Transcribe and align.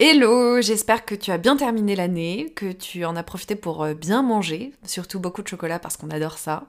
Hello, 0.00 0.60
j'espère 0.60 1.04
que 1.04 1.16
tu 1.16 1.32
as 1.32 1.38
bien 1.38 1.56
terminé 1.56 1.96
l'année, 1.96 2.52
que 2.54 2.70
tu 2.70 3.04
en 3.04 3.16
as 3.16 3.24
profité 3.24 3.56
pour 3.56 3.82
euh, 3.82 3.94
bien 3.94 4.22
manger, 4.22 4.72
surtout 4.84 5.18
beaucoup 5.18 5.42
de 5.42 5.48
chocolat 5.48 5.80
parce 5.80 5.96
qu'on 5.96 6.10
adore 6.10 6.38
ça, 6.38 6.66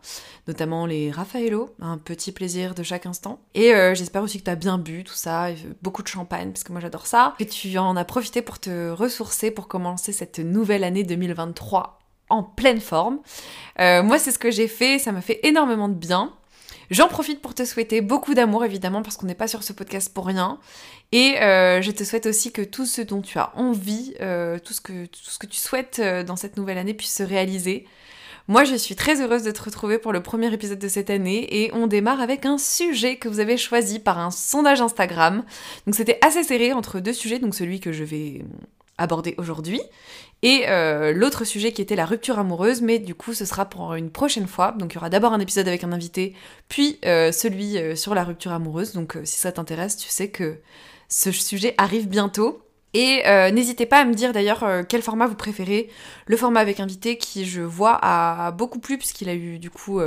notamment 0.48 0.88
les 0.88 1.12
Raffaello, 1.12 1.70
un 1.80 2.00
petit 2.00 2.32
plaisir 2.32 2.74
de 2.74 2.82
chaque 2.82 3.06
instant. 3.06 3.40
Et 3.54 3.76
euh, 3.76 3.94
j'espère 3.94 4.24
aussi 4.24 4.40
que 4.40 4.46
tu 4.46 4.50
as 4.50 4.56
bien 4.56 4.80
bu 4.80 5.04
tout 5.04 5.14
ça, 5.14 5.50
beaucoup 5.84 6.02
de 6.02 6.08
champagne 6.08 6.50
parce 6.50 6.64
que 6.64 6.72
moi 6.72 6.82
j'adore 6.82 7.06
ça, 7.06 7.36
que 7.38 7.44
tu 7.44 7.78
en 7.78 7.96
as 7.96 8.04
profité 8.04 8.42
pour 8.42 8.58
te 8.58 8.90
ressourcer 8.90 9.52
pour 9.52 9.68
commencer 9.68 10.12
cette 10.12 10.40
nouvelle 10.40 10.84
année 10.84 11.04
2023 11.04 12.00
en 12.30 12.42
pleine 12.42 12.82
forme. 12.82 13.20
Euh, 13.80 14.02
moi 14.02 14.18
c'est 14.18 14.32
ce 14.32 14.40
que 14.40 14.50
j'ai 14.50 14.68
fait, 14.68 14.98
ça 14.98 15.12
m'a 15.12 15.22
fait 15.22 15.40
énormément 15.44 15.88
de 15.88 15.94
bien. 15.94 16.34
J'en 16.92 17.08
profite 17.08 17.42
pour 17.42 17.54
te 17.54 17.66
souhaiter 17.66 18.02
beaucoup 18.02 18.34
d'amour 18.34 18.66
évidemment 18.66 19.04
parce 19.04 19.16
qu'on 19.16 19.28
n'est 19.28 19.36
pas 19.36 19.48
sur 19.48 19.64
ce 19.64 19.74
podcast 19.74 20.12
pour 20.14 20.26
rien. 20.26 20.60
Et 21.12 21.40
euh, 21.42 21.82
je 21.82 21.92
te 21.92 22.04
souhaite 22.04 22.26
aussi 22.26 22.52
que 22.52 22.64
tout 22.64 22.86
ce 22.86 23.02
dont 23.02 23.22
tu 23.22 23.38
as 23.38 23.56
envie, 23.56 24.16
euh, 24.22 24.58
tout, 24.58 24.74
ce 24.74 24.82
que, 24.82 25.06
tout 25.06 25.20
ce 25.22 25.38
que 25.38 25.46
tu 25.46 25.58
souhaites 25.58 26.00
euh, 26.00 26.24
dans 26.24 26.36
cette 26.36 26.58
nouvelle 26.58 26.78
année 26.78 26.96
puisse 26.96 27.16
se 27.16 27.24
réaliser. 27.24 27.86
Moi, 28.48 28.64
je 28.64 28.74
suis 28.74 28.96
très 28.96 29.22
heureuse 29.22 29.44
de 29.44 29.52
te 29.52 29.62
retrouver 29.62 30.00
pour 30.00 30.12
le 30.12 30.24
premier 30.24 30.52
épisode 30.52 30.80
de 30.80 30.88
cette 30.88 31.12
année 31.12 31.64
et 31.64 31.72
on 31.74 31.86
démarre 31.86 32.20
avec 32.20 32.48
un 32.48 32.58
sujet 32.58 33.18
que 33.18 33.30
vous 33.30 33.40
avez 33.40 33.58
choisi 33.58 34.00
par 34.00 34.18
un 34.18 34.32
sondage 34.32 34.82
Instagram. 34.82 35.44
Donc 35.86 35.94
c'était 35.94 36.18
assez 36.26 36.44
serré 36.44 36.74
entre 36.74 37.00
deux 37.00 37.14
sujets, 37.14 37.38
donc 37.38 37.54
celui 37.54 37.80
que 37.80 37.92
je 37.92 38.04
vais 38.04 38.42
aborder 38.98 39.36
aujourd'hui 39.38 39.82
et 40.42 40.66
euh, 40.70 41.12
l'autre 41.12 41.44
sujet 41.44 41.74
qui 41.74 41.82
était 41.82 41.96
la 41.96 42.06
rupture 42.06 42.40
amoureuse, 42.40 42.82
mais 42.82 43.00
du 43.00 43.14
coup 43.14 43.34
ce 43.34 43.46
sera 43.46 43.66
pour 43.66 43.94
une 43.96 44.10
prochaine 44.10 44.48
fois. 44.48 44.74
Donc 44.78 44.94
il 44.94 44.96
y 44.96 44.98
aura 44.98 45.10
d'abord 45.10 45.34
un 45.34 45.40
épisode 45.40 45.68
avec 45.68 45.84
un 45.84 45.92
invité, 45.92 46.34
puis 46.70 46.98
euh, 47.06 47.32
celui 47.32 47.78
euh, 47.78 47.96
sur 47.96 48.16
la 48.16 48.24
rupture 48.24 48.54
amoureuse. 48.54 48.94
Donc 48.94 49.18
si 49.24 49.38
ça 49.38 49.52
t'intéresse, 49.52 49.98
tu 49.98 50.08
sais 50.08 50.30
que 50.30 50.58
ce 51.10 51.32
sujet 51.32 51.76
arrive 51.78 52.08
bientôt. 52.08 52.62
Et 52.96 53.22
n'hésitez 53.52 53.86
pas 53.86 54.00
à 54.00 54.06
me 54.06 54.16
dire 54.16 54.34
d'ailleurs 54.34 54.66
quel 54.90 55.04
format 55.04 55.28
vous 55.28 55.36
préférez. 55.36 55.92
Le 56.26 56.36
format 56.36 56.60
avec 56.60 56.80
invité 56.80 57.20
qui 57.20 57.46
je 57.46 57.62
vois 57.62 58.00
a 58.02 58.50
beaucoup 58.50 58.80
plu 58.80 58.98
puisqu'il 58.98 59.30
a 59.30 59.36
eu 59.36 59.60
du 59.60 59.70
coup 59.70 60.02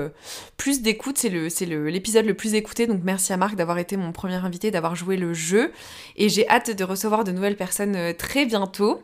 plus 0.56 0.82
d'écoute. 0.82 1.16
C'est 1.16 1.28
l'épisode 1.28 2.24
le, 2.24 2.30
le, 2.30 2.36
plus 2.36 2.54
écouté. 2.54 2.88
Donc 2.88 3.02
merci 3.04 3.32
à 3.32 3.36
Marc 3.36 3.54
d'avoir 3.54 3.78
été 3.78 3.96
mon 3.96 4.10
premier 4.10 4.34
invité, 4.34 4.72
d'avoir 4.72 4.96
joué 4.96 5.16
le 5.16 5.32
jeu. 5.32 5.70
Et 6.16 6.28
j'ai 6.28 6.48
hâte 6.48 6.76
de 6.76 6.82
recevoir 6.82 7.22
de 7.22 7.30
nouvelles 7.30 7.56
personnes 7.56 8.14
très 8.18 8.46
bientôt. 8.46 9.00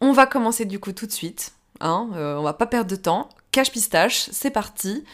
On 0.00 0.12
va 0.12 0.26
commencer 0.26 0.64
du 0.64 0.78
coup 0.78 0.92
tout 0.92 1.06
de 1.06 1.12
suite. 1.12 1.52
Hein, 1.80 2.10
euh, 2.14 2.36
on 2.36 2.42
va 2.42 2.52
pas 2.52 2.66
perdre 2.66 2.90
de 2.90 2.96
temps. 2.96 3.28
Cache 3.52 3.72
pistache, 3.72 4.28
c'est 4.30 4.50
parti. 4.50 5.04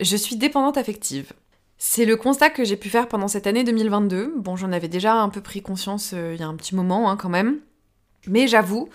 Je 0.00 0.16
suis 0.16 0.36
dépendante 0.36 0.76
affective. 0.76 1.32
C'est 1.76 2.04
le 2.04 2.16
constat 2.16 2.50
que 2.50 2.64
j'ai 2.64 2.76
pu 2.76 2.88
faire 2.88 3.08
pendant 3.08 3.28
cette 3.28 3.46
année 3.46 3.64
2022. 3.64 4.34
Bon, 4.36 4.56
j'en 4.56 4.72
avais 4.72 4.88
déjà 4.88 5.14
un 5.14 5.28
peu 5.28 5.40
pris 5.40 5.62
conscience 5.62 6.12
euh, 6.14 6.34
il 6.34 6.40
y 6.40 6.42
a 6.42 6.48
un 6.48 6.56
petit 6.56 6.74
moment 6.74 7.10
hein, 7.10 7.16
quand 7.16 7.28
même. 7.28 7.60
Mais 8.26 8.48
j'avoue, 8.48 8.88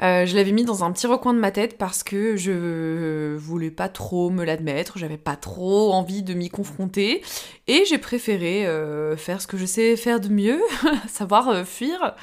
euh, 0.00 0.26
je 0.26 0.36
l'avais 0.36 0.52
mis 0.52 0.64
dans 0.64 0.84
un 0.84 0.92
petit 0.92 1.06
recoin 1.06 1.34
de 1.34 1.38
ma 1.38 1.50
tête 1.50 1.76
parce 1.76 2.02
que 2.02 2.36
je 2.36 3.36
voulais 3.36 3.70
pas 3.70 3.88
trop 3.88 4.30
me 4.30 4.44
l'admettre, 4.44 4.98
j'avais 4.98 5.16
pas 5.16 5.36
trop 5.36 5.92
envie 5.92 6.22
de 6.22 6.34
m'y 6.34 6.50
confronter 6.50 7.22
et 7.66 7.84
j'ai 7.84 7.98
préféré 7.98 8.66
euh, 8.66 9.16
faire 9.16 9.40
ce 9.40 9.46
que 9.46 9.56
je 9.56 9.66
sais 9.66 9.96
faire 9.96 10.20
de 10.20 10.28
mieux, 10.28 10.60
savoir 11.08 11.48
euh, 11.48 11.64
fuir 11.64 12.14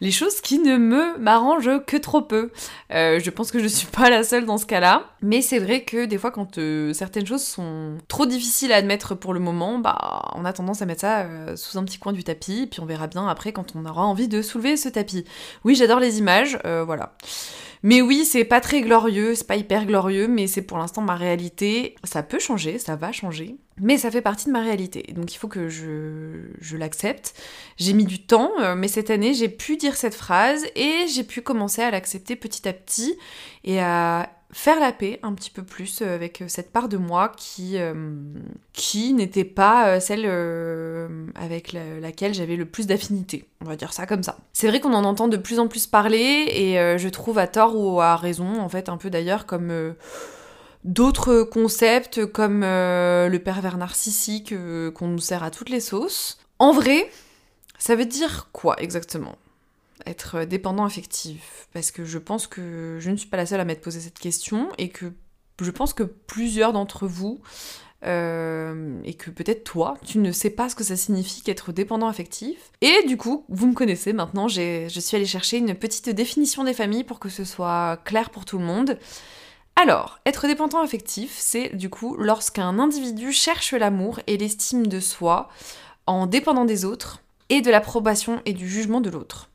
les 0.00 0.10
choses 0.10 0.40
qui 0.40 0.58
ne 0.58 0.76
me 0.76 1.18
m'arrangent 1.18 1.84
que 1.86 1.96
trop 1.96 2.20
peu. 2.20 2.50
je 2.90 3.30
pense 3.30 3.50
que 3.50 3.58
je 3.58 3.66
suis 3.66 3.86
pas 3.86 4.10
la 4.10 4.24
seule 4.24 4.44
dans 4.44 4.58
ce 4.58 4.66
cas-là, 4.66 5.04
mais 5.22 5.40
c'est 5.40 5.58
vrai 5.58 5.84
que 5.84 6.04
des 6.04 6.18
fois 6.18 6.30
quand 6.30 6.58
certaines 6.92 7.26
choses 7.26 7.44
sont 7.44 7.96
trop 8.08 8.26
difficiles 8.26 8.72
à 8.72 8.76
admettre 8.76 9.14
pour 9.14 9.32
le 9.32 9.40
moment, 9.40 9.78
bah 9.78 10.32
on 10.34 10.44
a 10.44 10.52
tendance 10.52 10.82
à 10.82 10.86
mettre 10.86 11.00
ça 11.02 11.26
sous 11.56 11.78
un 11.78 11.84
petit 11.84 11.98
coin 11.98 12.12
du 12.12 12.24
tapis, 12.24 12.66
puis 12.70 12.80
on 12.80 12.86
verra 12.86 13.06
bien 13.06 13.26
après 13.26 13.52
quand 13.52 13.74
on 13.74 13.86
aura 13.86 14.04
envie 14.04 14.28
de 14.28 14.42
soulever 14.42 14.76
ce 14.76 14.88
tapis. 14.88 15.24
Oui, 15.64 15.74
j'adore 15.74 16.00
les 16.00 16.18
images, 16.18 16.58
voilà. 16.64 17.14
Mais 17.84 18.00
oui, 18.00 18.24
c'est 18.24 18.44
pas 18.44 18.60
très 18.60 18.80
glorieux, 18.80 19.34
c'est 19.34 19.46
pas 19.46 19.56
hyper 19.56 19.86
glorieux, 19.86 20.28
mais 20.28 20.46
c'est 20.46 20.62
pour 20.62 20.78
l'instant 20.78 21.02
ma 21.02 21.16
réalité. 21.16 21.96
Ça 22.04 22.22
peut 22.22 22.38
changer, 22.38 22.78
ça 22.78 22.94
va 22.94 23.10
changer, 23.10 23.56
mais 23.80 23.98
ça 23.98 24.10
fait 24.10 24.20
partie 24.20 24.46
de 24.46 24.52
ma 24.52 24.60
réalité. 24.60 25.12
Donc 25.14 25.34
il 25.34 25.38
faut 25.38 25.48
que 25.48 25.68
je, 25.68 26.46
je 26.60 26.76
l'accepte. 26.76 27.34
J'ai 27.78 27.92
mis 27.92 28.04
du 28.04 28.24
temps, 28.24 28.52
euh, 28.60 28.76
mais 28.76 28.86
cette 28.86 29.10
année 29.10 29.34
j'ai 29.34 29.48
pu 29.48 29.76
dire 29.76 29.96
cette 29.96 30.14
phrase 30.14 30.64
et 30.76 31.06
j'ai 31.12 31.24
pu 31.24 31.42
commencer 31.42 31.82
à 31.82 31.90
l'accepter 31.90 32.36
petit 32.36 32.68
à 32.68 32.72
petit 32.72 33.16
et 33.64 33.80
à 33.80 34.30
faire 34.52 34.78
la 34.78 34.92
paix 34.92 35.18
un 35.22 35.32
petit 35.32 35.50
peu 35.50 35.62
plus 35.62 36.02
euh, 36.02 36.14
avec 36.14 36.42
euh, 36.42 36.44
cette 36.46 36.72
part 36.72 36.88
de 36.88 36.98
moi 36.98 37.32
qui, 37.36 37.78
euh, 37.78 38.12
qui 38.74 39.14
n'était 39.14 39.44
pas 39.44 39.98
celle 40.00 40.26
avec 41.34 41.72
laquelle 41.72 42.34
j'avais 42.34 42.56
le 42.56 42.66
plus 42.66 42.86
d'affinité. 42.86 43.46
On 43.62 43.64
va 43.64 43.76
dire 43.76 43.92
ça 43.92 44.06
comme 44.06 44.22
ça. 44.22 44.36
C'est 44.52 44.68
vrai 44.68 44.80
qu'on 44.80 44.92
en 44.92 45.04
entend 45.04 45.28
de 45.28 45.36
plus 45.36 45.58
en 45.58 45.68
plus 45.68 45.86
parler 45.86 46.46
et 46.48 46.98
je 46.98 47.08
trouve 47.08 47.38
à 47.38 47.46
tort 47.46 47.76
ou 47.76 48.00
à 48.00 48.16
raison, 48.16 48.60
en 48.60 48.68
fait, 48.68 48.88
un 48.88 48.96
peu 48.96 49.10
d'ailleurs 49.10 49.46
comme 49.46 49.94
d'autres 50.84 51.42
concepts 51.42 52.26
comme 52.26 52.60
le 52.62 53.38
pervers 53.38 53.78
narcissique 53.78 54.54
qu'on 54.94 55.08
nous 55.08 55.18
sert 55.18 55.42
à 55.42 55.50
toutes 55.50 55.70
les 55.70 55.80
sauces. 55.80 56.38
En 56.58 56.72
vrai, 56.72 57.10
ça 57.78 57.96
veut 57.96 58.06
dire 58.06 58.48
quoi 58.52 58.76
exactement? 58.80 59.36
Être 60.06 60.44
dépendant 60.44 60.84
affectif 60.84 61.68
Parce 61.72 61.90
que 61.90 62.04
je 62.04 62.18
pense 62.18 62.46
que 62.46 62.98
je 63.00 63.10
ne 63.10 63.16
suis 63.16 63.28
pas 63.28 63.36
la 63.36 63.46
seule 63.46 63.60
à 63.60 63.64
m'être 63.64 63.80
posé 63.80 64.00
cette 64.00 64.18
question 64.18 64.68
et 64.78 64.88
que 64.88 65.12
je 65.60 65.70
pense 65.70 65.94
que 65.94 66.02
plusieurs 66.02 66.72
d'entre 66.72 67.06
vous, 67.06 67.40
euh, 68.04 69.00
et 69.04 69.14
que 69.14 69.30
peut-être 69.30 69.62
toi, 69.62 69.96
tu 70.04 70.18
ne 70.18 70.32
sais 70.32 70.50
pas 70.50 70.68
ce 70.68 70.74
que 70.74 70.82
ça 70.82 70.96
signifie 70.96 71.42
qu'être 71.42 71.72
dépendant 71.72 72.08
affectif. 72.08 72.72
Et 72.80 73.06
du 73.06 73.16
coup, 73.16 73.44
vous 73.48 73.68
me 73.68 73.74
connaissez 73.74 74.12
maintenant, 74.12 74.48
je 74.48 74.88
suis 74.88 75.16
allée 75.16 75.26
chercher 75.26 75.58
une 75.58 75.74
petite 75.74 76.08
définition 76.08 76.64
des 76.64 76.74
familles 76.74 77.04
pour 77.04 77.20
que 77.20 77.28
ce 77.28 77.44
soit 77.44 77.98
clair 78.04 78.30
pour 78.30 78.44
tout 78.44 78.58
le 78.58 78.64
monde. 78.64 78.98
Alors, 79.76 80.18
être 80.26 80.48
dépendant 80.48 80.82
affectif, 80.82 81.34
c'est 81.38 81.74
du 81.76 81.88
coup 81.90 82.16
lorsqu'un 82.16 82.78
individu 82.78 83.32
cherche 83.32 83.72
l'amour 83.72 84.20
et 84.26 84.36
l'estime 84.36 84.86
de 84.86 85.00
soi 85.00 85.48
en 86.06 86.26
dépendant 86.26 86.64
des 86.64 86.84
autres 86.84 87.22
et 87.48 87.60
de 87.60 87.70
l'approbation 87.70 88.42
et 88.44 88.52
du 88.52 88.68
jugement 88.68 89.00
de 89.00 89.10
l'autre. 89.10 89.51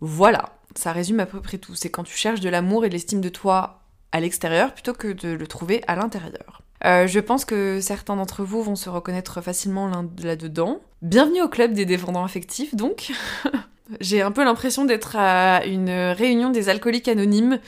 Voilà, 0.00 0.56
ça 0.74 0.92
résume 0.92 1.20
à 1.20 1.26
peu 1.26 1.40
près 1.40 1.58
tout. 1.58 1.74
C'est 1.74 1.90
quand 1.90 2.04
tu 2.04 2.16
cherches 2.16 2.40
de 2.40 2.48
l'amour 2.48 2.84
et 2.84 2.88
de 2.88 2.94
l'estime 2.94 3.20
de 3.20 3.28
toi 3.28 3.80
à 4.12 4.20
l'extérieur 4.20 4.72
plutôt 4.72 4.92
que 4.92 5.08
de 5.08 5.28
le 5.28 5.46
trouver 5.46 5.82
à 5.86 5.96
l'intérieur. 5.96 6.62
Euh, 6.84 7.06
je 7.06 7.18
pense 7.18 7.44
que 7.44 7.80
certains 7.80 8.16
d'entre 8.16 8.44
vous 8.44 8.62
vont 8.62 8.76
se 8.76 8.88
reconnaître 8.88 9.40
facilement 9.40 9.90
là-dedans. 10.22 10.80
Bienvenue 11.02 11.42
au 11.42 11.48
club 11.48 11.72
des 11.72 11.84
défendants 11.84 12.24
affectifs, 12.24 12.74
donc. 12.74 13.12
J'ai 14.00 14.20
un 14.22 14.30
peu 14.30 14.44
l'impression 14.44 14.84
d'être 14.84 15.16
à 15.16 15.64
une 15.64 15.90
réunion 15.90 16.50
des 16.50 16.68
alcooliques 16.68 17.08
anonymes 17.08 17.58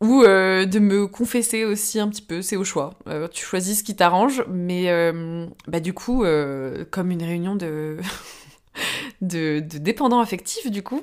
ou 0.00 0.24
euh, 0.24 0.66
de 0.66 0.80
me 0.80 1.06
confesser 1.06 1.64
aussi 1.64 2.00
un 2.00 2.08
petit 2.08 2.22
peu, 2.22 2.42
c'est 2.42 2.56
au 2.56 2.64
choix. 2.64 2.94
Euh, 3.06 3.28
tu 3.28 3.44
choisis 3.44 3.78
ce 3.78 3.84
qui 3.84 3.94
t'arrange, 3.94 4.44
mais 4.48 4.90
bah 5.68 5.80
du 5.80 5.94
coup, 5.94 6.24
comme 6.90 7.10
une 7.10 7.22
réunion 7.22 7.56
de... 9.20 9.60
dépendants 9.60 10.20
affectifs, 10.20 10.70
du 10.70 10.82
coup, 10.82 11.02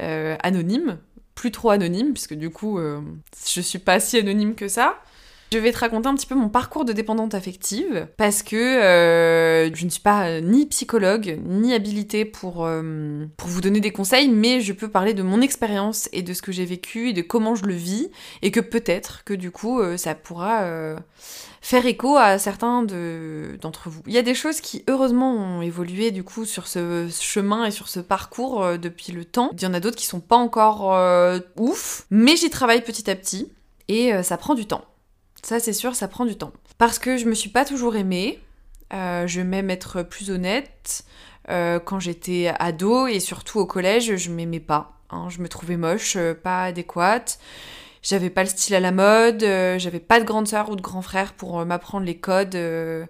euh, 0.00 0.36
anonyme, 0.42 0.98
plus 1.34 1.50
trop 1.50 1.70
anonyme, 1.70 2.12
puisque 2.12 2.34
du 2.34 2.50
coup, 2.50 2.78
euh, 2.78 3.00
je 3.48 3.60
suis 3.60 3.78
pas 3.78 4.00
si 4.00 4.18
anonyme 4.18 4.54
que 4.54 4.68
ça. 4.68 4.96
Je 5.50 5.56
vais 5.56 5.72
te 5.72 5.78
raconter 5.78 6.08
un 6.08 6.14
petit 6.14 6.26
peu 6.26 6.34
mon 6.34 6.50
parcours 6.50 6.84
de 6.84 6.92
dépendante 6.92 7.34
affective 7.34 8.06
parce 8.18 8.42
que 8.42 8.54
euh, 8.54 9.74
je 9.74 9.84
ne 9.86 9.90
suis 9.90 10.02
pas 10.02 10.42
ni 10.42 10.66
psychologue 10.66 11.40
ni 11.42 11.72
habilitée 11.72 12.26
pour, 12.26 12.68
pour 13.38 13.48
vous 13.48 13.60
donner 13.62 13.80
des 13.80 13.90
conseils, 13.90 14.28
mais 14.28 14.60
je 14.60 14.74
peux 14.74 14.88
parler 14.88 15.14
de 15.14 15.22
mon 15.22 15.40
expérience 15.40 16.10
et 16.12 16.20
de 16.20 16.34
ce 16.34 16.42
que 16.42 16.52
j'ai 16.52 16.66
vécu 16.66 17.08
et 17.08 17.12
de 17.14 17.22
comment 17.22 17.54
je 17.54 17.64
le 17.64 17.72
vis 17.72 18.10
et 18.42 18.50
que 18.50 18.60
peut-être 18.60 19.24
que 19.24 19.32
du 19.32 19.50
coup 19.50 19.80
ça 19.96 20.14
pourra 20.14 20.96
faire 21.60 21.86
écho 21.86 22.16
à 22.16 22.38
certains 22.38 22.82
d'entre 22.82 23.88
vous. 23.88 24.02
Il 24.06 24.12
y 24.12 24.18
a 24.18 24.22
des 24.22 24.34
choses 24.34 24.60
qui 24.60 24.84
heureusement 24.88 25.32
ont 25.34 25.62
évolué 25.62 26.10
du 26.10 26.24
coup 26.24 26.44
sur 26.44 26.66
ce 26.66 27.08
chemin 27.20 27.64
et 27.64 27.70
sur 27.70 27.88
ce 27.88 28.00
parcours 28.00 28.62
euh, 28.62 28.76
depuis 28.78 29.12
le 29.12 29.24
temps. 29.24 29.50
Il 29.52 29.62
y 29.62 29.66
en 29.66 29.74
a 29.74 29.80
d'autres 29.80 29.96
qui 29.96 30.06
sont 30.06 30.20
pas 30.20 30.36
encore 30.36 30.94
euh, 30.94 31.40
ouf, 31.56 32.06
mais 32.10 32.36
j'y 32.36 32.50
travaille 32.50 32.82
petit 32.82 33.10
à 33.10 33.16
petit 33.16 33.50
et 33.88 34.12
euh, 34.12 34.22
ça 34.22 34.36
prend 34.36 34.54
du 34.54 34.66
temps. 34.66 34.84
Ça 35.42 35.60
c'est 35.60 35.72
sûr, 35.72 35.94
ça 35.94 36.08
prend 36.08 36.24
du 36.24 36.36
temps. 36.36 36.52
Parce 36.78 36.98
que 36.98 37.16
je 37.16 37.26
me 37.26 37.34
suis 37.34 37.50
pas 37.50 37.64
toujours 37.64 37.96
aimée, 37.96 38.40
je 38.92 39.36
vais 39.38 39.44
même 39.44 39.70
être 39.70 40.02
plus 40.02 40.30
honnête. 40.30 41.04
quand 41.48 42.00
j'étais 42.00 42.52
ado 42.58 43.06
et 43.06 43.20
surtout 43.20 43.58
au 43.58 43.66
collège, 43.66 44.16
je 44.16 44.30
m'aimais 44.30 44.60
pas. 44.60 44.92
Hein. 45.10 45.28
je 45.30 45.40
me 45.40 45.48
trouvais 45.48 45.76
moche, 45.76 46.16
pas 46.42 46.64
adéquate. 46.64 47.38
J'avais 48.02 48.30
pas 48.30 48.42
le 48.42 48.48
style 48.48 48.74
à 48.74 48.80
la 48.80 48.92
mode, 48.92 49.42
euh, 49.42 49.78
j'avais 49.78 50.00
pas 50.00 50.20
de 50.20 50.24
grande 50.24 50.46
sœur 50.46 50.70
ou 50.70 50.76
de 50.76 50.82
grand 50.82 51.02
frère 51.02 51.32
pour 51.32 51.60
euh, 51.60 51.64
m'apprendre 51.64 52.06
les 52.06 52.16
codes 52.16 52.54
euh, 52.54 53.04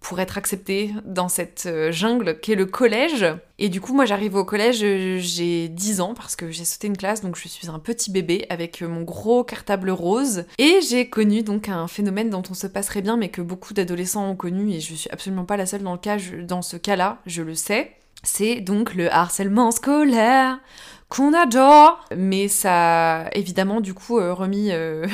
pour 0.00 0.20
être 0.20 0.38
acceptée 0.38 0.92
dans 1.04 1.28
cette 1.28 1.68
jungle 1.90 2.38
qu'est 2.38 2.54
le 2.54 2.66
collège. 2.66 3.26
Et 3.58 3.68
du 3.68 3.80
coup, 3.80 3.92
moi 3.92 4.04
j'arrive 4.04 4.36
au 4.36 4.44
collège, 4.44 4.76
j'ai 4.76 5.68
10 5.68 6.00
ans 6.00 6.14
parce 6.14 6.36
que 6.36 6.50
j'ai 6.50 6.64
sauté 6.64 6.86
une 6.86 6.96
classe, 6.96 7.22
donc 7.22 7.36
je 7.36 7.48
suis 7.48 7.68
un 7.68 7.80
petit 7.80 8.12
bébé 8.12 8.46
avec 8.48 8.82
mon 8.82 9.02
gros 9.02 9.42
cartable 9.42 9.90
rose. 9.90 10.44
Et 10.58 10.78
j'ai 10.88 11.08
connu 11.08 11.42
donc 11.42 11.68
un 11.68 11.88
phénomène 11.88 12.30
dont 12.30 12.44
on 12.48 12.54
se 12.54 12.68
passerait 12.68 13.02
bien, 13.02 13.16
mais 13.16 13.30
que 13.30 13.42
beaucoup 13.42 13.74
d'adolescents 13.74 14.30
ont 14.30 14.36
connu, 14.36 14.70
et 14.74 14.80
je 14.80 14.94
suis 14.94 15.10
absolument 15.10 15.44
pas 15.44 15.56
la 15.56 15.66
seule 15.66 15.82
dans, 15.82 16.62
ce 16.62 16.76
cas-là, 16.76 17.18
je 17.26 17.42
le 17.42 17.56
sais 17.56 17.90
C'est 18.22 18.60
donc 18.60 18.94
le 18.94 19.12
harcèlement 19.12 19.72
scolaire 19.72 20.60
qu'on 21.08 21.32
adore, 21.34 22.04
mais 22.16 22.48
ça 22.48 23.28
évidemment 23.32 23.80
du 23.80 23.94
coup 23.94 24.18
euh, 24.18 24.34
remis, 24.34 24.72
euh, 24.72 25.06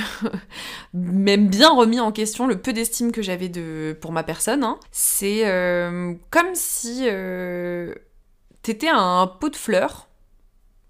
même 0.94 1.48
bien 1.48 1.70
remis 1.70 2.00
en 2.00 2.12
question 2.12 2.46
le 2.46 2.60
peu 2.60 2.72
d'estime 2.72 3.12
que 3.12 3.20
j'avais 3.20 3.48
de 3.48 3.96
pour 4.00 4.12
ma 4.12 4.22
personne. 4.22 4.64
Hein. 4.64 4.78
C'est 4.90 5.46
euh, 5.46 6.14
comme 6.30 6.54
si 6.54 7.06
t'étais 8.62 8.88
un 8.88 9.26
pot 9.26 9.50
de 9.50 9.56
fleurs, 9.56 10.08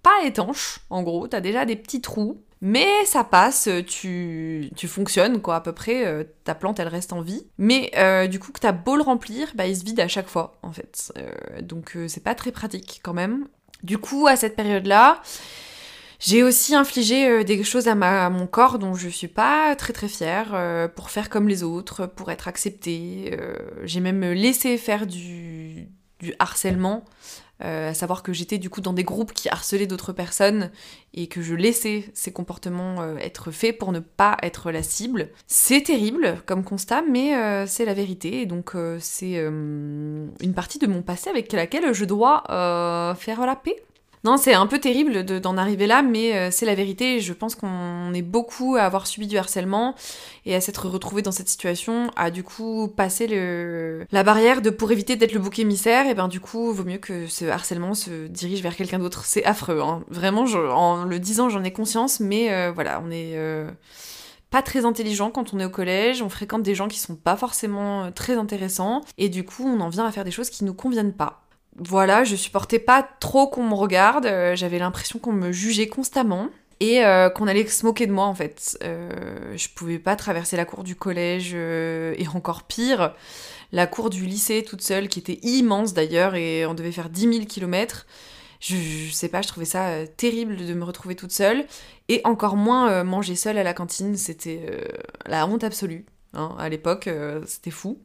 pas 0.03 0.23
étanche 0.23 0.79
en 0.89 1.03
gros, 1.03 1.27
t'as 1.27 1.41
déjà 1.41 1.65
des 1.65 1.75
petits 1.75 2.01
trous, 2.01 2.41
mais 2.61 2.87
ça 3.05 3.25
passe, 3.25 3.67
tu, 3.85 4.69
tu 4.73 4.87
fonctionnes 4.87 5.41
quoi 5.41 5.57
à 5.57 5.61
peu 5.61 5.73
près, 5.73 6.25
ta 6.45 6.55
plante 6.55 6.79
elle 6.79 6.87
reste 6.87 7.11
en 7.11 7.21
vie. 7.21 7.45
Mais 7.57 7.91
du 8.29 8.39
coup 8.39 8.53
que 8.53 8.61
t'as 8.61 8.71
beau 8.71 8.95
le 8.95 9.03
remplir, 9.03 9.51
bah 9.55 9.67
il 9.67 9.75
se 9.75 9.83
vide 9.83 9.99
à 9.99 10.07
chaque 10.07 10.29
fois 10.29 10.57
en 10.63 10.71
fait. 10.71 11.11
donc 11.61 11.97
c'est 12.07 12.23
pas 12.23 12.35
très 12.35 12.53
pratique 12.53 13.01
quand 13.03 13.13
même. 13.13 13.47
Du 13.83 13.97
coup, 13.97 14.27
à 14.27 14.35
cette 14.35 14.55
période-là, 14.55 15.21
j'ai 16.19 16.41
aussi 16.41 16.73
infligé 16.73 17.27
euh, 17.27 17.43
des 17.43 17.63
choses 17.63 17.89
à, 17.89 17.95
mon 18.29 18.47
corps 18.47 18.79
dont 18.79 18.95
je 18.95 19.09
suis 19.09 19.27
pas 19.27 19.75
très 19.75 19.91
très 19.91 20.07
fière 20.07 20.51
euh, 20.53 20.87
pour 20.87 21.09
faire 21.09 21.29
comme 21.29 21.49
les 21.49 21.63
autres, 21.63 22.05
pour 22.05 22.31
être 22.31 22.47
acceptée. 22.47 23.37
Euh, 23.37 23.57
j'ai 23.83 23.99
même 23.99 24.21
laissé 24.31 24.77
faire 24.77 25.05
du 25.05 25.89
harcèlement, 26.39 27.03
à 27.63 27.93
savoir 27.93 28.23
que 28.23 28.33
j'étais 28.33 28.57
du 28.57 28.69
coup 28.69 28.81
dans 28.81 28.93
des 28.93 29.03
groupes 29.03 29.33
qui 29.33 29.49
harcelaient 29.49 29.87
d'autres 29.87 30.13
personnes 30.13 30.69
et 31.13 31.27
que 31.27 31.41
je 31.41 31.55
laissais 31.55 32.05
ces 32.13 32.31
comportements 32.31 33.17
être 33.17 33.51
faits 33.51 33.77
pour 33.77 33.91
ne 33.91 33.99
pas 33.99 34.37
être 34.43 34.71
la 34.71 34.83
cible. 34.83 35.29
C'est 35.47 35.81
terrible 35.81 36.37
comme 36.45 36.63
constat, 36.63 37.03
mais 37.09 37.65
c'est 37.65 37.85
la 37.85 37.93
vérité 37.93 38.41
et 38.41 38.45
donc 38.45 38.73
c'est 38.99 39.35
une 39.35 40.53
partie 40.55 40.79
de 40.79 40.87
mon 40.87 41.01
passé 41.01 41.29
avec 41.29 41.51
laquelle 41.53 41.93
je 41.93 42.05
dois 42.05 42.43
faire 43.17 43.45
la 43.45 43.55
paix. 43.55 43.83
Non, 44.25 44.37
c'est 44.37 44.53
un 44.53 44.67
peu 44.67 44.79
terrible 44.79 45.25
d'en 45.25 45.57
arriver 45.57 45.85
là, 45.85 46.01
mais 46.01 46.33
euh, 46.33 46.49
c'est 46.49 46.65
la 46.65 46.75
vérité. 46.75 47.19
Je 47.19 47.33
pense 47.33 47.55
qu'on 47.55 48.13
est 48.13 48.21
beaucoup 48.21 48.77
à 48.77 48.83
avoir 48.83 49.05
subi 49.05 49.27
du 49.27 49.37
harcèlement 49.37 49.95
et 50.45 50.55
à 50.55 50.61
s'être 50.61 50.87
retrouvé 50.87 51.21
dans 51.21 51.33
cette 51.33 51.49
situation, 51.49 52.09
à 52.15 52.31
du 52.31 52.41
coup 52.41 52.87
passer 52.87 53.27
le... 53.27 54.05
la 54.13 54.23
barrière 54.23 54.61
de 54.61 54.69
pour 54.69 54.93
éviter 54.93 55.17
d'être 55.17 55.33
le 55.33 55.41
bouc 55.41 55.59
émissaire, 55.59 56.07
et 56.07 56.13
ben 56.13 56.29
du 56.29 56.39
coup, 56.39 56.71
vaut 56.71 56.85
mieux 56.85 56.99
que 56.99 57.27
ce 57.27 57.43
harcèlement 57.43 57.95
se 57.95 58.27
dirige 58.27 58.61
vers 58.61 58.77
quelqu'un 58.77 58.99
d'autre. 58.99 59.25
C'est 59.25 59.43
affreux, 59.43 59.81
hein. 59.81 60.03
Vraiment, 60.07 60.43
en 60.43 61.03
le 61.03 61.19
disant, 61.19 61.49
j'en 61.49 61.63
ai 61.65 61.73
conscience, 61.73 62.21
mais 62.21 62.53
euh, 62.53 62.71
voilà, 62.73 63.01
on 63.05 63.11
est 63.11 63.33
euh, 63.35 63.69
pas 64.51 64.61
très 64.61 64.85
intelligent 64.85 65.31
quand 65.31 65.53
on 65.53 65.59
est 65.59 65.65
au 65.65 65.69
collège, 65.69 66.21
on 66.21 66.29
fréquente 66.29 66.63
des 66.63 66.75
gens 66.75 66.87
qui 66.87 66.99
sont 66.99 67.17
pas 67.17 67.35
forcément 67.35 68.09
très 68.13 68.35
intéressants, 68.37 69.01
et 69.17 69.27
du 69.27 69.43
coup, 69.43 69.65
on 69.67 69.81
en 69.81 69.89
vient 69.89 70.05
à 70.05 70.11
faire 70.13 70.23
des 70.23 70.31
choses 70.31 70.49
qui 70.49 70.63
nous 70.63 70.73
conviennent 70.73 71.13
pas 71.13 71.42
voilà, 71.77 72.23
je 72.23 72.35
supportais 72.35 72.79
pas 72.79 73.07
trop 73.19 73.47
qu'on 73.47 73.67
me 73.67 73.73
regarde, 73.73 74.25
euh, 74.25 74.55
j'avais 74.55 74.79
l'impression 74.79 75.19
qu'on 75.19 75.33
me 75.33 75.51
jugeait 75.51 75.87
constamment 75.87 76.49
et 76.79 77.03
euh, 77.03 77.29
qu'on 77.29 77.47
allait 77.47 77.65
se 77.67 77.85
moquer 77.85 78.05
de 78.05 78.11
moi 78.11 78.25
en 78.25 78.35
fait. 78.35 78.77
Euh, 78.83 79.53
je 79.55 79.69
pouvais 79.69 79.99
pas 79.99 80.15
traverser 80.15 80.55
la 80.55 80.65
cour 80.65 80.83
du 80.83 80.95
collège 80.95 81.53
et 81.55 82.27
encore 82.33 82.63
pire, 82.63 83.13
la 83.71 83.87
cour 83.87 84.09
du 84.09 84.25
lycée 84.25 84.63
toute 84.63 84.81
seule 84.81 85.07
qui 85.07 85.19
était 85.19 85.39
immense 85.41 85.93
d'ailleurs 85.93 86.35
et 86.35 86.65
on 86.65 86.73
devait 86.73 86.91
faire 86.91 87.09
10 87.09 87.33
000 87.33 87.45
kilomètres. 87.45 88.05
Je, 88.59 88.75
je, 88.75 89.11
sais 89.11 89.27
pas, 89.27 89.41
je 89.41 89.47
trouvais 89.47 89.65
ça 89.65 90.07
terrible 90.15 90.55
de 90.55 90.73
me 90.73 90.85
retrouver 90.85 91.15
toute 91.15 91.31
seule 91.31 91.65
et 92.07 92.21
encore 92.23 92.55
moins 92.55 93.03
manger 93.03 93.35
seule 93.35 93.57
à 93.57 93.63
la 93.63 93.73
cantine, 93.73 94.15
c'était 94.15 94.61
la 95.25 95.47
honte 95.47 95.63
absolue. 95.63 96.05
Hein, 96.33 96.55
à 96.59 96.69
l'époque, 96.69 97.09
c'était 97.45 97.71
fou. 97.71 97.99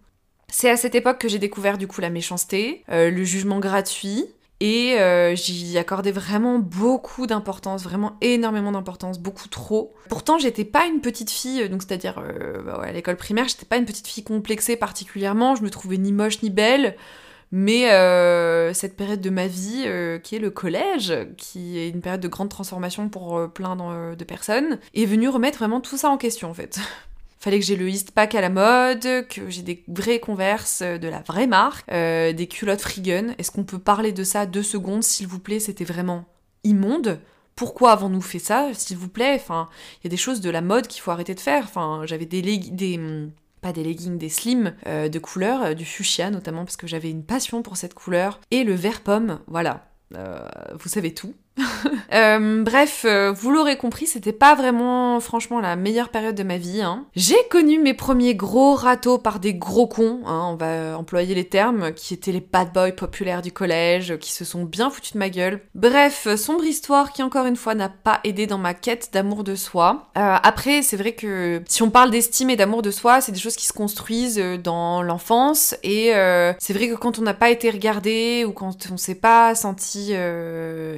C'est 0.50 0.70
à 0.70 0.76
cette 0.76 0.94
époque 0.94 1.18
que 1.18 1.28
j'ai 1.28 1.38
découvert 1.38 1.78
du 1.78 1.86
coup 1.86 2.00
la 2.00 2.10
méchanceté, 2.10 2.82
euh, 2.90 3.10
le 3.10 3.22
jugement 3.22 3.60
gratuit, 3.60 4.26
et 4.60 4.98
euh, 4.98 5.36
j'y 5.36 5.78
accordais 5.78 6.10
vraiment 6.10 6.58
beaucoup 6.58 7.26
d'importance, 7.26 7.84
vraiment 7.84 8.16
énormément 8.22 8.72
d'importance, 8.72 9.20
beaucoup 9.20 9.48
trop. 9.48 9.92
Pourtant, 10.08 10.38
j'étais 10.38 10.64
pas 10.64 10.86
une 10.86 11.00
petite 11.00 11.30
fille, 11.30 11.68
donc 11.68 11.82
c'est-à-dire 11.82 12.18
euh, 12.18 12.62
bah 12.62 12.80
à 12.82 12.90
l'école 12.90 13.16
primaire, 13.16 13.46
j'étais 13.46 13.66
pas 13.66 13.76
une 13.76 13.84
petite 13.84 14.08
fille 14.08 14.24
complexée 14.24 14.76
particulièrement, 14.76 15.54
je 15.54 15.62
me 15.62 15.70
trouvais 15.70 15.98
ni 15.98 16.12
moche 16.12 16.42
ni 16.42 16.50
belle. 16.50 16.96
Mais 17.50 17.84
cette 18.74 18.94
période 18.94 19.22
de 19.22 19.30
ma 19.30 19.46
vie, 19.46 19.86
qui 20.22 20.36
est 20.36 20.38
le 20.38 20.50
collège, 20.50 21.14
qui 21.38 21.78
est 21.78 21.88
une 21.88 22.02
période 22.02 22.20
de 22.20 22.28
grande 22.28 22.50
transformation 22.50 23.08
pour 23.08 23.50
plein 23.54 23.74
de 23.74 24.24
personnes, 24.24 24.78
est 24.92 25.06
venue 25.06 25.30
remettre 25.30 25.56
vraiment 25.56 25.80
tout 25.80 25.96
ça 25.96 26.10
en 26.10 26.18
question 26.18 26.50
en 26.50 26.54
fait. 26.54 26.78
Fallait 27.40 27.60
que 27.60 27.64
j'ai 27.64 27.76
le 27.76 27.88
Eastpak 27.88 28.34
à 28.34 28.40
la 28.40 28.50
mode, 28.50 29.28
que 29.28 29.48
j'ai 29.48 29.62
des 29.62 29.84
vrais 29.86 30.18
converses 30.18 30.82
de 30.82 31.06
la 31.06 31.20
vraie 31.20 31.46
marque, 31.46 31.88
euh, 31.92 32.32
des 32.32 32.48
culottes 32.48 32.80
Freegun. 32.80 33.34
Est-ce 33.38 33.52
qu'on 33.52 33.62
peut 33.62 33.78
parler 33.78 34.10
de 34.10 34.24
ça 34.24 34.44
deux 34.44 34.64
secondes, 34.64 35.04
s'il 35.04 35.28
vous 35.28 35.38
plaît? 35.38 35.60
C'était 35.60 35.84
vraiment 35.84 36.24
immonde. 36.64 37.20
Pourquoi 37.54 37.92
avons-nous 37.92 38.22
fait 38.22 38.40
ça, 38.40 38.70
s'il 38.74 38.96
vous 38.96 39.08
plaît? 39.08 39.34
Enfin, 39.36 39.68
il 40.00 40.04
y 40.04 40.08
a 40.08 40.10
des 40.10 40.16
choses 40.16 40.40
de 40.40 40.50
la 40.50 40.62
mode 40.62 40.88
qu'il 40.88 41.00
faut 41.00 41.12
arrêter 41.12 41.36
de 41.36 41.40
faire. 41.40 41.62
Enfin, 41.64 42.02
j'avais 42.06 42.26
des, 42.26 42.42
des 42.42 42.98
hmm, 42.98 43.30
pas 43.60 43.72
des 43.72 43.84
leggings, 43.84 44.18
des 44.18 44.30
slims 44.30 44.74
euh, 44.88 45.08
de 45.08 45.18
couleur, 45.20 45.62
euh, 45.62 45.74
du 45.74 45.84
fuchsia 45.84 46.30
notamment 46.30 46.64
parce 46.64 46.76
que 46.76 46.88
j'avais 46.88 47.10
une 47.10 47.24
passion 47.24 47.62
pour 47.62 47.76
cette 47.76 47.94
couleur, 47.94 48.40
et 48.50 48.64
le 48.64 48.74
vert 48.74 49.00
pomme, 49.00 49.38
voilà. 49.46 49.88
vous 50.10 50.88
savez 50.88 51.14
tout. 51.14 51.34
Euh, 52.14 52.62
bref, 52.62 53.02
euh, 53.04 53.32
vous 53.32 53.50
l'aurez 53.50 53.76
compris, 53.76 54.06
c'était 54.06 54.32
pas 54.32 54.54
vraiment, 54.54 55.20
franchement, 55.20 55.60
la 55.60 55.76
meilleure 55.76 56.08
période 56.08 56.34
de 56.34 56.42
ma 56.42 56.56
vie. 56.56 56.80
Hein. 56.80 57.04
J'ai 57.14 57.36
connu 57.50 57.78
mes 57.78 57.92
premiers 57.92 58.34
gros 58.34 58.74
râteaux 58.74 59.18
par 59.18 59.40
des 59.40 59.52
gros 59.52 59.86
cons, 59.86 60.22
hein, 60.24 60.48
on 60.52 60.56
va 60.56 60.96
employer 60.96 61.34
les 61.34 61.44
termes, 61.44 61.92
qui 61.92 62.14
étaient 62.14 62.32
les 62.32 62.40
bad 62.40 62.72
boys 62.72 62.92
populaires 62.92 63.42
du 63.42 63.52
collège, 63.52 64.16
qui 64.18 64.32
se 64.32 64.46
sont 64.46 64.64
bien 64.64 64.88
foutus 64.88 65.12
de 65.12 65.18
ma 65.18 65.28
gueule. 65.28 65.60
Bref, 65.74 66.34
sombre 66.36 66.64
histoire 66.64 67.12
qui, 67.12 67.22
encore 67.22 67.44
une 67.44 67.56
fois, 67.56 67.74
n'a 67.74 67.90
pas 67.90 68.20
aidé 68.24 68.46
dans 68.46 68.58
ma 68.58 68.72
quête 68.72 69.10
d'amour 69.12 69.44
de 69.44 69.54
soi. 69.54 70.08
Euh, 70.16 70.36
après, 70.42 70.80
c'est 70.80 70.96
vrai 70.96 71.12
que 71.12 71.62
si 71.68 71.82
on 71.82 71.90
parle 71.90 72.10
d'estime 72.10 72.48
et 72.48 72.56
d'amour 72.56 72.80
de 72.80 72.90
soi, 72.90 73.20
c'est 73.20 73.32
des 73.32 73.38
choses 73.38 73.56
qui 73.56 73.66
se 73.66 73.74
construisent 73.74 74.42
dans 74.64 75.02
l'enfance, 75.02 75.76
et 75.82 76.12
c'est 76.58 76.72
vrai 76.72 76.88
que 76.88 76.94
quand 76.94 77.18
on 77.18 77.22
n'a 77.22 77.34
pas 77.34 77.50
été 77.50 77.68
regardé, 77.68 78.46
ou 78.46 78.52
quand 78.52 78.74
on 78.90 78.96
s'est 78.96 79.14
pas 79.14 79.54
senti 79.54 80.14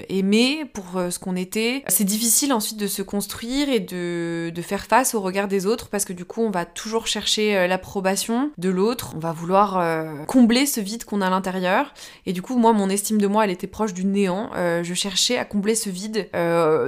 aimé, 0.08 0.49
pour 0.72 0.96
euh, 0.96 1.10
ce 1.10 1.18
qu'on 1.18 1.36
était. 1.36 1.82
C'est 1.88 2.04
difficile 2.04 2.52
ensuite 2.52 2.78
de 2.78 2.86
se 2.86 3.02
construire 3.02 3.68
et 3.68 3.80
de, 3.80 4.52
faire 4.62 4.84
face 4.84 5.14
au 5.14 5.20
regard 5.20 5.48
des 5.48 5.66
autres 5.66 5.88
parce 5.88 6.04
que 6.04 6.12
du 6.12 6.26
coup 6.26 6.42
on 6.42 6.50
va 6.50 6.66
toujours 6.66 7.06
chercher 7.06 7.56
euh, 7.56 7.66
l'approbation 7.66 8.50
de 8.58 8.68
l'autre, 8.68 9.14
on 9.16 9.18
va 9.18 9.32
vouloir 9.32 9.78
euh, 9.78 10.24
combler 10.26 10.66
ce 10.66 10.80
vide 10.80 11.04
qu'on 11.04 11.22
a 11.22 11.26
à 11.26 11.30
l'intérieur. 11.30 11.94
Et 12.26 12.32
du 12.32 12.42
coup 12.42 12.58
moi 12.58 12.72
mon 12.72 12.90
estime 12.90 13.18
de 13.18 13.26
moi 13.26 13.44
elle 13.44 13.50
était 13.50 13.66
proche 13.66 13.94
du 13.94 14.04
néant, 14.04 14.50
je 14.54 14.94
cherchais 14.94 15.38
à 15.38 15.44
combler 15.44 15.74
ce 15.74 15.88
vide, 15.88 16.28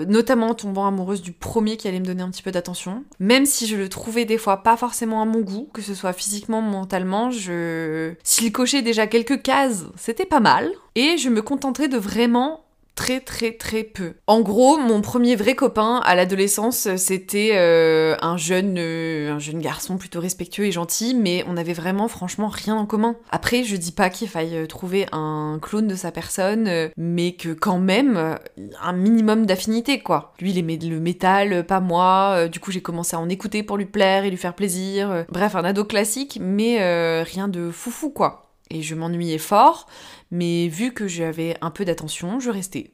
notamment 0.06 0.48
en 0.48 0.54
tombant 0.54 0.86
amoureuse 0.86 1.22
du 1.22 1.32
premier 1.32 1.76
qui 1.76 1.88
allait 1.88 2.00
me 2.00 2.04
donner 2.04 2.22
un 2.22 2.30
petit 2.30 2.42
peu 2.42 2.52
d'attention, 2.52 3.04
même 3.18 3.46
si 3.46 3.66
je 3.66 3.76
le 3.76 3.88
trouvais 3.88 4.24
des 4.24 4.38
fois 4.38 4.58
pas 4.58 4.76
forcément 4.76 5.22
à 5.22 5.24
mon 5.24 5.40
goût, 5.40 5.68
que 5.72 5.82
ce 5.82 5.94
soit 5.94 6.12
physiquement, 6.12 6.60
mentalement, 6.60 7.30
je... 7.30 8.12
S'il 8.22 8.52
cochait 8.52 8.82
déjà 8.82 9.06
quelques 9.06 9.42
cases, 9.42 9.84
c'était 9.96 10.26
pas 10.26 10.40
mal, 10.40 10.70
et 10.94 11.16
je 11.16 11.28
me 11.28 11.42
contenterais 11.42 11.88
de 11.88 11.96
vraiment 11.96 12.64
très 12.94 13.20
très 13.20 13.52
très 13.52 13.82
peu. 13.82 14.14
En 14.26 14.40
gros, 14.40 14.78
mon 14.78 15.00
premier 15.00 15.36
vrai 15.36 15.54
copain 15.54 16.00
à 16.04 16.14
l'adolescence, 16.14 16.88
c'était 16.96 17.52
euh, 17.54 18.16
un 18.20 18.36
jeune 18.36 18.76
euh, 18.78 19.32
un 19.32 19.38
jeune 19.38 19.60
garçon 19.60 19.96
plutôt 19.96 20.20
respectueux 20.20 20.66
et 20.66 20.72
gentil, 20.72 21.14
mais 21.14 21.44
on 21.48 21.56
avait 21.56 21.72
vraiment 21.72 22.08
franchement 22.08 22.48
rien 22.48 22.76
en 22.76 22.86
commun. 22.86 23.16
Après, 23.30 23.64
je 23.64 23.76
dis 23.76 23.92
pas 23.92 24.10
qu'il 24.10 24.28
faille 24.28 24.56
euh, 24.56 24.66
trouver 24.66 25.06
un 25.12 25.58
clone 25.60 25.88
de 25.88 25.94
sa 25.94 26.12
personne, 26.12 26.90
mais 26.96 27.32
que 27.32 27.52
quand 27.52 27.78
même 27.78 28.38
un 28.82 28.92
minimum 28.92 29.46
d'affinité 29.46 30.00
quoi. 30.00 30.34
Lui, 30.40 30.50
il 30.50 30.58
aimait 30.58 30.78
le 30.82 31.00
métal, 31.00 31.64
pas 31.66 31.80
moi. 31.80 32.48
Du 32.48 32.60
coup, 32.60 32.70
j'ai 32.70 32.82
commencé 32.82 33.16
à 33.16 33.20
en 33.20 33.28
écouter 33.28 33.62
pour 33.62 33.76
lui 33.76 33.86
plaire 33.86 34.24
et 34.24 34.30
lui 34.30 34.36
faire 34.36 34.54
plaisir. 34.54 35.24
Bref, 35.30 35.54
un 35.54 35.64
ado 35.64 35.84
classique, 35.84 36.38
mais 36.40 37.22
rien 37.22 37.48
de 37.48 37.70
foufou 37.70 38.10
quoi 38.10 38.41
et 38.72 38.82
je 38.82 38.94
m'ennuyais 38.94 39.38
fort, 39.38 39.86
mais 40.30 40.68
vu 40.68 40.92
que 40.92 41.06
j'avais 41.06 41.56
un 41.60 41.70
peu 41.70 41.84
d'attention, 41.84 42.40
je 42.40 42.50
restais. 42.50 42.90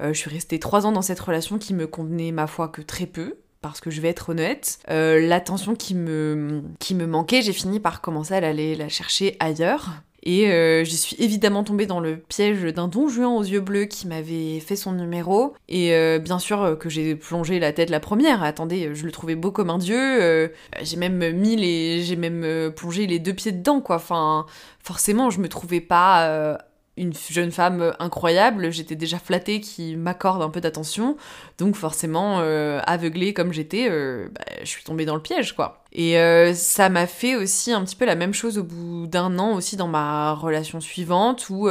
Euh, 0.00 0.12
je 0.12 0.18
suis 0.18 0.30
restée 0.30 0.58
trois 0.58 0.86
ans 0.86 0.92
dans 0.92 1.02
cette 1.02 1.20
relation 1.20 1.58
qui 1.58 1.74
me 1.74 1.86
convenait, 1.86 2.32
ma 2.32 2.46
foi, 2.46 2.68
que 2.68 2.80
très 2.80 3.06
peu, 3.06 3.38
parce 3.60 3.80
que 3.80 3.90
je 3.90 4.00
vais 4.00 4.08
être 4.08 4.30
honnête. 4.30 4.78
Euh, 4.90 5.20
l'attention 5.20 5.74
qui 5.74 5.94
me, 5.94 6.62
qui 6.80 6.94
me 6.94 7.06
manquait, 7.06 7.42
j'ai 7.42 7.52
fini 7.52 7.78
par 7.78 8.00
commencer 8.00 8.34
à 8.34 8.38
aller 8.38 8.74
la 8.74 8.88
chercher 8.88 9.36
ailleurs. 9.38 9.90
Et 10.22 10.50
euh, 10.50 10.84
j'y 10.84 10.96
suis 10.96 11.16
évidemment 11.18 11.64
tombée 11.64 11.86
dans 11.86 12.00
le 12.00 12.16
piège 12.16 12.62
d'un 12.62 12.88
don 12.88 13.08
juan 13.08 13.32
aux 13.32 13.42
yeux 13.42 13.60
bleus 13.60 13.86
qui 13.86 14.06
m'avait 14.06 14.60
fait 14.60 14.76
son 14.76 14.92
numéro. 14.92 15.54
Et 15.68 15.94
euh, 15.94 16.18
bien 16.18 16.38
sûr 16.38 16.76
que 16.78 16.88
j'ai 16.88 17.16
plongé 17.16 17.58
la 17.58 17.72
tête 17.72 17.90
la 17.90 18.00
première. 18.00 18.42
Attendez, 18.42 18.94
je 18.94 19.04
le 19.04 19.12
trouvais 19.12 19.34
beau 19.34 19.50
comme 19.50 19.70
un 19.70 19.78
dieu. 19.78 20.52
j'ai 20.82 20.96
même 20.96 21.32
mis 21.32 21.56
les, 21.56 22.02
j'ai 22.02 22.16
même 22.16 22.72
plongé 22.72 23.06
les 23.06 23.18
deux 23.18 23.34
pieds 23.34 23.52
dedans, 23.52 23.80
quoi. 23.80 23.96
Enfin, 23.96 24.46
forcément, 24.80 25.30
je 25.30 25.40
me 25.40 25.48
trouvais 25.48 25.80
pas 25.80 26.58
une 26.96 27.12
jeune 27.14 27.50
femme 27.50 27.94
incroyable, 27.98 28.70
j'étais 28.70 28.96
déjà 28.96 29.18
flattée 29.18 29.60
qui 29.60 29.96
m'accorde 29.96 30.42
un 30.42 30.50
peu 30.50 30.60
d'attention, 30.60 31.16
donc 31.56 31.74
forcément, 31.74 32.40
euh, 32.40 32.80
aveuglée 32.86 33.32
comme 33.32 33.52
j'étais, 33.52 33.88
euh, 33.90 34.28
bah, 34.30 34.44
je 34.60 34.68
suis 34.68 34.84
tombée 34.84 35.06
dans 35.06 35.14
le 35.14 35.22
piège, 35.22 35.54
quoi. 35.54 35.84
Et 35.92 36.18
euh, 36.18 36.52
ça 36.52 36.90
m'a 36.90 37.06
fait 37.06 37.34
aussi 37.34 37.72
un 37.72 37.82
petit 37.84 37.96
peu 37.96 38.04
la 38.04 38.14
même 38.14 38.34
chose 38.34 38.58
au 38.58 38.62
bout 38.62 39.06
d'un 39.06 39.38
an 39.38 39.54
aussi 39.54 39.76
dans 39.76 39.88
ma 39.88 40.34
relation 40.34 40.80
suivante, 40.80 41.48
où 41.48 41.68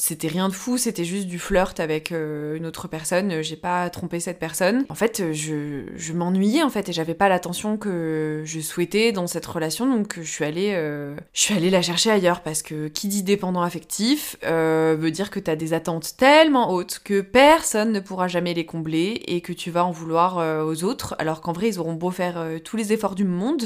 c'était 0.00 0.28
rien 0.28 0.48
de 0.48 0.54
fou, 0.54 0.78
c'était 0.78 1.04
juste 1.04 1.26
du 1.26 1.40
flirt 1.40 1.80
avec 1.80 2.12
euh, 2.12 2.56
une 2.56 2.66
autre 2.66 2.86
personne, 2.86 3.42
j'ai 3.42 3.56
pas 3.56 3.90
trompé 3.90 4.20
cette 4.20 4.38
personne. 4.38 4.86
En 4.90 4.94
fait, 4.94 5.32
je, 5.32 5.86
je 5.96 6.12
m'ennuyais 6.12 6.62
en 6.62 6.70
fait 6.70 6.88
et 6.88 6.92
j'avais 6.92 7.14
pas 7.14 7.28
l'attention 7.28 7.76
que 7.76 8.42
je 8.44 8.60
souhaitais 8.60 9.10
dans 9.10 9.26
cette 9.26 9.44
relation, 9.44 9.92
donc 9.92 10.14
je 10.22 10.30
suis 10.30 10.44
allée, 10.44 10.70
euh, 10.74 11.16
la 11.50 11.82
chercher 11.82 12.12
ailleurs 12.12 12.42
parce 12.42 12.62
que 12.62 12.86
qui 12.86 13.08
dit 13.08 13.24
dépendant 13.24 13.62
affectif 13.62 14.36
euh, 14.44 14.96
veut 14.96 15.10
dire 15.10 15.30
que 15.30 15.40
t'as 15.40 15.56
des 15.56 15.72
attentes 15.72 16.16
tellement 16.16 16.70
hautes 16.72 17.00
que 17.02 17.20
personne 17.20 17.90
ne 17.90 17.98
pourra 17.98 18.28
jamais 18.28 18.54
les 18.54 18.64
combler 18.64 19.20
et 19.26 19.40
que 19.40 19.52
tu 19.52 19.72
vas 19.72 19.84
en 19.84 19.90
vouloir 19.90 20.64
aux 20.64 20.84
autres, 20.84 21.16
alors 21.18 21.40
qu'en 21.40 21.52
vrai 21.52 21.70
ils 21.70 21.80
auront 21.80 21.94
beau 21.94 22.12
faire 22.12 22.46
tous 22.62 22.76
les 22.76 22.92
efforts 22.92 23.16
du 23.16 23.24
monde, 23.24 23.64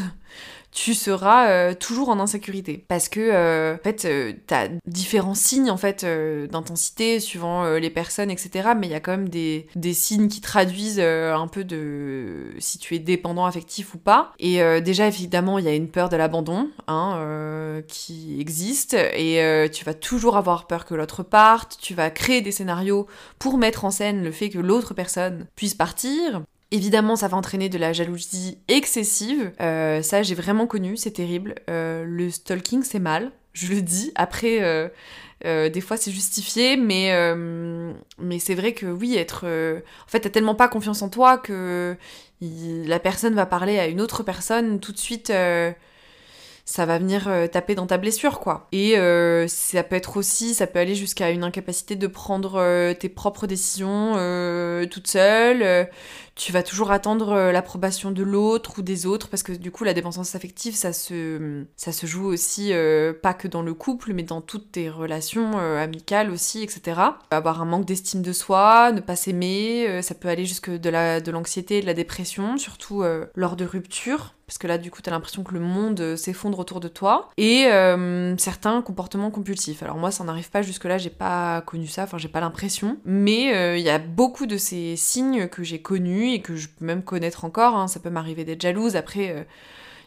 tu 0.73 0.95
seras 0.95 1.49
euh, 1.51 1.75
toujours 1.75 2.09
en 2.09 2.19
insécurité. 2.19 2.85
Parce 2.89 3.09
que, 3.09 3.21
euh, 3.21 3.75
en 3.75 3.83
fait, 3.83 4.07
euh, 4.07 4.33
t'as 4.47 4.69
différents 4.87 5.35
signes, 5.35 5.71
en 5.71 5.77
fait, 5.77 6.05
d'intensité 6.51 7.21
suivant 7.21 7.75
les 7.75 7.91
personnes, 7.91 8.31
etc. 8.31 8.71
Mais 8.77 8.87
il 8.87 8.91
y 8.91 8.95
a 8.95 9.01
quand 9.01 9.13
même 9.13 9.29
des, 9.29 9.69
des 9.77 9.95
signes 9.95 10.29
qui 10.29 10.41
traduisent 10.41 11.01
un 11.01 11.47
peu 11.47 11.65
de 11.65 12.55
si 12.59 12.79
tu 12.79 12.95
es 12.95 12.99
dépendant 12.99 13.45
affectif 13.45 13.95
ou 13.95 13.99
pas. 13.99 14.33
Et 14.39 14.61
déjà, 14.81 15.07
évidemment, 15.07 15.59
il 15.59 15.65
y 15.65 15.69
a 15.69 15.75
une 15.75 15.89
peur 15.89 16.09
de 16.09 16.17
l'abandon, 16.17 16.71
hein, 16.89 17.83
qui 17.87 18.41
existe. 18.41 18.95
Et 18.95 19.69
tu 19.73 19.85
vas 19.85 19.95
toujours 19.95 20.37
avoir 20.37 20.67
peur 20.67 20.85
que 20.85 20.95
l'autre 20.95 21.23
parte. 21.23 21.79
Tu 21.81 21.95
vas 21.95 22.11
créer 22.11 22.41
des 22.41 22.53
scénarios 22.53 23.07
pour 23.39 23.59
mettre 23.59 23.85
en 23.85 23.91
scène 23.91 24.25
le 24.25 24.33
fait 24.33 24.49
que 24.49 24.59
l'autre 24.59 24.95
personne 24.95 25.47
puisse 25.55 25.75
partir. 25.75 26.43
Évidemment, 26.73 27.17
ça 27.17 27.29
va 27.29 27.37
entraîner 27.37 27.69
de 27.69 27.77
la 27.77 27.93
jalousie 27.93 28.57
excessive. 28.67 29.53
Euh, 29.61 30.01
ça, 30.01 30.23
j'ai 30.23 30.35
vraiment 30.35 30.67
connu, 30.67 30.97
c'est 30.97 31.11
terrible. 31.11 31.57
Euh, 31.69 32.03
le 32.07 32.31
stalking, 32.31 32.83
c'est 32.83 32.99
mal, 32.99 33.31
je 33.53 33.75
le 33.75 33.83
dis. 33.83 34.11
Après, 34.15 34.63
euh, 35.45 35.69
des 35.69 35.81
fois, 35.83 35.99
c'est 35.99 36.11
justifié, 36.11 36.79
mais, 36.79 37.13
mais 38.19 38.39
c'est 38.39 38.55
vrai 38.55 38.73
que 38.73 38.87
oui, 38.87 39.17
être. 39.17 39.45
en 39.45 40.09
fait, 40.09 40.21
t'as 40.21 40.31
tellement 40.31 40.55
pas 40.55 40.69
confiance 40.69 41.03
en 41.03 41.11
toi 41.11 41.37
que 41.37 41.95
la 42.41 42.99
personne 42.99 43.35
va 43.35 43.45
parler 43.45 43.79
à 43.79 43.87
une 43.87 44.01
autre 44.01 44.23
personne 44.23 44.81
tout 44.81 44.93
de 44.93 44.99
suite 44.99 45.31
ça 46.65 46.87
va 46.87 46.99
venir 46.99 47.29
taper 47.51 47.75
dans 47.75 47.87
ta 47.87 47.99
blessure, 47.99 48.41
quoi. 48.41 48.69
Et 48.73 48.95
ça 49.49 49.83
peut 49.83 49.97
être 49.97 50.17
aussi, 50.17 50.55
ça 50.55 50.67
peut 50.67 50.79
aller 50.79 50.95
jusqu'à 50.95 51.31
une 51.31 51.45
incapacité 51.45 51.97
de 51.97 52.07
prendre 52.07 52.93
tes 52.95 53.09
propres 53.09 53.47
décisions 53.47 54.13
toute 54.91 55.09
seule. 55.09 55.89
Tu 56.35 56.51
vas 56.51 56.63
toujours 56.63 56.93
attendre 56.93 57.33
euh, 57.33 57.53
l'approbation 57.53 58.11
de 58.11 58.23
l'autre 58.23 58.79
ou 58.79 58.83
des 58.83 59.05
autres 59.05 59.29
parce 59.29 59.43
que 59.43 59.53
du 59.53 59.71
coup 59.71 59.85
la 59.85 59.93
dépendance 59.93 60.35
affective 60.35 60.75
ça 60.75 60.95
se 60.95 61.65
ça 61.77 61.93
se 61.93 62.07
joue 62.07 62.25
aussi 62.25 62.73
euh, 62.73 63.13
pas 63.13 63.35
que 63.35 63.49
dans 63.49 63.61
le 63.61 63.75
couple 63.75 64.15
mais 64.15 64.23
dans 64.23 64.41
toutes 64.41 64.73
tes 64.73 64.89
relations 64.89 65.59
euh, 65.59 65.83
amicales 65.83 66.31
aussi 66.31 66.63
etc 66.63 67.01
avoir 67.31 67.61
un 67.61 67.67
manque 67.67 67.85
d'estime 67.85 68.23
de 68.23 68.33
soi 68.33 68.93
ne 68.93 69.01
pas 69.01 69.15
s'aimer 69.15 70.01
ça 70.01 70.15
peut 70.15 70.29
aller 70.29 70.47
jusque 70.47 70.71
de 70.71 70.91
la 70.91 71.21
de 71.21 71.31
l'anxiété 71.31 71.83
de 71.83 71.87
la 71.87 71.95
dépression 71.95 72.57
surtout 72.57 73.05
lors 73.35 73.57
de 73.57 73.65
ruptures 73.65 74.35
parce 74.53 74.59
que 74.59 74.67
là 74.67 74.79
du 74.79 74.91
coup 74.91 75.01
t'as 75.03 75.11
l'impression 75.11 75.43
que 75.43 75.55
le 75.55 75.61
monde 75.61 76.17
s'effondre 76.17 76.59
autour 76.59 76.81
de 76.81 76.89
toi 76.89 77.31
et 77.37 77.69
certains 78.39 78.83
comportements 78.83 79.31
compulsifs 79.31 79.83
alors 79.83 79.97
moi 79.97 80.11
ça 80.11 80.25
n'arrive 80.25 80.51
pas 80.51 80.63
jusque 80.63 80.85
là 80.85 80.99
j'ai 80.99 81.11
pas 81.11 81.63
connu 81.63 81.87
ça 81.87 82.05
enfin 82.05 82.19
j'ai 82.19 82.29
pas 82.29 82.41
l'impression 82.41 82.99
mais 83.05 83.79
il 83.79 83.85
y 83.85 83.91
a 83.91 83.99
beaucoup 83.99 84.47
de 84.47 84.57
ces 84.57 84.97
signes 84.97 85.49
que 85.49 85.63
j'ai 85.63 85.81
connus 85.81 86.33
et 86.33 86.41
que 86.41 86.57
je 86.57 86.69
peux 86.69 86.85
même 86.85 87.03
connaître 87.03 87.45
encore. 87.45 87.77
Hein. 87.77 87.89
Ça 87.89 88.01
peut 88.01 88.11
m'arriver 88.11 88.45
d'être 88.45 88.61
jalouse. 88.61 88.97
Après, 88.97 89.31
euh, 89.31 89.45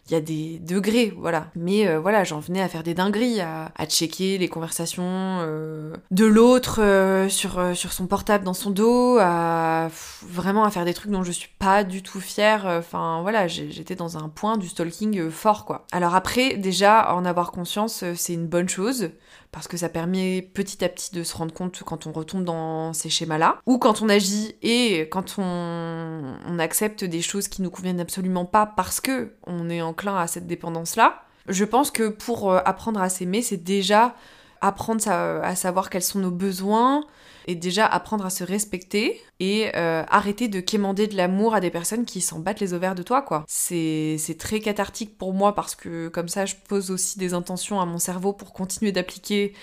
il 0.08 0.14
y 0.14 0.16
a 0.16 0.22
des 0.22 0.60
degrés, 0.60 1.14
voilà. 1.18 1.48
Mais 1.56 1.88
euh, 1.88 2.00
voilà, 2.00 2.24
j'en 2.24 2.40
venais 2.40 2.62
à 2.62 2.70
faire 2.70 2.84
des 2.84 2.94
dingueries, 2.94 3.42
à, 3.42 3.72
checker 3.88 4.38
les 4.38 4.48
conversations 4.48 5.04
euh, 5.06 5.94
de 6.12 6.26
l'autre 6.26 7.26
sur, 7.30 7.76
sur 7.76 7.94
son 7.94 8.08
portable 8.08 8.44
dans 8.44 8.54
son 8.54 8.72
dos, 8.72 9.18
à 9.20 9.90
vraiment 10.28 10.64
à 10.64 10.70
faire 10.70 10.86
des 10.86 10.94
trucs 10.94 11.12
dont 11.12 11.24
je 11.24 11.32
suis 11.32 11.50
pas 11.60 11.84
du 11.84 12.04
tout 12.04 12.20
fière. 12.20 12.66
Enfin 12.66 13.22
voilà, 13.22 13.48
j'étais 13.48 13.96
dans 13.96 14.18
un 14.18 14.30
point 14.30 14.58
du 14.58 14.68
stalking 14.68 15.30
fort, 15.30 15.66
quoi. 15.66 15.86
Alors 15.92 16.16
après, 16.16 16.56
déjà, 16.56 17.14
en 17.16 17.26
avoir 17.26 17.52
conscience, 17.52 18.04
c'est 18.16 18.34
une 18.34 18.48
bonne 18.48 18.70
chose 18.70 19.12
parce 19.56 19.70
que 19.70 19.78
ça 19.78 19.88
permet 19.88 20.42
petit 20.42 20.84
à 20.84 20.90
petit 20.90 21.16
de 21.16 21.24
se 21.24 21.34
rendre 21.34 21.54
compte 21.54 21.82
quand 21.86 22.08
on 22.08 22.12
retombe 22.12 22.44
dans 22.44 22.92
ces 22.92 23.10
schémas-là, 23.10 23.62
ou 23.66 23.78
quand 23.78 24.02
on 24.02 24.10
agit 24.10 24.54
et 24.62 25.08
quand 25.10 25.38
on, 25.38 26.60
accepte 26.60 27.06
des 27.06 27.22
choses 27.22 27.48
qui 27.48 27.62
nous 27.62 27.70
conviennent 27.70 28.02
absolument 28.02 28.44
pas 28.44 28.66
parce 28.66 29.00
que 29.00 29.32
on 29.48 29.70
est 29.70 29.82
enclin 29.82 30.18
à 30.18 30.28
cette 30.28 30.46
dépendance-là. 30.46 31.22
Je 31.48 31.64
pense 31.64 31.90
que 31.90 32.10
pour 32.10 32.52
euh, 32.52 32.60
apprendre 32.66 33.00
à 33.00 33.08
s'aimer, 33.08 33.42
c'est 33.42 33.64
déjà 33.64 34.16
apprendre 34.60 35.08
à 35.08 35.56
savoir 35.56 35.90
quels 35.90 36.02
sont 36.02 36.20
nos 36.20 36.32
besoins, 36.32 37.06
et 37.46 37.56
déjà 37.56 37.86
apprendre 37.86 38.26
à 38.26 38.30
se 38.30 38.44
respecter 38.44 39.22
et 39.40 39.72
euh, 39.76 40.04
arrêter 40.10 40.48
de 40.48 40.60
quémander 40.60 41.08
de 41.08 41.16
l'amour 41.16 41.56
à 41.56 41.60
des 41.60 41.70
personnes 41.70 42.06
qui 42.06 42.22
s'en 42.22 42.40
battent 42.40 42.60
les 42.60 42.74
ovaires 42.74 42.96
de 42.96 43.04
toi, 43.04 43.22
quoi. 43.22 43.44
C'est 43.48 44.18
très 44.40 44.60
cathartique 44.60 45.18
pour 45.18 45.34
moi 45.34 45.54
parce 45.54 45.76
que 45.76 46.08
comme 46.08 46.28
ça, 46.28 46.46
je 46.46 46.56
pose 46.68 46.92
aussi 46.92 47.20
des 47.20 47.34
intentions 47.34 47.80
à 47.82 47.86
mon 47.86 47.98
cerveau 47.98 48.34
pour 48.34 48.54
continuer 48.54 48.92
d'appliquer 48.92 49.54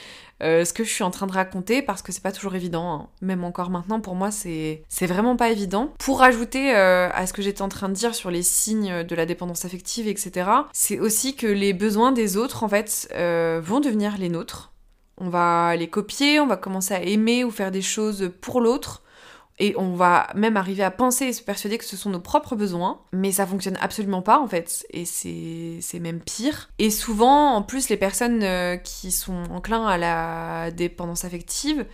euh, 0.42 0.64
ce 0.64 0.72
que 0.72 0.82
je 0.82 0.90
suis 0.90 1.04
en 1.04 1.10
train 1.10 1.26
de 1.26 1.32
raconter 1.32 1.82
parce 1.82 2.02
que 2.02 2.12
c'est 2.12 2.22
pas 2.22 2.32
toujours 2.32 2.54
évident. 2.54 2.92
Hein. 2.92 3.08
Même 3.20 3.44
encore 3.44 3.70
maintenant, 3.70 4.00
pour 4.00 4.14
moi, 4.14 4.30
c'est 4.30 4.82
vraiment 5.00 5.36
pas 5.36 5.50
évident. 5.50 5.92
Pour 5.98 6.22
ajouter 6.22 6.74
euh, 6.76 7.08
à 7.12 7.26
ce 7.26 7.32
que 7.32 7.42
j'étais 7.42 7.62
en 7.62 7.68
train 7.68 7.88
de 7.88 7.94
dire 7.94 8.14
sur 8.14 8.30
les 8.30 8.42
signes 8.42 9.04
de 9.04 9.14
la 9.14 9.26
dépendance 9.26 9.64
affective, 9.64 10.08
etc., 10.08 10.50
c'est 10.72 10.98
aussi 10.98 11.36
que 11.36 11.46
les 11.46 11.72
besoins 11.72 12.12
des 12.12 12.36
autres, 12.36 12.64
en 12.64 12.68
fait, 12.68 13.08
vont 13.62 13.80
devenir 13.80 14.18
les 14.18 14.28
nôtres 14.28 14.71
on 15.22 15.28
va 15.28 15.76
les 15.76 15.88
copier, 15.88 16.40
on 16.40 16.46
va 16.46 16.56
commencer 16.56 16.94
à 16.94 17.02
aimer 17.02 17.44
ou 17.44 17.50
faire 17.50 17.70
des 17.70 17.80
choses 17.80 18.32
pour 18.40 18.60
l'autre. 18.60 19.02
Et 19.58 19.74
on 19.76 19.94
va 19.94 20.26
même 20.34 20.56
arriver 20.56 20.82
à 20.82 20.90
penser 20.90 21.26
et 21.26 21.32
se 21.32 21.42
persuader 21.42 21.78
que 21.78 21.84
ce 21.84 21.96
sont 21.96 22.10
nos 22.10 22.18
propres 22.18 22.56
besoins, 22.56 23.00
mais 23.12 23.30
ça 23.30 23.46
fonctionne 23.46 23.78
absolument 23.80 24.22
pas 24.22 24.40
en 24.40 24.48
fait, 24.48 24.84
et 24.90 25.04
c'est 25.04 26.00
même 26.00 26.20
pire. 26.20 26.70
Et 26.80 26.90
souvent, 26.90 27.54
en 27.54 27.62
plus, 27.62 27.88
les 27.88 27.96
personnes 27.96 28.42
euh, 28.42 28.76
qui 28.76 29.12
sont 29.12 29.44
enclins 29.50 29.86
à 29.86 29.98
la 29.98 30.70
dépendance 30.72 31.24
affective 31.24 31.86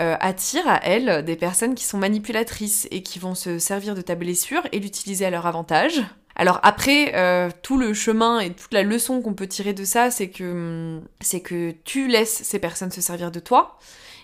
euh, 0.00 0.16
attirent 0.20 0.68
à 0.68 0.80
elles 0.84 1.22
des 1.22 1.36
personnes 1.36 1.74
qui 1.74 1.84
sont 1.84 1.98
manipulatrices 1.98 2.88
et 2.90 3.02
qui 3.02 3.18
vont 3.18 3.34
se 3.34 3.58
servir 3.58 3.94
de 3.94 4.00
ta 4.00 4.14
blessure 4.14 4.62
et 4.72 4.78
l'utiliser 4.78 5.26
à 5.26 5.30
leur 5.30 5.46
avantage. 5.46 6.02
Alors 6.42 6.58
après, 6.64 7.14
euh, 7.14 7.50
tout 7.62 7.78
le 7.78 7.94
chemin 7.94 8.40
et 8.40 8.52
toute 8.52 8.74
la 8.74 8.82
leçon 8.82 9.22
qu'on 9.22 9.32
peut 9.32 9.46
tirer 9.46 9.74
de 9.74 9.84
ça, 9.84 10.10
c'est 10.10 10.28
que, 10.28 10.42
hum, 10.42 11.02
c'est 11.20 11.38
que 11.38 11.70
tu 11.84 12.08
laisses 12.08 12.42
ces 12.42 12.58
personnes 12.58 12.90
se 12.90 13.00
servir 13.00 13.30
de 13.30 13.38
toi 13.38 13.78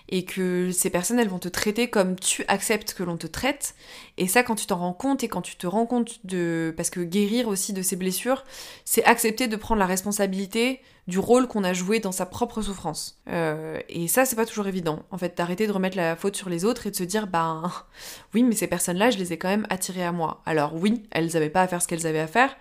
et 0.09 0.25
que 0.25 0.71
ces 0.71 0.89
personnes, 0.89 1.19
elles 1.19 1.29
vont 1.29 1.39
te 1.39 1.47
traiter 1.47 1.89
comme 1.89 2.15
tu 2.15 2.43
acceptes 2.47 2.93
que 2.93 3.03
l'on 3.03 3.17
te 3.17 3.27
traite. 3.27 3.75
Et 4.17 4.27
ça, 4.27 4.43
quand 4.43 4.55
tu 4.55 4.65
t'en 4.65 4.77
rends 4.77 4.93
compte 4.93 5.23
et 5.23 5.27
quand 5.27 5.41
tu 5.41 5.55
te 5.55 5.67
rends 5.67 5.85
compte 5.85 6.25
de... 6.25 6.73
Parce 6.75 6.89
que 6.89 6.99
guérir 7.01 7.47
aussi 7.47 7.73
de 7.73 7.81
ces 7.83 7.95
blessures, 7.95 8.43
c'est 8.85 9.03
accepter 9.05 9.47
de 9.47 9.55
prendre 9.55 9.79
la 9.79 9.85
responsabilité 9.85 10.81
du 11.07 11.19
rôle 11.19 11.47
qu'on 11.47 11.63
a 11.63 11.73
joué 11.73 11.99
dans 11.99 12.11
sa 12.11 12.25
propre 12.25 12.61
souffrance. 12.61 13.19
Euh, 13.29 13.79
et 13.87 14.07
ça, 14.07 14.25
c'est 14.25 14.35
pas 14.35 14.45
toujours 14.45 14.67
évident, 14.67 15.03
en 15.11 15.17
fait, 15.17 15.37
d'arrêter 15.37 15.67
de 15.67 15.71
remettre 15.71 15.97
la 15.97 16.15
faute 16.15 16.35
sur 16.35 16.49
les 16.49 16.65
autres 16.65 16.87
et 16.87 16.91
de 16.91 16.95
se 16.95 17.03
dire, 17.03 17.27
ben 17.27 17.71
oui, 18.33 18.43
mais 18.43 18.55
ces 18.55 18.67
personnes-là, 18.67 19.11
je 19.11 19.17
les 19.17 19.33
ai 19.33 19.37
quand 19.37 19.49
même 19.49 19.67
attirées 19.69 20.05
à 20.05 20.11
moi. 20.11 20.41
Alors 20.45 20.75
oui, 20.75 21.03
elles 21.11 21.37
avaient 21.37 21.49
pas 21.49 21.61
à 21.61 21.67
faire 21.67 21.81
ce 21.81 21.87
qu'elles 21.87 22.07
avaient 22.07 22.19
à 22.19 22.27
faire, 22.27 22.55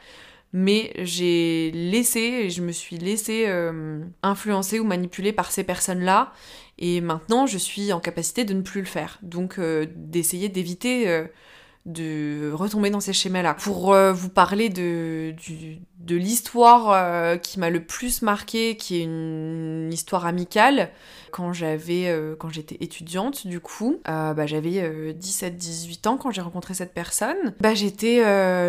mais 0.52 0.92
j'ai 0.98 1.70
laissé, 1.72 2.48
je 2.50 2.62
me 2.62 2.72
suis 2.72 2.96
laissé 2.96 3.44
euh, 3.46 4.00
influencer 4.22 4.80
ou 4.80 4.84
manipuler 4.84 5.32
par 5.32 5.50
ces 5.50 5.62
personnes-là, 5.64 6.32
et 6.78 7.00
maintenant 7.00 7.46
je 7.46 7.58
suis 7.58 7.92
en 7.92 8.00
capacité 8.00 8.44
de 8.44 8.54
ne 8.54 8.62
plus 8.62 8.80
le 8.80 8.86
faire. 8.86 9.18
Donc 9.22 9.58
euh, 9.58 9.86
d'essayer 9.94 10.48
d'éviter 10.48 11.24
de 11.86 12.50
retomber 12.52 12.90
dans 12.90 13.00
ces 13.00 13.14
schémas-là. 13.14 13.54
Pour 13.54 13.94
vous 13.94 14.28
parler 14.28 14.68
de, 14.68 15.34
de 16.08 16.16
l'histoire 16.16 16.90
euh, 16.90 17.36
qui 17.36 17.60
m'a 17.60 17.70
le 17.70 17.84
plus 17.84 18.22
marqué, 18.22 18.76
qui 18.76 18.96
est 18.96 19.04
une, 19.04 19.90
histoire 19.92 20.26
amicale, 20.26 20.90
quand 21.30 21.52
j'avais, 21.52 22.08
euh, 22.08 22.34
quand 22.36 22.50
j'étais 22.50 22.76
étudiante, 22.80 23.46
du 23.46 23.60
coup, 23.60 24.00
euh, 24.08 24.34
bah, 24.34 24.46
j'avais 24.46 25.12
17-18 25.12 26.08
ans 26.08 26.16
quand 26.16 26.30
j'ai 26.30 26.40
rencontré 26.40 26.74
cette 26.74 26.94
personne. 26.94 27.54
Bah, 27.60 27.74
j'étais, 27.74 28.22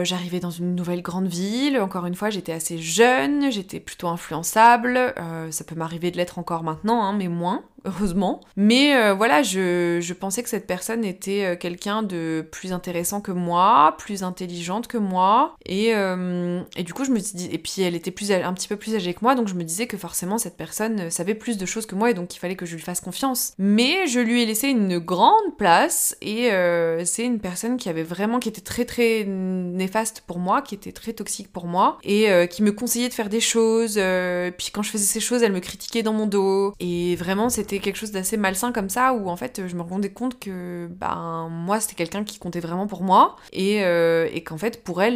j'arrivais 0.05 0.39
dans 0.39 0.49
une 0.49 0.75
nouvelle 0.75 1.01
grande 1.01 1.27
ville. 1.27 1.79
Encore 1.79 2.05
une 2.05 2.15
fois, 2.15 2.29
j'étais 2.29 2.53
assez 2.53 2.77
jeune, 2.77 3.51
j'étais 3.51 3.79
plutôt 3.79 4.07
influençable. 4.07 5.13
ça 5.51 5.63
peut 5.63 5.75
m'arriver 5.75 6.11
de 6.11 6.17
l'être 6.17 6.39
encore 6.39 6.63
maintenant, 6.63 7.03
hein, 7.03 7.13
mais 7.13 7.27
moins 7.27 7.63
heureusement. 7.85 8.41
Mais 8.57 9.13
voilà, 9.13 9.41
je, 9.41 9.99
je, 10.01 10.13
pensais 10.13 10.43
que 10.43 10.49
cette 10.49 10.67
personne 10.67 11.05
était 11.05 11.57
quelqu'un 11.59 12.03
de 12.03 12.45
plus 12.51 12.73
intéressant 12.73 13.21
que 13.21 13.31
moi, 13.31 13.95
plus 13.97 14.23
intelligente 14.23 14.87
que 14.87 14.97
moi. 14.97 15.55
Et, 15.65 15.89
et 15.89 16.83
du 16.83 16.93
coup, 16.93 17.05
je 17.05 17.11
me 17.11 17.19
et 17.51 17.57
puis 17.57 17.81
elle 17.81 17.95
était 17.95 18.11
plus, 18.11 18.31
un 18.31 18.53
petit 18.53 18.67
peu 18.67 18.75
plus 18.75 18.95
âgée 18.95 19.13
que 19.13 19.19
moi, 19.21 19.35
donc 19.35 19.47
je 19.47 19.53
me 19.53 19.63
disais 19.63 19.87
que 19.87 19.97
forcément 19.97 20.37
cette 20.37 20.57
personne 20.57 21.09
savait 21.09 21.35
plus 21.35 21.57
de 21.57 21.65
choses 21.65 21.85
que 21.85 21.95
moi 21.95 22.11
et 22.11 22.13
donc 22.13 22.35
il 22.35 22.39
fallait 22.39 22.48
que 22.55 22.65
je 22.65 22.75
lui 22.75 22.81
fasse 22.81 23.01
confiance. 23.01 23.53
Mais 23.57 24.07
je 24.07 24.19
lui 24.19 24.43
ai 24.43 24.45
laissé 24.45 24.67
une 24.67 24.99
grande 24.99 25.57
place 25.57 26.15
et 26.21 26.51
euh, 26.51 27.03
c'est 27.05 27.25
une 27.25 27.39
personne 27.39 27.77
qui 27.77 27.89
avait 27.89 28.03
vraiment, 28.03 28.39
qui 28.39 28.49
était 28.49 28.61
très 28.61 28.85
très 28.85 29.25
néfaste 29.25 30.23
pour 30.25 30.39
moi, 30.39 30.61
qui 30.61 30.75
était 30.75 30.91
très 30.91 31.13
toxique 31.13 31.51
pour 31.51 31.67
moi 31.67 31.97
et 32.03 32.31
euh, 32.31 32.45
qui 32.45 32.63
me 32.63 32.71
conseillait 32.71 33.09
de 33.09 33.13
faire 33.13 33.29
des 33.29 33.39
choses. 33.39 33.95
Euh, 33.97 34.51
puis 34.55 34.69
quand 34.71 34.81
je 34.81 34.91
faisais 34.91 35.05
ces 35.05 35.19
choses, 35.19 35.43
elle 35.43 35.53
me 35.53 35.59
critiquait 35.59 36.03
dans 36.03 36.13
mon 36.13 36.25
dos. 36.25 36.73
Et 36.79 37.15
vraiment, 37.15 37.49
c'était 37.49 37.79
quelque 37.79 37.97
chose 37.97 38.11
d'assez 38.11 38.37
malsain 38.37 38.71
comme 38.71 38.89
ça 38.89 39.13
où 39.13 39.29
en 39.29 39.35
fait, 39.35 39.61
je 39.67 39.75
me 39.75 39.81
rendais 39.81 40.11
compte 40.11 40.39
que 40.39 40.87
ben 40.99 41.49
moi, 41.49 41.79
c'était 41.79 41.95
quelqu'un 41.95 42.23
qui 42.23 42.39
comptait 42.39 42.59
vraiment 42.59 42.87
pour 42.87 43.03
moi 43.03 43.35
et, 43.51 43.77
et 43.77 44.43
qu'en 44.43 44.57
fait, 44.57 44.83
pour 44.83 45.01
elle, 45.01 45.15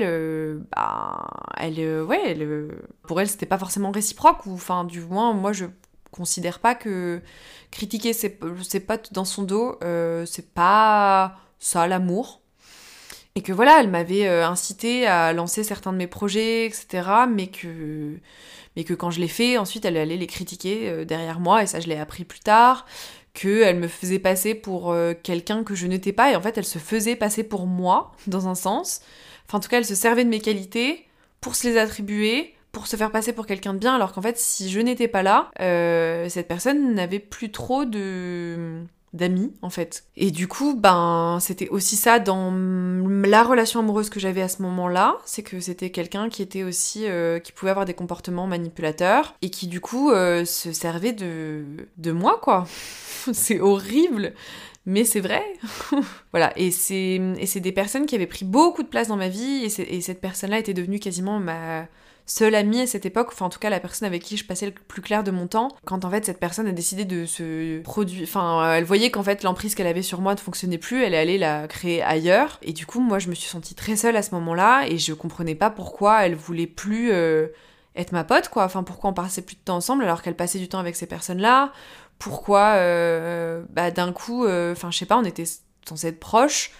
ben, 0.75 1.17
elle, 1.57 2.01
ouais, 2.03 2.37
pour 3.07 3.19
elle, 3.21 3.27
c'était 3.27 3.45
pas 3.45 3.57
forcément 3.57 3.91
réciproque 3.91 4.45
ou 4.45 4.53
enfin, 4.53 4.83
du 4.83 5.01
moins, 5.01 5.33
moi, 5.33 5.53
je 5.53 5.65
considère 6.13 6.59
pas 6.59 6.75
que 6.75 7.21
critiquer 7.71 8.13
ses, 8.13 8.29
potes 8.29 9.11
dans 9.11 9.25
son 9.25 9.43
dos, 9.43 9.77
euh, 9.83 10.25
c'est 10.25 10.53
pas 10.53 11.37
ça 11.59 11.87
l'amour. 11.87 12.41
Et 13.35 13.41
que 13.41 13.51
voilà, 13.51 13.79
elle 13.79 13.89
m'avait 13.89 14.27
euh, 14.27 14.47
incité 14.47 15.07
à 15.07 15.33
lancer 15.33 15.63
certains 15.63 15.91
de 15.91 15.97
mes 15.97 16.07
projets, 16.07 16.67
etc. 16.67 17.01
Mais 17.27 17.47
que, 17.47 18.13
mais 18.75 18.83
que 18.83 18.93
quand 18.93 19.09
je 19.09 19.19
l'ai 19.19 19.27
fait, 19.27 19.57
ensuite 19.57 19.85
elle 19.85 19.97
allait 19.97 20.17
les 20.17 20.27
critiquer 20.27 20.87
euh, 20.87 21.03
derrière 21.03 21.39
moi, 21.39 21.63
et 21.63 21.67
ça 21.67 21.79
je 21.79 21.87
l'ai 21.87 21.97
appris 21.97 22.25
plus 22.25 22.39
tard. 22.41 22.85
Qu'elle 23.33 23.79
me 23.79 23.87
faisait 23.87 24.19
passer 24.19 24.53
pour 24.53 24.95
quelqu'un 25.23 25.63
que 25.63 25.73
je 25.73 25.87
n'étais 25.87 26.13
pas, 26.13 26.31
et 26.31 26.35
en 26.35 26.41
fait 26.41 26.55
elle 26.55 26.65
se 26.65 26.77
faisait 26.77 27.15
passer 27.15 27.43
pour 27.43 27.65
moi, 27.65 28.11
dans 28.27 28.47
un 28.47 28.53
sens. 28.53 29.01
Enfin, 29.47 29.57
en 29.57 29.61
tout 29.61 29.69
cas, 29.69 29.77
elle 29.77 29.85
se 29.85 29.95
servait 29.95 30.23
de 30.23 30.29
mes 30.29 30.39
qualités 30.39 31.07
pour 31.41 31.55
se 31.55 31.67
les 31.67 31.77
attribuer, 31.77 32.53
pour 32.73 32.87
se 32.87 32.95
faire 32.97 33.11
passer 33.11 33.33
pour 33.33 33.45
quelqu'un 33.45 33.73
de 33.73 33.79
bien, 33.79 33.95
alors 33.95 34.11
qu'en 34.11 34.21
fait, 34.21 34.37
si 34.37 34.69
je 34.69 34.79
n'étais 34.81 35.07
pas 35.07 35.23
là, 35.23 35.51
euh, 35.61 36.27
cette 36.27 36.47
personne 36.47 36.95
n'avait 36.95 37.19
plus 37.19 37.51
trop 37.51 37.85
de 37.85 38.81
d'amis 39.13 39.53
en 39.61 39.69
fait. 39.69 40.05
Et 40.17 40.31
du 40.31 40.47
coup, 40.47 40.73
ben 40.75 41.37
c'était 41.39 41.69
aussi 41.69 41.95
ça 41.95 42.17
dans 42.17 42.51
la 42.51 43.43
relation 43.43 43.79
amoureuse 43.79 44.09
que 44.09 44.19
j'avais 44.19 44.41
à 44.41 44.47
ce 44.47 44.63
moment-là, 44.63 45.17
c'est 45.23 45.43
que 45.43 45.59
c'était 45.59 45.91
quelqu'un 45.91 46.29
qui 46.29 46.41
était 46.41 46.63
aussi 46.63 47.05
euh, 47.05 47.37
qui 47.37 47.51
pouvait 47.51 47.69
avoir 47.69 47.85
des 47.85 47.93
comportements 47.93 48.47
manipulateurs 48.47 49.35
et 49.43 49.51
qui 49.51 49.67
du 49.67 49.79
coup 49.79 50.09
euh, 50.09 50.43
se 50.43 50.73
servait 50.73 51.13
de 51.13 51.63
de 51.97 52.11
moi 52.11 52.39
quoi. 52.41 52.65
c'est 53.33 53.59
horrible. 53.59 54.33
Mais 54.85 55.05
c'est 55.05 55.21
vrai. 55.21 55.43
voilà, 56.31 56.51
et 56.57 56.69
c'est, 56.71 57.19
des 57.61 57.71
personnes 57.71 58.05
qui 58.05 58.15
avaient 58.15 58.27
pris 58.27 58.43
beaucoup 58.43 58.83
de 58.83 58.87
place 58.89 59.07
dans 59.07 59.15
ma 59.15 59.29
vie, 59.29 59.63
et, 59.63 59.95
et 59.95 60.01
cette 60.01 60.19
personne-là 60.19 60.59
était 60.59 60.73
devenue 60.73 60.99
quasiment 60.99 61.39
ma, 61.39 61.87
seule 62.25 62.55
amie 62.55 62.81
à 62.81 62.87
cette 62.87 63.05
époque, 63.05 63.29
enfin 63.31 63.45
en 63.45 63.49
tout 63.49 63.59
cas 63.59 63.69
la 63.69 63.79
personne 63.79 64.05
avec 64.05 64.23
qui 64.23 64.37
je 64.37 64.45
passais 64.45 64.65
le 64.65 64.71
plus 64.71 65.01
clair 65.01 65.23
de 65.23 65.31
mon 65.31 65.47
temps, 65.47 65.69
quand 65.85 66.05
en 66.05 66.09
fait 66.09 66.25
cette 66.25 66.39
personne 66.39 66.67
a 66.67 66.71
décidé 66.71 67.05
de 67.05 67.25
se 67.25 67.81
produire, 67.81 68.23
enfin 68.23 68.63
euh, 68.63 68.73
elle 68.75 68.85
voyait 68.85 69.11
qu'en 69.11 69.23
fait 69.23 69.43
l'emprise 69.43 69.75
qu'elle 69.75 69.87
avait 69.87 70.01
sur 70.01 70.21
moi 70.21 70.33
ne 70.33 70.39
fonctionnait 70.39 70.77
plus, 70.77 71.03
elle 71.03 71.13
est 71.13 71.17
allée 71.17 71.37
la 71.37 71.67
créer 71.67 72.01
ailleurs, 72.01 72.59
et 72.61 72.73
du 72.73 72.85
coup 72.85 72.99
moi 73.01 73.19
je 73.19 73.29
me 73.29 73.35
suis 73.35 73.49
sentie 73.49 73.75
très 73.75 73.95
seule 73.95 74.15
à 74.15 74.21
ce 74.21 74.31
moment-là, 74.35 74.85
et 74.87 74.97
je 74.97 75.13
comprenais 75.13 75.55
pas 75.55 75.69
pourquoi 75.69 76.25
elle 76.25 76.35
voulait 76.35 76.67
plus... 76.67 77.11
Euh, 77.11 77.47
être 77.95 78.11
ma 78.11 78.23
pote 78.23 78.49
quoi. 78.49 78.63
Enfin 78.63 78.81
pourquoi 78.81 79.11
on 79.11 79.13
passait 79.13 79.43
plus 79.43 79.55
de 79.55 79.61
temps 79.61 79.75
ensemble 79.75 80.03
alors 80.03 80.23
qu'elle 80.23 80.35
passait 80.35 80.57
du 80.57 80.67
temps 80.67 80.79
avec 80.79 80.95
ces 80.95 81.05
personnes 81.05 81.37
là 81.37 81.71
pourquoi 82.17 82.73
euh, 82.77 83.63
bah 83.69 83.91
d'un 83.91 84.11
coup 84.11 84.47
enfin 84.47 84.89
je 84.89 84.97
sais 84.97 85.05
pas 85.05 85.15
on 85.15 85.23
était 85.23 85.43
censés 85.87 86.07
être 86.07 86.19
proches? 86.19 86.71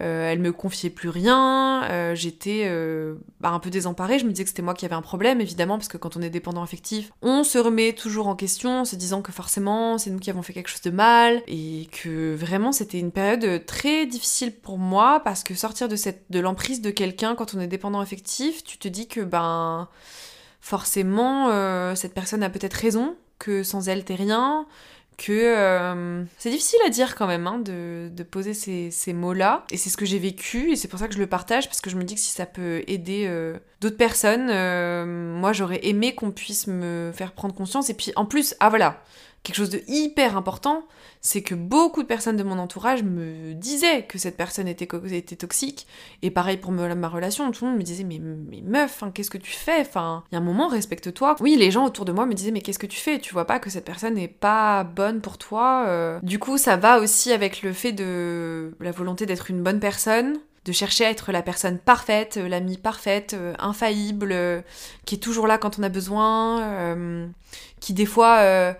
Euh, 0.00 0.30
elle 0.30 0.38
me 0.38 0.52
confiait 0.52 0.90
plus 0.90 1.08
rien, 1.08 1.82
euh, 1.90 2.14
j'étais 2.14 2.66
euh, 2.66 3.16
bah, 3.40 3.50
un 3.50 3.58
peu 3.58 3.68
désemparée, 3.68 4.20
je 4.20 4.24
me 4.24 4.30
disais 4.30 4.44
que 4.44 4.50
c'était 4.50 4.62
moi 4.62 4.74
qui 4.74 4.84
avais 4.84 4.94
un 4.94 5.02
problème 5.02 5.40
évidemment 5.40 5.76
parce 5.76 5.88
que 5.88 5.96
quand 5.96 6.16
on 6.16 6.22
est 6.22 6.30
dépendant 6.30 6.62
affectif, 6.62 7.10
on 7.20 7.42
se 7.42 7.58
remet 7.58 7.92
toujours 7.94 8.28
en 8.28 8.36
question 8.36 8.80
en 8.80 8.84
se 8.84 8.94
disant 8.94 9.22
que 9.22 9.32
forcément 9.32 9.98
c'est 9.98 10.10
nous 10.10 10.20
qui 10.20 10.30
avons 10.30 10.42
fait 10.42 10.52
quelque 10.52 10.68
chose 10.68 10.82
de 10.82 10.90
mal 10.90 11.42
et 11.48 11.88
que 11.90 12.34
vraiment 12.36 12.70
c'était 12.70 13.00
une 13.00 13.10
période 13.10 13.66
très 13.66 14.06
difficile 14.06 14.54
pour 14.54 14.78
moi 14.78 15.20
parce 15.24 15.42
que 15.42 15.54
sortir 15.54 15.88
de 15.88 15.96
cette 15.96 16.24
de 16.30 16.38
l'emprise 16.38 16.80
de 16.80 16.90
quelqu'un 16.90 17.34
quand 17.34 17.54
on 17.54 17.60
est 17.60 17.66
dépendant 17.66 17.98
affectif, 17.98 18.62
tu 18.62 18.78
te 18.78 18.86
dis 18.86 19.08
que 19.08 19.20
ben 19.20 19.88
forcément 20.60 21.48
cette 21.96 22.14
personne 22.14 22.44
a 22.44 22.50
peut-être 22.50 22.74
raison, 22.74 23.16
que 23.40 23.64
sans 23.64 23.88
elle 23.88 24.04
t'es 24.04 24.14
rien, 24.14 24.66
que 25.18 25.32
euh, 25.32 26.24
c'est 26.38 26.50
difficile 26.50 26.78
à 26.86 26.90
dire 26.90 27.16
quand 27.16 27.26
même 27.26 27.46
hein, 27.46 27.58
de, 27.58 28.22
poser 28.22 28.54
ces, 28.54 29.12
mots-là. 29.12 29.64
Et 29.70 29.76
c'est 29.76 29.90
ce 29.90 29.96
que 29.96 30.06
j'ai 30.06 30.18
vécu 30.18 30.70
et 30.70 30.76
c'est 30.76 30.88
pour 30.88 30.98
ça 30.98 31.08
que 31.08 31.14
je 31.14 31.18
le 31.18 31.26
partage 31.26 31.66
parce 31.66 31.80
que 31.80 31.90
je 31.90 31.96
me 31.96 32.04
dis 32.04 32.14
que 32.14 32.20
si 32.20 32.30
ça 32.30 32.46
peut 32.46 32.82
aider 32.86 33.24
euh, 33.26 33.58
d'autres 33.80 33.96
personnes, 33.96 34.48
euh, 34.48 35.04
moi 35.04 35.52
j'aurais 35.52 35.80
aimé 35.82 36.14
qu'on 36.14 36.30
puisse 36.30 36.68
me 36.68 37.10
faire 37.12 37.32
prendre 37.32 37.54
conscience. 37.54 37.90
Et 37.90 37.94
puis 37.94 38.12
en 38.14 38.24
plus, 38.24 38.54
ah 38.60 38.68
voilà, 38.68 39.02
quelque 39.42 39.56
chose 39.56 39.70
de 39.70 39.82
hyper 39.86 40.36
important, 40.36 40.84
c'est 41.20 41.42
que 41.42 41.54
beaucoup 41.54 42.02
de 42.02 42.08
personnes 42.08 42.36
de 42.36 42.42
mon 42.42 42.58
entourage 42.58 43.02
me 43.02 43.52
disaient 43.54 44.04
que 44.04 44.18
cette 44.18 44.36
personne 44.36 44.68
était, 44.68 44.88
était 45.12 45.36
toxique. 45.36 45.86
Et 46.22 46.30
pareil 46.30 46.56
pour 46.56 46.70
ma 46.72 47.08
relation, 47.08 47.50
tout 47.50 47.64
le 47.64 47.70
monde 47.70 47.78
me 47.78 47.84
disait 47.84 48.04
mais, 48.04 48.18
mais 48.20 48.62
meuf, 48.62 49.02
qu'est-ce 49.14 49.30
que 49.30 49.38
tu 49.38 49.52
fais? 49.52 49.80
Enfin, 49.80 50.24
il 50.30 50.34
y 50.34 50.38
a 50.38 50.40
un 50.40 50.44
moment, 50.44 50.68
respecte-toi. 50.68 51.36
Oui, 51.40 51.56
les 51.56 51.70
gens 51.70 51.86
autour 51.86 52.04
de 52.04 52.12
moi 52.12 52.26
me 52.26 52.34
disaient 52.34 52.50
mais 52.50 52.60
qu'est-ce 52.60 52.78
que 52.78 52.86
tu 52.86 52.98
fais? 52.98 53.18
Tu 53.18 53.32
vois 53.32 53.46
pas 53.46 53.58
que 53.58 53.70
cette 53.70 53.84
personne 53.84 54.14
n'est 54.14 54.28
pas 54.28 54.84
bonne 54.84 55.20
pour 55.20 55.38
toi 55.38 55.84
euh. 55.86 56.18
Du 56.22 56.38
coup, 56.38 56.58
ça 56.58 56.76
va 56.76 56.98
aussi 56.98 57.32
avec 57.32 57.62
le 57.62 57.72
fait 57.72 57.92
de 57.92 58.74
la 58.80 58.90
volonté 58.90 59.26
d'être 59.26 59.50
une 59.50 59.62
bonne 59.62 59.80
personne, 59.80 60.38
de 60.64 60.72
chercher 60.72 61.06
à 61.06 61.10
être 61.10 61.32
la 61.32 61.42
personne 61.42 61.78
parfaite, 61.78 62.36
euh, 62.36 62.48
l'amie 62.48 62.76
parfaite, 62.76 63.34
euh, 63.34 63.54
infaillible, 63.58 64.34
qui 65.04 65.16
est 65.16 65.18
toujours 65.18 65.46
là 65.46 65.58
quand 65.58 65.78
on 65.78 65.82
a 65.82 65.88
besoin, 65.88 67.28
qui 67.80 67.92
des 67.92 68.06
fois 68.06 68.74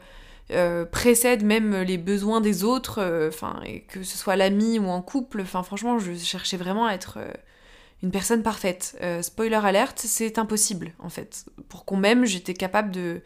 euh, 0.50 0.84
précède 0.87 1.44
même 1.44 1.82
les 1.82 1.98
besoins 1.98 2.40
des 2.40 2.64
autres, 2.64 3.00
euh, 3.02 3.28
enfin, 3.28 3.61
que 3.88 4.02
ce 4.02 4.16
soit 4.16 4.37
l'ami 4.37 4.78
ou 4.78 4.87
en 4.88 5.02
couple, 5.02 5.42
enfin, 5.42 5.62
franchement, 5.62 5.98
je 5.98 6.14
cherchais 6.14 6.56
vraiment 6.56 6.87
à 6.87 6.94
être 6.94 7.18
euh, 7.18 7.30
une 8.02 8.11
personne 8.11 8.42
parfaite. 8.42 8.96
spoiler 9.22 9.56
alerte, 9.56 9.98
c'est 9.98 10.38
impossible, 10.38 10.92
en 11.00 11.08
fait. 11.08 11.44
Pour 11.68 11.84
qu'on 11.84 11.96
m'aime, 11.96 12.24
j'étais 12.24 12.54
capable 12.54 12.90
de, 12.92 13.20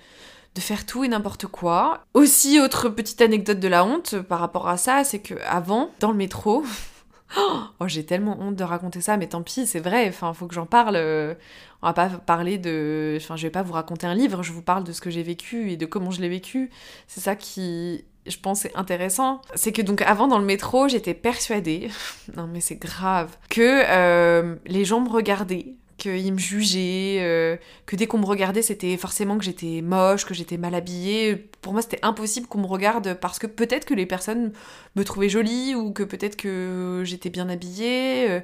de 0.54 0.60
faire 0.60 0.84
tout 0.84 1.04
et 1.04 1.08
n'importe 1.08 1.46
quoi. 1.46 2.04
Aussi, 2.14 2.58
autre 2.58 2.88
petite 2.88 3.20
anecdote 3.20 3.60
de 3.60 3.68
la 3.68 3.84
honte 3.84 4.20
par 4.20 4.40
rapport 4.40 4.68
à 4.68 4.76
ça, 4.76 5.04
c'est 5.04 5.20
que 5.20 5.34
avant, 5.46 5.90
dans 6.00 6.10
le 6.10 6.16
métro, 6.16 6.64
Oh, 7.80 7.88
j'ai 7.88 8.04
tellement 8.04 8.38
honte 8.40 8.56
de 8.56 8.64
raconter 8.64 9.00
ça, 9.00 9.16
mais 9.16 9.26
tant 9.26 9.42
pis, 9.42 9.66
c'est 9.66 9.80
vrai, 9.80 10.08
enfin, 10.08 10.32
faut 10.34 10.46
que 10.46 10.54
j'en 10.54 10.66
parle. 10.66 10.96
Euh, 10.96 11.34
on 11.82 11.88
va 11.88 11.92
pas 11.94 12.08
parler 12.08 12.58
de. 12.58 13.18
Enfin, 13.20 13.36
je 13.36 13.42
vais 13.42 13.50
pas 13.50 13.62
vous 13.62 13.72
raconter 13.72 14.06
un 14.06 14.14
livre, 14.14 14.42
je 14.42 14.52
vous 14.52 14.62
parle 14.62 14.84
de 14.84 14.92
ce 14.92 15.00
que 15.00 15.10
j'ai 15.10 15.22
vécu 15.22 15.70
et 15.70 15.76
de 15.76 15.86
comment 15.86 16.10
je 16.10 16.20
l'ai 16.20 16.28
vécu. 16.28 16.70
C'est 17.08 17.20
ça 17.20 17.34
qui, 17.34 18.04
je 18.26 18.36
pense, 18.36 18.64
est 18.64 18.76
intéressant. 18.76 19.40
C'est 19.54 19.72
que 19.72 19.82
donc, 19.82 20.02
avant, 20.02 20.28
dans 20.28 20.38
le 20.38 20.44
métro, 20.44 20.88
j'étais 20.88 21.14
persuadée, 21.14 21.90
non 22.36 22.46
mais 22.46 22.60
c'est 22.60 22.76
grave, 22.76 23.36
que 23.48 23.82
euh, 23.88 24.56
les 24.66 24.84
gens 24.84 25.00
me 25.00 25.08
regardaient 25.10 25.74
qu'ils 25.96 26.32
me 26.32 26.38
jugeaient, 26.38 27.18
euh, 27.20 27.56
que 27.86 27.96
dès 27.96 28.06
qu'on 28.06 28.18
me 28.18 28.24
regardait, 28.26 28.62
c'était 28.62 28.96
forcément 28.96 29.38
que 29.38 29.44
j'étais 29.44 29.82
moche, 29.82 30.24
que 30.24 30.34
j'étais 30.34 30.56
mal 30.56 30.74
habillée. 30.74 31.50
Pour 31.60 31.72
moi, 31.72 31.82
c'était 31.82 32.00
impossible 32.02 32.46
qu'on 32.46 32.60
me 32.60 32.66
regarde 32.66 33.14
parce 33.20 33.38
que 33.38 33.46
peut-être 33.46 33.84
que 33.84 33.94
les 33.94 34.06
personnes 34.06 34.52
me 34.96 35.04
trouvaient 35.04 35.28
jolie 35.28 35.74
ou 35.74 35.92
que 35.92 36.02
peut-être 36.02 36.36
que 36.36 37.02
j'étais 37.04 37.30
bien 37.30 37.48
habillée. 37.48 38.42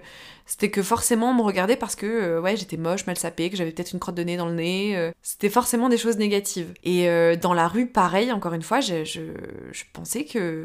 Euh, 0.48 0.52
c'était 0.58 0.70
que 0.70 0.82
forcément 0.82 1.30
on 1.30 1.34
me 1.34 1.42
regardait 1.42 1.76
parce 1.76 1.94
que 1.94 2.06
euh, 2.06 2.40
ouais 2.40 2.56
j'étais 2.56 2.76
moche, 2.76 3.06
mal 3.06 3.16
sapée, 3.16 3.50
que 3.50 3.56
j'avais 3.56 3.72
peut-être 3.72 3.92
une 3.92 3.98
crotte 3.98 4.14
de 4.14 4.22
nez 4.22 4.36
dans 4.36 4.46
le 4.46 4.54
nez. 4.54 5.12
c'était 5.22 5.50
forcément 5.50 5.88
des 5.88 5.98
choses 5.98 6.16
négatives. 6.16 6.72
Et 6.84 7.08
dans 7.40 7.54
la 7.54 7.68
rue, 7.68 7.86
pareil, 7.86 8.32
encore 8.32 8.54
une 8.54 8.62
fois, 8.62 8.80
je, 8.80 9.04
je, 9.04 9.84
pensais 9.92 10.24
que 10.24 10.64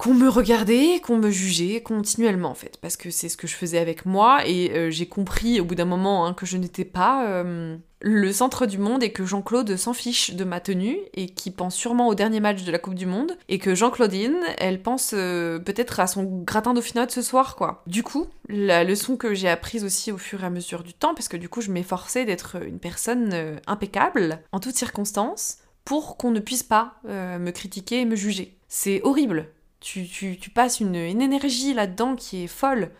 qu'on 0.00 0.14
me 0.14 0.28
regardait, 0.28 1.00
qu'on 1.00 1.18
me 1.18 1.30
jugeait 1.30 1.82
continuellement 1.82 2.50
en 2.50 2.54
fait, 2.54 2.78
parce 2.80 2.96
que 2.96 3.10
c'est 3.10 3.28
ce 3.28 3.36
que 3.36 3.46
je 3.46 3.54
faisais 3.54 3.78
avec 3.78 4.06
moi 4.06 4.46
et 4.46 4.70
euh, 4.72 4.90
j'ai 4.90 5.06
compris 5.06 5.60
au 5.60 5.64
bout 5.64 5.74
d'un 5.74 5.84
moment 5.84 6.26
hein, 6.26 6.32
que 6.32 6.46
je 6.46 6.56
n'étais 6.56 6.86
pas 6.86 7.28
euh, 7.28 7.76
le 8.00 8.32
centre 8.32 8.66
du 8.66 8.78
monde 8.78 9.02
et 9.02 9.12
que 9.12 9.24
Jean-Claude 9.24 9.76
s'en 9.76 9.92
fiche 9.92 10.34
de 10.34 10.44
ma 10.44 10.60
tenue 10.60 10.98
et 11.14 11.28
qui 11.28 11.50
pense 11.50 11.74
sûrement 11.74 12.08
au 12.08 12.14
dernier 12.14 12.40
match 12.40 12.64
de 12.64 12.72
la 12.72 12.78
Coupe 12.78 12.94
du 12.94 13.06
Monde 13.06 13.36
et 13.48 13.58
que 13.58 13.74
Jean-Claudine, 13.74 14.38
elle 14.58 14.82
pense 14.82 15.12
euh, 15.14 15.58
peut-être 15.58 16.00
à 16.00 16.06
son 16.06 16.24
gratin 16.24 16.74
dauphinote 16.74 17.10
ce 17.10 17.22
soir 17.22 17.56
quoi. 17.56 17.82
Du 17.86 18.02
coup, 18.02 18.26
la 18.48 18.84
leçon 18.84 19.16
que 19.16 19.34
j'ai 19.34 19.48
apprise 19.48 19.84
aussi 19.84 20.12
au 20.12 20.18
fur 20.18 20.42
et 20.42 20.46
à 20.46 20.50
mesure 20.50 20.82
du 20.82 20.94
temps, 20.94 21.14
parce 21.14 21.28
que 21.28 21.36
du 21.36 21.48
coup 21.48 21.60
je 21.60 21.70
m'efforçais 21.70 22.24
d'être 22.24 22.56
une 22.62 22.78
personne 22.78 23.60
impeccable 23.66 24.40
en 24.52 24.60
toutes 24.60 24.76
circonstances 24.76 25.58
pour 25.84 26.16
qu'on 26.16 26.30
ne 26.30 26.40
puisse 26.40 26.62
pas 26.62 26.94
me 27.04 27.50
critiquer 27.50 28.00
et 28.00 28.04
me 28.04 28.16
juger. 28.16 28.56
C'est 28.68 29.02
horrible 29.02 29.48
tu, 29.80 30.50
passes 30.54 30.80
une, 30.80 30.94
énergie 30.94 31.74
là-dedans 31.74 32.14
qui 32.16 32.44
est 32.44 32.48
folle. 32.48 32.90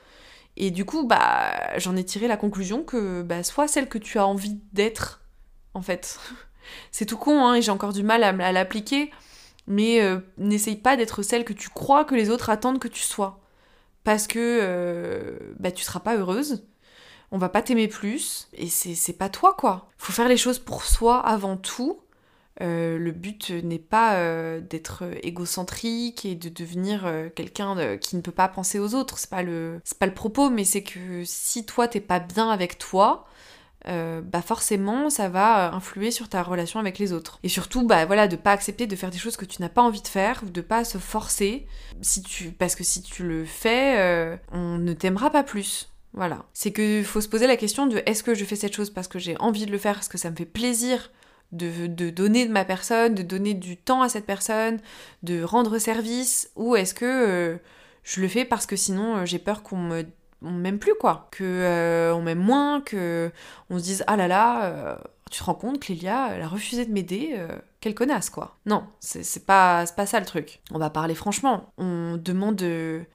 Et 0.62 0.70
du 0.70 0.84
coup, 0.84 1.06
bah, 1.06 1.54
j'en 1.78 1.96
ai 1.96 2.04
tiré 2.04 2.28
la 2.28 2.36
conclusion 2.36 2.82
que 2.82 3.22
bah, 3.22 3.42
soit 3.42 3.66
celle 3.66 3.88
que 3.88 3.96
tu 3.96 4.18
as 4.18 4.26
envie 4.26 4.60
d'être, 4.74 5.22
en 5.72 5.80
fait. 5.80 6.20
C'est 6.92 7.06
tout 7.06 7.16
con, 7.16 7.46
hein, 7.46 7.54
et 7.54 7.62
j'ai 7.62 7.70
encore 7.70 7.94
du 7.94 8.02
mal 8.02 8.22
à, 8.22 8.52
l'appliquer, 8.52 9.10
mais 9.66 10.02
euh, 10.02 10.18
n'essaye 10.36 10.76
pas 10.76 10.98
d'être 10.98 11.22
celle 11.22 11.46
que 11.46 11.54
tu 11.54 11.70
crois 11.70 12.04
que 12.04 12.14
les 12.14 12.28
autres 12.28 12.50
attendent 12.50 12.78
que 12.78 12.88
tu 12.88 13.00
sois. 13.00 13.40
Parce 14.04 14.26
que 14.26 14.38
euh, 14.60 15.38
bah, 15.58 15.72
tu 15.72 15.82
seras 15.82 16.00
pas 16.00 16.18
heureuse, 16.18 16.66
on 17.30 17.38
va 17.38 17.48
pas 17.48 17.62
t'aimer 17.62 17.88
plus, 17.88 18.50
et 18.52 18.68
c'est 18.68 19.16
pas 19.16 19.30
toi, 19.30 19.54
quoi. 19.56 19.88
Faut 19.96 20.12
faire 20.12 20.28
les 20.28 20.36
choses 20.36 20.58
pour 20.58 20.84
soi 20.84 21.20
avant 21.20 21.56
tout, 21.56 22.00
le 22.60 23.10
but 23.10 23.50
n'est 23.50 23.78
pas 23.78 24.60
d'être 24.60 25.04
égocentrique 25.22 26.24
et 26.24 26.34
de 26.34 26.48
devenir 26.48 27.10
quelqu'un 27.34 27.96
qui 27.98 28.16
ne 28.16 28.20
peut 28.20 28.30
pas 28.32 28.48
penser 28.48 28.78
aux 28.78 28.94
autres. 28.94 29.18
C'est 29.18 29.30
pas 29.30 29.42
le, 29.42 29.80
c'est 29.84 29.98
pas 29.98 30.06
le 30.06 30.14
propos, 30.14 30.50
mais 30.50 30.64
c'est 30.64 30.82
que 30.82 31.22
si 31.24 31.64
toi 31.64 31.88
t'es 31.88 32.00
pas 32.00 32.20
bien 32.20 32.50
avec 32.50 32.78
toi, 32.78 33.26
euh, 33.88 34.20
bah 34.20 34.42
forcément 34.42 35.08
ça 35.08 35.30
va 35.30 35.72
influer 35.74 36.10
sur 36.10 36.28
ta 36.28 36.42
relation 36.42 36.80
avec 36.80 36.98
les 36.98 37.12
autres. 37.12 37.38
Et 37.42 37.48
surtout, 37.48 37.86
bah 37.86 38.04
voilà, 38.04 38.28
de 38.28 38.36
pas 38.36 38.52
accepter 38.52 38.86
de 38.86 38.96
faire 38.96 39.10
des 39.10 39.18
choses 39.18 39.36
que 39.36 39.44
tu 39.44 39.62
n'as 39.62 39.68
pas 39.68 39.82
envie 39.82 40.02
de 40.02 40.08
faire, 40.08 40.42
de 40.44 40.60
pas 40.60 40.84
se 40.84 40.98
forcer, 40.98 41.66
si 42.02 42.22
tu, 42.22 42.50
parce 42.50 42.74
que 42.74 42.84
si 42.84 43.02
tu 43.02 43.22
le 43.22 43.44
fais, 43.44 43.98
euh, 43.98 44.36
on 44.52 44.78
ne 44.78 44.92
t'aimera 44.92 45.30
pas 45.30 45.42
plus. 45.42 45.88
Voilà. 46.12 46.44
C'est 46.52 46.72
que 46.72 47.02
faut 47.02 47.20
se 47.20 47.28
poser 47.28 47.46
la 47.46 47.56
question 47.56 47.86
de 47.86 48.02
est-ce 48.04 48.22
que 48.22 48.34
je 48.34 48.44
fais 48.44 48.56
cette 48.56 48.74
chose 48.74 48.90
parce 48.90 49.08
que 49.08 49.18
j'ai 49.18 49.36
envie 49.38 49.64
de 49.64 49.72
le 49.72 49.78
faire, 49.78 49.94
parce 49.94 50.08
que 50.08 50.18
ça 50.18 50.30
me 50.30 50.36
fait 50.36 50.44
plaisir 50.44 51.10
de, 51.52 51.86
de, 51.86 52.10
donner 52.10 52.46
de 52.46 52.52
ma 52.52 52.64
personne, 52.64 53.14
de 53.14 53.22
donner 53.22 53.54
du 53.54 53.76
temps 53.76 54.02
à 54.02 54.08
cette 54.08 54.26
personne, 54.26 54.78
de 55.22 55.42
rendre 55.42 55.78
service, 55.78 56.50
ou 56.56 56.76
est-ce 56.76 56.94
que 56.94 57.04
euh, 57.04 57.56
je 58.04 58.20
le 58.20 58.28
fais 58.28 58.44
parce 58.44 58.66
que 58.66 58.76
sinon 58.76 59.24
j'ai 59.24 59.38
peur 59.38 59.62
qu'on 59.62 59.76
me 59.76 60.04
on 60.42 60.50
m'aime 60.50 60.78
plus 60.78 60.94
quoi, 60.94 61.28
que 61.30 61.44
euh, 61.44 62.14
on 62.14 62.22
m'aime 62.22 62.38
moins, 62.38 62.80
que 62.80 63.30
on 63.68 63.78
se 63.78 63.84
dise 63.84 64.04
ah 64.06 64.16
là 64.16 64.28
là, 64.28 64.64
euh, 64.64 64.96
tu 65.30 65.40
te 65.40 65.44
rends 65.44 65.54
compte 65.54 65.80
que 65.80 65.92
Lilia 65.92 66.30
elle 66.32 66.42
a 66.42 66.48
refusé 66.48 66.86
de 66.86 66.92
m'aider, 66.92 67.34
euh, 67.34 67.48
quelle 67.80 67.94
connasse 67.94 68.30
quoi. 68.30 68.56
Non, 68.66 68.84
c'est 69.00 69.44
pas 69.44 69.84
pas 69.96 70.06
ça 70.06 70.18
le 70.20 70.26
truc. 70.26 70.60
On 70.72 70.78
va 70.78 70.90
parler 70.90 71.14
franchement. 71.14 71.72
On 71.78 72.16
demande 72.16 72.62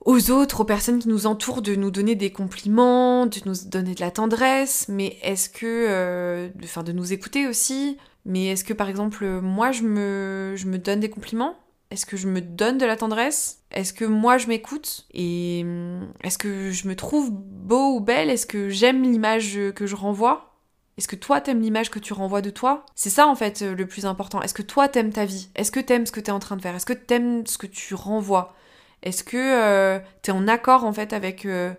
aux 0.06 0.32
autres, 0.32 0.62
aux 0.62 0.66
personnes 0.66 1.00
qui 1.00 1.10
nous 1.10 1.28
entourent 1.28 1.62
de 1.62 1.76
nous 1.76 1.92
donner 1.92 2.16
des 2.16 2.32
compliments, 2.32 3.26
de 3.26 3.40
nous 3.46 3.68
donner 3.70 3.96
de 3.96 4.02
la 4.02 4.12
tendresse, 4.12 4.86
mais 4.90 5.18
est-ce 5.24 5.50
que 5.50 6.52
enfin 6.64 6.84
de 6.84 6.92
nous 6.92 7.12
écouter 7.14 7.48
aussi, 7.48 7.98
mais 8.26 8.48
est-ce 8.48 8.64
que 8.64 8.74
par 8.74 8.90
exemple 8.90 9.26
moi 9.42 9.72
je 9.72 9.84
me 9.84 10.54
je 10.56 10.68
me 10.68 10.78
donne 10.78 11.00
des 11.00 11.10
compliments? 11.10 11.56
Est-ce 11.92 12.06
que 12.06 12.18
je 12.18 12.28
me 12.28 12.42
donne 12.42 12.78
de 12.78 12.86
la 12.86 12.98
tendresse? 12.98 13.62
Est-ce 13.72 13.94
que 13.94 14.06
moi 14.06 14.38
je 14.38 14.48
m'écoute? 14.48 15.06
Et 15.14 15.62
hum, 15.64 16.12
est-ce 16.24 16.38
que 16.38 16.72
je 16.72 16.88
me 16.88 16.96
trouve 16.96 17.32
beau 17.32 17.96
ou 17.96 18.00
belle? 18.00 18.30
Est-ce 18.30 18.46
que 18.48 18.70
j'aime 18.70 19.04
l'image 19.04 19.58
que 19.76 19.86
je 19.86 19.96
renvoie? 19.96 20.56
Est-ce 20.98 21.08
que 21.08 21.16
toi 21.16 21.42
t'aimes 21.42 21.62
l'image 21.62 21.92
que 21.92 22.00
tu 22.00 22.14
renvoies 22.14 22.42
de 22.42 22.50
toi? 22.50 22.86
C'est 22.96 23.10
ça 23.10 23.28
en 23.28 23.36
fait 23.36 23.62
le 23.62 23.86
plus 23.86 24.06
important. 24.06 24.42
Est-ce 24.42 24.54
que 24.54 24.62
toi 24.62 24.88
t'aimes 24.88 25.12
ta 25.12 25.26
vie? 25.26 25.50
Est-ce 25.56 25.72
que 25.72 25.80
t'aimes 25.80 26.06
ce 26.06 26.12
que 26.12 26.22
t'es 26.22 26.32
en 26.32 26.40
train 26.40 26.56
de 26.56 26.62
faire? 26.62 26.76
Est-ce 26.76 26.86
que 26.86 26.94
t'aimes 26.94 27.46
ce 27.46 27.58
que 27.58 27.68
tu 27.68 27.94
renvoies? 27.94 28.56
Est-ce 29.04 29.24
que 29.24 29.38
euh, 29.38 30.00
t'es 30.22 30.32
en 30.32 30.48
accord 30.48 30.86
en 30.86 30.94
fait 30.94 31.14
avec 31.14 31.46
euh, 31.46 31.74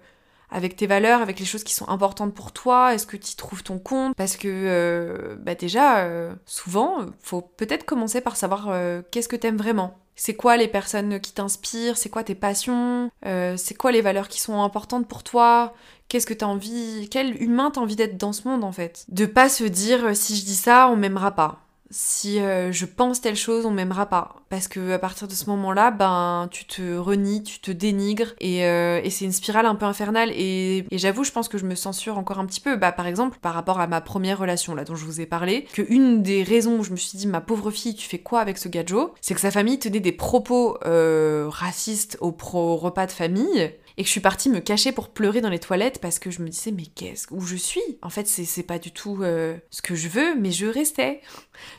avec 0.50 0.76
tes 0.76 0.86
valeurs, 0.86 1.22
avec 1.22 1.38
les 1.40 1.46
choses 1.46 1.64
qui 1.64 1.74
sont 1.74 1.88
importantes 1.88 2.34
pour 2.34 2.52
toi 2.52 2.94
Est-ce 2.94 3.06
que 3.06 3.16
tu 3.16 3.34
trouves 3.36 3.62
ton 3.62 3.78
compte? 3.78 4.14
Parce 4.16 4.36
que 4.36 4.48
euh, 4.48 5.36
bah 5.40 5.54
déjà, 5.54 6.08
souvent, 6.44 7.06
faut 7.20 7.42
peut-être 7.42 7.84
commencer 7.84 8.20
par 8.20 8.36
savoir 8.36 8.68
qu'est-ce 9.10 9.28
que 9.28 9.36
t'aimes 9.36 9.56
vraiment. 9.56 9.98
C'est 10.16 10.34
quoi 10.34 10.56
les 10.56 10.66
personnes 10.66 11.20
qui 11.20 11.32
t'inspirent? 11.32 11.98
C'est 11.98 12.08
quoi 12.08 12.24
tes 12.24 12.34
passions? 12.34 13.10
Euh, 13.26 13.56
C'est 13.58 13.74
quoi 13.74 13.92
les 13.92 14.00
valeurs 14.00 14.28
qui 14.28 14.40
sont 14.40 14.62
importantes 14.62 15.06
pour 15.06 15.22
toi? 15.22 15.74
Qu'est-ce 16.08 16.26
que 16.26 16.34
t'as 16.34 16.46
envie? 16.46 17.08
Quel 17.10 17.40
humain 17.42 17.70
t'as 17.70 17.82
envie 17.82 17.96
d'être 17.96 18.16
dans 18.16 18.32
ce 18.32 18.48
monde 18.48 18.64
en 18.64 18.72
fait? 18.72 19.04
De 19.08 19.26
pas 19.26 19.50
se 19.50 19.64
dire 19.64 20.06
euh, 20.06 20.14
si 20.14 20.36
je 20.36 20.44
dis 20.44 20.54
ça, 20.54 20.88
on 20.88 20.96
m'aimera 20.96 21.32
pas 21.32 21.60
si 21.90 22.40
euh, 22.40 22.72
je 22.72 22.84
pense 22.86 23.20
telle 23.20 23.36
chose, 23.36 23.66
on 23.66 23.70
m'aimera 23.70 24.06
pas. 24.06 24.36
Parce 24.48 24.68
que 24.68 24.92
à 24.92 24.98
partir 24.98 25.28
de 25.28 25.32
ce 25.32 25.48
moment-là, 25.50 25.90
ben 25.90 26.48
tu 26.50 26.64
te 26.64 26.96
renies, 26.96 27.42
tu 27.42 27.60
te 27.60 27.70
dénigres 27.70 28.34
et, 28.40 28.64
euh, 28.64 29.00
et 29.02 29.10
c'est 29.10 29.24
une 29.24 29.32
spirale 29.32 29.66
un 29.66 29.74
peu 29.74 29.86
infernale. 29.86 30.30
Et, 30.32 30.84
et 30.90 30.98
j'avoue, 30.98 31.24
je 31.24 31.32
pense 31.32 31.48
que 31.48 31.58
je 31.58 31.64
me 31.64 31.74
censure 31.74 32.18
encore 32.18 32.38
un 32.38 32.46
petit 32.46 32.60
peu. 32.60 32.76
Bah 32.76 32.92
par 32.92 33.06
exemple, 33.06 33.38
par 33.40 33.54
rapport 33.54 33.80
à 33.80 33.86
ma 33.86 34.00
première 34.00 34.38
relation 34.38 34.74
là 34.74 34.84
dont 34.84 34.96
je 34.96 35.04
vous 35.04 35.20
ai 35.20 35.26
parlé, 35.26 35.66
que 35.72 35.82
une 35.88 36.22
des 36.22 36.42
raisons 36.42 36.78
où 36.78 36.84
je 36.84 36.90
me 36.90 36.96
suis 36.96 37.18
dit 37.18 37.26
ma 37.26 37.40
pauvre 37.40 37.70
fille, 37.70 37.94
tu 37.94 38.08
fais 38.08 38.18
quoi 38.18 38.40
avec 38.40 38.58
ce 38.58 38.68
gadjo, 38.68 39.14
c'est 39.20 39.34
que 39.34 39.40
sa 39.40 39.50
famille 39.50 39.78
tenait 39.78 40.00
des 40.00 40.12
propos 40.12 40.78
euh, 40.84 41.46
racistes 41.48 42.18
au 42.20 42.32
pro 42.32 42.76
repas 42.76 43.06
de 43.06 43.12
famille 43.12 43.72
et 43.96 44.02
que 44.02 44.06
je 44.06 44.12
suis 44.12 44.20
partie 44.20 44.50
me 44.50 44.60
cacher 44.60 44.92
pour 44.92 45.10
pleurer 45.10 45.40
dans 45.40 45.48
les 45.48 45.58
toilettes 45.58 46.00
parce 46.00 46.18
que 46.18 46.30
je 46.30 46.42
me 46.42 46.48
disais 46.48 46.70
mais 46.70 46.86
qu'est-ce 46.86 47.26
où 47.30 47.40
je 47.40 47.56
suis? 47.56 47.80
En 48.02 48.10
fait, 48.10 48.26
c'est 48.26 48.62
pas 48.62 48.78
du 48.78 48.90
tout 48.92 49.22
euh, 49.22 49.56
ce 49.70 49.82
que 49.82 49.94
je 49.94 50.08
veux, 50.08 50.34
mais 50.34 50.50
je 50.50 50.66
restais 50.66 51.20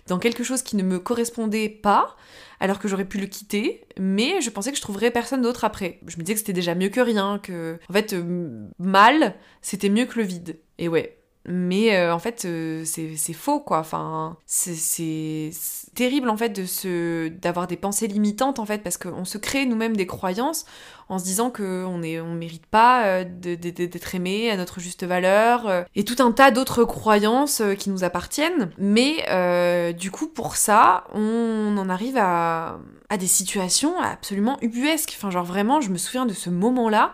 dans 0.08 0.20
quelque 0.20 0.44
chose 0.44 0.62
qui 0.62 0.76
ne 0.76 0.84
me 0.84 1.00
correspondait 1.00 1.70
pas 1.70 2.16
alors 2.60 2.80
que 2.80 2.88
j'aurais 2.88 3.06
pu 3.06 3.20
le 3.20 3.28
quitter, 3.28 3.86
mais 4.00 4.42
je 4.42 4.50
pensais 4.50 4.72
que 4.72 4.78
je 4.78 4.82
trouverais 4.82 5.12
personne 5.12 5.42
d'autre 5.44 5.64
après. 5.64 6.00
Je 6.08 6.18
me 6.18 6.24
disais 6.24 6.34
que 6.34 6.40
c'était 6.40 6.54
déjà 6.54 6.74
mieux 6.74 6.90
que 6.90 7.02
rien, 7.02 7.40
que 7.40 7.78
en 7.90 7.94
fait 7.94 8.14
euh, 8.14 8.68
mal, 8.80 9.36
c'était 9.62 9.90
mieux 9.90 10.06
que 10.06 10.18
le 10.18 10.26
vide. 10.26 10.60
Et 10.80 10.88
ouais, 10.88 11.18
mais 11.48 11.96
euh, 11.96 12.14
en 12.14 12.20
fait 12.20 12.44
euh, 12.46 12.84
c'est 12.86 13.34
faux 13.34 13.62
quoi. 13.62 13.80
Enfin 13.80 14.38
c'est 14.46 15.52
terrible 15.96 16.30
en 16.30 16.36
fait 16.38 16.50
de 16.50 16.66
se 16.66 17.30
d'avoir 17.30 17.68
des 17.68 17.78
pensées 17.78 18.08
limitantes 18.08 18.60
en 18.60 18.66
fait 18.66 18.84
parce 18.84 18.98
qu'on 18.98 19.26
se 19.26 19.38
crée 19.38 19.66
nous-mêmes 19.66 19.96
des 19.96 20.06
croyances 20.06 20.66
en 21.10 21.18
se 21.18 21.24
disant 21.24 21.52
est 21.56 22.20
on 22.20 22.34
mérite 22.34 22.66
pas 22.66 23.06
euh, 23.06 23.24
d'être 23.24 24.16
aimé 24.16 24.52
à 24.52 24.58
notre 24.58 24.82
juste 24.82 25.06
valeur 25.06 25.86
et 25.96 26.04
tout 26.04 26.22
un 26.22 26.34
tas 26.34 26.52
d'autres 26.52 26.84
croyances 26.84 27.62
qui 27.80 27.90
nous 27.90 28.04
appartiennent. 28.04 28.70
Mais 28.78 29.94
du 29.94 30.12
coup 30.12 30.28
pour 30.28 30.58
ça 30.58 31.06
on 31.14 31.78
en 31.78 31.90
arrive 31.90 32.18
à 32.18 32.80
à 33.10 33.16
des 33.16 33.28
situations 33.28 33.98
absolument 34.02 34.58
ubuesques. 34.62 35.14
Enfin 35.18 35.32
genre 35.32 35.46
vraiment 35.46 35.80
je 35.80 35.90
me 35.90 35.98
souviens 35.98 36.26
de 36.26 36.34
ce 36.34 36.50
moment 36.50 36.90
là 36.90 37.14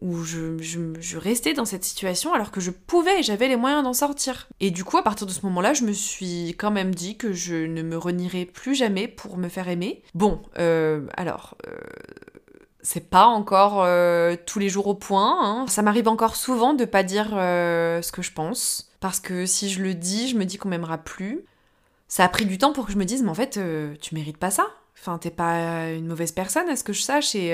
où 0.00 0.22
je, 0.22 1.16
restais 1.16 1.54
dans 1.54 1.64
cette 1.64 1.84
situation 1.84 2.32
alors 2.32 2.50
que 2.50 2.60
je 2.60 2.70
pouvais 2.70 3.22
j'avais 3.22 3.48
les 3.48 3.56
moyens 3.56 3.82
d'en 3.82 3.92
sortir. 3.92 4.48
Et 4.60 4.70
du 4.70 4.84
coup, 4.84 4.96
à 4.96 5.02
partir 5.02 5.26
de 5.26 5.32
ce 5.32 5.44
moment-là, 5.46 5.72
je 5.72 5.84
me 5.84 5.92
suis 5.92 6.54
quand 6.58 6.70
même 6.70 6.94
dit 6.94 7.16
que 7.16 7.32
je 7.32 7.54
ne 7.54 7.82
me 7.82 7.98
renierais 7.98 8.44
plus 8.44 8.74
jamais 8.74 9.08
pour 9.08 9.36
me 9.36 9.48
faire 9.48 9.68
aimer. 9.68 10.02
Bon, 10.14 10.42
euh, 10.58 11.06
alors... 11.16 11.56
Euh, 11.66 11.76
c'est 12.80 13.10
pas 13.10 13.26
encore 13.26 13.82
euh, 13.82 14.36
tous 14.46 14.60
les 14.60 14.70
jours 14.70 14.86
au 14.86 14.94
point. 14.94 15.36
Hein. 15.42 15.66
Ça 15.66 15.82
m'arrive 15.82 16.08
encore 16.08 16.36
souvent 16.36 16.72
de 16.72 16.86
pas 16.86 17.02
dire 17.02 17.30
ce 17.32 18.12
que 18.12 18.22
je 18.22 18.32
pense. 18.32 18.92
Parce 19.00 19.20
que 19.20 19.44
si 19.44 19.68
je 19.68 19.82
le 19.82 19.94
dis, 19.94 20.28
je 20.28 20.36
me 20.36 20.44
dis 20.44 20.56
qu'on 20.56 20.70
m'aimera 20.70 20.96
plus. 20.96 21.44
Ça 22.06 22.24
a 22.24 22.28
pris 22.28 22.46
du 22.46 22.56
temps 22.56 22.72
pour 22.72 22.86
que 22.86 22.92
je 22.92 22.96
me 22.96 23.04
dise, 23.04 23.22
mais 23.22 23.30
en 23.30 23.34
fait, 23.34 23.60
tu 24.00 24.14
mérites 24.14 24.38
pas 24.38 24.50
ça. 24.50 24.68
Enfin, 24.98 25.18
t'es 25.18 25.30
pas 25.30 25.90
une 25.90 26.06
mauvaise 26.06 26.32
personne, 26.32 26.68
est-ce 26.68 26.84
que 26.84 26.94
je 26.94 27.02
sache 27.02 27.34
Et 27.34 27.50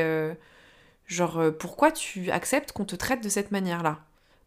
Genre, 1.07 1.39
euh, 1.39 1.51
pourquoi 1.51 1.93
tu 1.93 2.31
acceptes 2.31 2.73
qu'on 2.73 2.85
te 2.85 2.97
traite 2.97 3.23
de 3.23 3.29
cette 3.29 3.51
manière-là? 3.51 4.01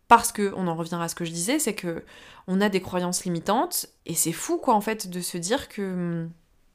Parce 0.07 0.31
que, 0.31 0.53
on 0.55 0.67
en 0.67 0.75
revient 0.75 0.97
à 1.01 1.07
ce 1.07 1.15
que 1.15 1.25
je 1.25 1.31
disais, 1.31 1.59
c'est 1.59 1.75
que 1.75 2.03
on 2.47 2.61
a 2.61 2.69
des 2.69 2.81
croyances 2.81 3.25
limitantes, 3.25 3.87
et 4.05 4.15
c'est 4.15 4.31
fou, 4.31 4.57
quoi, 4.57 4.73
en 4.73 4.81
fait, 4.81 5.09
de 5.09 5.21
se 5.21 5.37
dire 5.37 5.69
que 5.69 5.81
hum, 5.81 6.31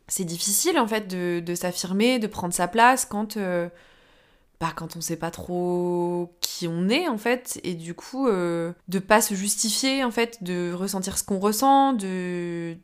c'est 0.09 0.25
difficile, 0.25 0.79
en 0.79 0.87
fait, 0.87 1.09
de, 1.09 1.55
s'affirmer, 1.55 2.19
de 2.19 2.27
prendre 2.27 2.55
sa 2.55 2.69
place 2.69 3.07
quand, 3.07 3.37
euh, 3.37 3.69
bah, 4.61 4.73
quand 4.77 4.97
on 4.97 5.01
sait 5.01 5.17
pas 5.17 5.31
trop 5.31 6.33
qui 6.41 6.69
on 6.69 6.89
est, 6.89 7.09
en 7.09 7.19
fait, 7.19 7.59
et 7.65 7.75
du 7.75 7.95
coup, 7.95 8.29
euh, 8.29 8.73
de 8.89 8.99
pas 8.99 9.21
se 9.23 9.35
justifier, 9.35 10.05
en 10.05 10.11
fait, 10.11 10.43
de 10.43 10.73
ressentir 10.73 11.19
ce 11.19 11.25
qu'on 11.25 11.39
ressent, 11.41 11.95
de, 11.95 12.77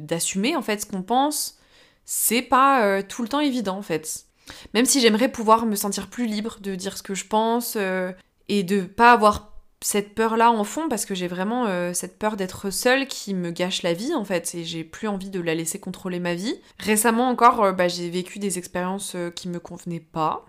d'assumer, 0.00 0.56
en 0.56 0.62
fait, 0.62 0.82
ce 0.82 0.86
qu'on 0.86 1.02
pense, 1.02 1.58
c'est 2.04 2.42
pas 2.42 3.02
tout 3.04 3.22
le 3.22 3.28
temps 3.28 3.40
évident, 3.40 3.78
en 3.78 3.82
fait. 3.82 4.26
Même 4.74 4.84
si 4.84 5.00
j'aimerais 5.00 5.30
pouvoir 5.30 5.66
me 5.66 5.76
sentir 5.76 6.08
plus 6.08 6.26
libre 6.26 6.58
de 6.60 6.74
dire 6.74 6.96
ce 6.96 7.02
que 7.02 7.14
je 7.14 7.26
pense 7.26 7.74
euh, 7.76 8.12
et 8.48 8.62
de 8.62 8.82
pas 8.82 9.12
avoir 9.12 9.52
cette 9.80 10.14
peur-là 10.14 10.50
en 10.50 10.64
fond 10.64 10.88
parce 10.88 11.04
que 11.04 11.14
j'ai 11.14 11.28
vraiment 11.28 11.66
euh, 11.66 11.92
cette 11.92 12.18
peur 12.18 12.36
d'être 12.36 12.70
seule 12.70 13.06
qui 13.06 13.34
me 13.34 13.50
gâche 13.50 13.82
la 13.82 13.92
vie 13.92 14.14
en 14.14 14.24
fait 14.24 14.54
et 14.54 14.64
j'ai 14.64 14.82
plus 14.82 15.08
envie 15.08 15.28
de 15.30 15.40
la 15.40 15.54
laisser 15.54 15.78
contrôler 15.78 16.20
ma 16.20 16.34
vie. 16.34 16.58
Récemment 16.78 17.28
encore, 17.28 17.62
euh, 17.62 17.72
bah, 17.72 17.88
j'ai 17.88 18.08
vécu 18.10 18.38
des 18.38 18.58
expériences 18.58 19.16
qui 19.34 19.48
me 19.48 19.60
convenaient 19.60 20.00
pas. 20.00 20.46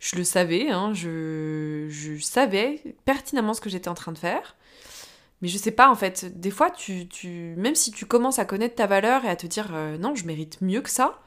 Je 0.00 0.16
le 0.16 0.24
savais, 0.24 0.70
hein, 0.70 0.92
je, 0.94 1.88
savais 2.22 2.82
pertinemment 3.04 3.52
ce 3.52 3.60
que 3.60 3.68
j'étais 3.68 3.88
en 3.88 3.94
train 3.94 4.12
de 4.12 4.18
faire. 4.18 4.56
Mais 5.40 5.46
je 5.46 5.58
sais 5.58 5.70
pas 5.70 5.88
en 5.88 5.94
fait, 5.94 6.40
des 6.40 6.50
fois 6.50 6.68
tu 6.68 7.06
même 7.56 7.76
si 7.76 7.92
tu 7.92 8.06
commences 8.06 8.40
à 8.40 8.44
connaître 8.44 8.74
ta 8.74 8.88
valeur 8.88 9.24
et 9.24 9.28
à 9.28 9.36
te 9.36 9.46
dire 9.46 9.70
non, 10.00 10.16
je 10.16 10.24
mérite 10.24 10.60
mieux 10.62 10.80
que 10.80 10.90
ça, 10.90 11.20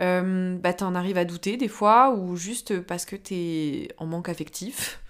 euh, 0.00 0.56
bah 0.58 0.72
t'en 0.72 0.94
arrives 0.94 1.18
à 1.18 1.24
douter 1.24 1.56
des 1.56 1.68
fois, 1.68 2.14
ou 2.14 2.36
juste 2.36 2.80
parce 2.80 3.04
que 3.04 3.16
t'es 3.16 3.88
en 3.98 4.06
manque 4.06 4.28
affectif, 4.28 5.00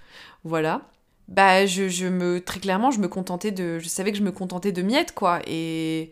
voilà. 0.44 0.83
Bah 1.29 1.66
je, 1.66 1.88
je, 1.88 2.07
me, 2.07 2.40
très 2.42 2.61
clairement, 2.61 2.90
je 2.90 3.01
me 3.01 3.09
contentais 3.09 3.51
de, 3.51 3.79
je 3.79 3.88
savais 3.88 4.12
que 4.12 4.18
je 4.18 4.22
me 4.22 4.33
contentais 4.33 4.72
de 4.72 4.83
miettes, 4.83 5.12
quoi, 5.14 5.40
et 5.46 6.11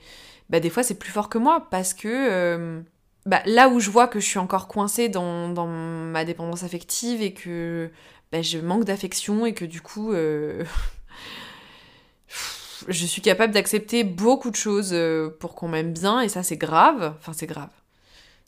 bah 0.50 0.60
des 0.60 0.70
fois 0.70 0.82
c'est 0.82 0.98
plus 0.98 1.10
fort 1.10 1.28
que 1.28 1.38
moi, 1.38 1.68
parce 1.70 1.94
que... 1.94 2.08
Euh, 2.08 2.82
bah, 3.26 3.42
là 3.44 3.68
où 3.68 3.80
je 3.80 3.90
vois 3.90 4.06
que 4.06 4.20
je 4.20 4.24
suis 4.26 4.38
encore 4.38 4.68
coincée 4.68 5.08
dans, 5.08 5.48
dans 5.48 5.66
ma 5.66 6.24
dépendance 6.24 6.62
affective 6.62 7.22
et 7.22 7.34
que 7.34 7.90
bah, 8.30 8.40
je 8.40 8.58
manque 8.58 8.84
d'affection 8.84 9.46
et 9.46 9.52
que 9.52 9.64
du 9.64 9.80
coup 9.80 10.12
euh, 10.12 10.64
je 12.88 13.04
suis 13.04 13.22
capable 13.22 13.52
d'accepter 13.52 14.04
beaucoup 14.04 14.50
de 14.50 14.56
choses 14.56 14.90
euh, 14.92 15.30
pour 15.40 15.56
qu'on 15.56 15.68
m'aime 15.68 15.92
bien 15.92 16.20
et 16.20 16.28
ça 16.28 16.44
c'est 16.44 16.56
grave, 16.56 17.14
enfin 17.18 17.32
c'est 17.32 17.46
grave 17.46 17.70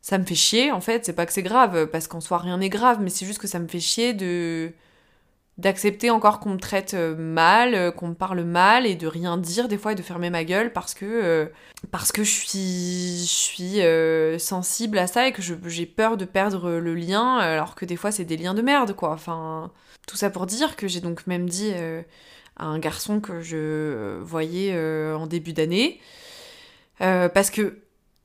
ça 0.01 0.19
me 0.19 0.25
fait 0.25 0.35
chier 0.35 0.73
en 0.73 0.81
fait, 0.81 1.05
c'est 1.05 1.13
pas 1.13 1.27
que 1.27 1.33
c'est 1.33 1.43
grave, 1.43 1.87
parce 1.87 2.09
qu'en 2.09 2.21
soi 2.21 2.39
rien 2.39 2.59
n'est 2.59 2.69
grave, 2.69 2.99
mais 3.01 3.11
c'est 3.11 3.27
juste 3.27 3.41
que 3.41 3.49
ça 3.49 3.59
me 3.59 3.69
fait 3.69 3.81
chier 3.81 4.15
de 4.15 4.73
d'accepter 5.59 6.11
encore 6.11 6.39
qu'on 6.39 6.51
me 6.51 6.59
traite 6.59 6.95
euh, 6.95 7.17
mal, 7.17 7.75
euh, 7.75 7.91
qu'on 7.91 8.09
me 8.09 8.15
parle 8.15 8.45
mal 8.45 8.87
et 8.87 8.95
de 8.95 9.09
rien 9.09 9.37
dire 9.37 9.67
des 9.67 9.77
fois 9.77 9.93
et 9.93 9.95
de 9.97 10.03
fermer 10.03 10.31
ma 10.31 10.45
gueule 10.45 10.73
parce 10.73 10.95
que 10.95 11.05
euh, 11.05 11.47
parce 11.91 12.13
que 12.13 12.23
je 12.23 12.31
suis 12.31 13.27
je 13.27 14.37
suis 14.37 14.41
sensible 14.41 14.99
à 14.99 15.09
ça 15.09 15.27
et 15.27 15.33
que 15.33 15.43
j'ai 15.43 15.87
peur 15.87 16.17
de 16.17 16.25
perdre 16.25 16.71
le 16.71 16.95
lien 16.95 17.39
alors 17.39 17.75
que 17.75 17.85
des 17.85 17.97
fois 17.97 18.13
c'est 18.13 18.25
des 18.25 18.37
liens 18.37 18.55
de 18.55 18.63
merde 18.63 18.95
quoi. 18.95 19.11
Enfin 19.11 19.73
tout 20.07 20.17
ça 20.17 20.31
pour 20.31 20.47
dire 20.47 20.77
que 20.77 20.87
j'ai 20.89 21.01
donc 21.01 21.27
même 21.27 21.49
dit 21.49 21.73
à 22.57 22.65
un 22.65 22.79
garçon 22.79 23.21
que 23.21 23.41
je 23.41 24.19
voyais 24.23 24.77
en 25.13 25.27
début 25.27 25.53
d'année 25.53 26.01
parce 26.99 27.51
que 27.51 27.79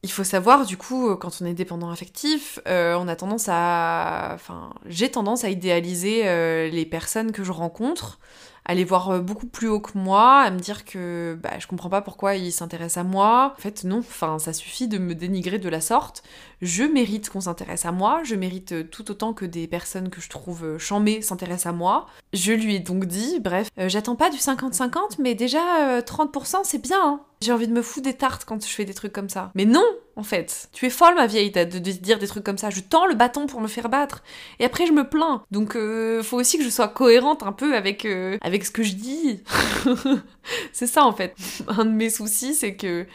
il 0.04 0.12
faut 0.12 0.26
savoir, 0.26 0.66
du 0.66 0.76
coup, 0.76 1.10
euh, 1.10 1.16
quand 1.16 1.40
on 1.42 1.46
est 1.46 1.54
dépendant 1.54 1.90
affectif, 1.90 2.60
euh, 2.68 2.96
on 3.00 3.08
a 3.08 3.16
tendance 3.16 3.48
à. 3.48 4.32
Enfin, 4.36 4.74
j'ai 4.86 5.10
tendance 5.10 5.46
à 5.46 5.50
idéaliser 5.50 6.28
euh, 6.28 6.70
les 6.70 6.86
personnes 6.86 7.32
que 7.32 7.44
je 7.44 7.54
rencontre 7.54 8.20
à 8.66 8.74
les 8.76 8.86
voir 8.86 9.20
beaucoup 9.22 9.46
plus 9.46 9.68
haut 9.68 9.82
que 9.82 9.98
moi, 9.98 10.40
à 10.40 10.50
me 10.50 10.58
dire 10.58 10.86
que 10.86 11.38
bah, 11.44 11.60
je 11.60 11.68
comprends 11.68 11.90
pas 11.90 12.02
pourquoi 12.02 12.36
il 12.36 12.54
s'intéresse 12.54 12.96
à 12.96 13.04
moi. 13.04 13.54
En 13.58 13.62
fait, 13.62 13.84
non, 13.84 14.00
enfin, 14.00 14.40
ça 14.40 14.54
suffit 14.54 14.88
de 14.88 14.98
me 14.98 15.16
dénigrer 15.16 15.60
de 15.60 15.68
la 15.68 15.82
sorte. 15.82 16.24
Je 16.62 16.84
mérite 16.84 17.30
qu'on 17.30 17.42
s'intéresse 17.42 17.86
à 17.86 17.92
moi, 17.92 18.22
je 18.24 18.36
mérite 18.36 18.90
tout 18.90 19.12
autant 19.12 19.34
que 19.34 19.44
des 19.44 19.68
personnes 19.68 20.10
que 20.10 20.22
je 20.22 20.30
trouve 20.30 20.78
chambées 20.78 21.22
s'intéressent 21.22 21.74
à 21.74 21.76
moi. 21.76 22.06
Je 22.32 22.54
lui 22.54 22.76
ai 22.76 22.80
donc 22.80 23.04
dit, 23.04 23.42
bref, 23.42 23.68
j'attends 23.78 24.16
pas 24.16 24.30
du 24.30 24.38
50-50, 24.38 25.18
mais 25.20 25.36
déjà 25.36 26.00
30% 26.00 26.60
c'est 26.64 26.82
bien. 26.82 27.02
Hein. 27.04 27.22
J'ai 27.44 27.52
envie 27.52 27.68
de 27.68 27.74
me 27.74 27.82
foutre 27.82 28.06
des 28.06 28.14
tartes 28.14 28.46
quand 28.46 28.66
je 28.66 28.70
fais 28.70 28.86
des 28.86 28.94
trucs 28.94 29.14
comme 29.14 29.30
ça. 29.30 29.52
Mais 29.56 29.66
non, 29.66 29.86
en 30.16 30.24
fait. 30.24 30.70
Tu 30.74 30.86
es 30.86 30.90
folle, 30.90 31.16
ma 31.16 31.28
vieille, 31.28 31.52
de, 31.52 31.66
dire 31.66 32.20
des 32.20 32.28
trucs 32.28 32.44
comme 32.44 32.58
ça. 32.58 32.70
Je 32.70 32.80
tends 32.82 33.06
le 33.06 33.16
bâton 33.16 33.48
pour 33.48 33.62
me 33.62 33.68
faire 33.68 33.90
battre. 33.90 34.24
Et 34.60 34.66
après, 34.66 34.86
je 34.86 34.94
me 34.94 35.08
plains. 35.08 35.44
Donc, 35.52 35.74
faut 35.74 36.38
aussi 36.40 36.58
que 36.58 36.64
je 36.64 36.70
sois 36.70 36.88
cohérente 36.88 37.44
un 37.44 37.52
peu 37.52 37.76
avec, 37.76 38.08
avec 38.42 38.66
ce 38.66 38.72
que 38.72 38.84
je 38.84 38.94
dis. 38.94 39.44
c'est 40.72 40.88
ça 40.88 41.06
en 41.06 41.14
fait. 41.14 41.36
Un 41.68 41.86
de 41.86 41.92
mes 41.92 42.10
soucis, 42.10 42.54
c'est 42.54 42.76
que 42.76 43.06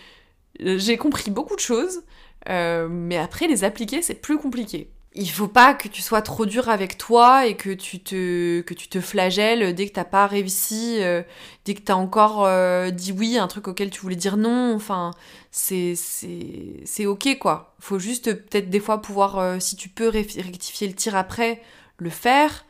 j'ai 0.60 0.96
compris 0.96 1.30
beaucoup 1.30 1.54
de 1.54 1.60
choses, 1.60 2.02
euh, 2.48 2.88
mais 2.90 3.16
après 3.16 3.46
les 3.46 3.64
appliquer, 3.64 4.02
c'est 4.02 4.14
plus 4.14 4.38
compliqué. 4.38 4.90
Il 5.20 5.30
faut 5.30 5.48
pas 5.48 5.74
que 5.74 5.88
tu 5.88 6.02
sois 6.02 6.22
trop 6.22 6.46
dur 6.46 6.68
avec 6.68 6.96
toi 6.98 7.46
et 7.46 7.56
que 7.56 7.70
tu 7.70 8.00
te, 8.00 8.60
que 8.60 8.74
tu 8.74 8.88
te 8.88 9.00
flagelles 9.00 9.74
dès 9.74 9.88
que 9.88 9.92
t'as 9.94 10.04
pas 10.04 10.26
réussi, 10.26 10.98
euh, 11.02 11.22
dès 11.64 11.74
que 11.74 11.80
t'as 11.80 11.94
encore 11.94 12.44
euh, 12.44 12.90
dit 12.90 13.12
oui 13.12 13.36
à 13.36 13.42
un 13.42 13.48
truc 13.48 13.68
auquel 13.68 13.90
tu 13.90 14.00
voulais 14.00 14.16
dire 14.16 14.36
non. 14.36 14.74
Enfin, 14.74 15.10
c'est, 15.50 15.94
c'est, 15.96 16.82
c'est 16.84 17.06
ok 17.06 17.38
quoi. 17.38 17.74
Faut 17.80 17.98
juste 17.98 18.32
peut-être 18.32 18.70
des 18.70 18.80
fois 18.80 19.02
pouvoir, 19.02 19.60
si 19.60 19.76
tu 19.76 19.88
peux 19.88 20.08
rectifier 20.08 20.86
le 20.86 20.94
tir 20.94 21.16
après, 21.16 21.62
le 21.98 22.10
faire 22.10 22.64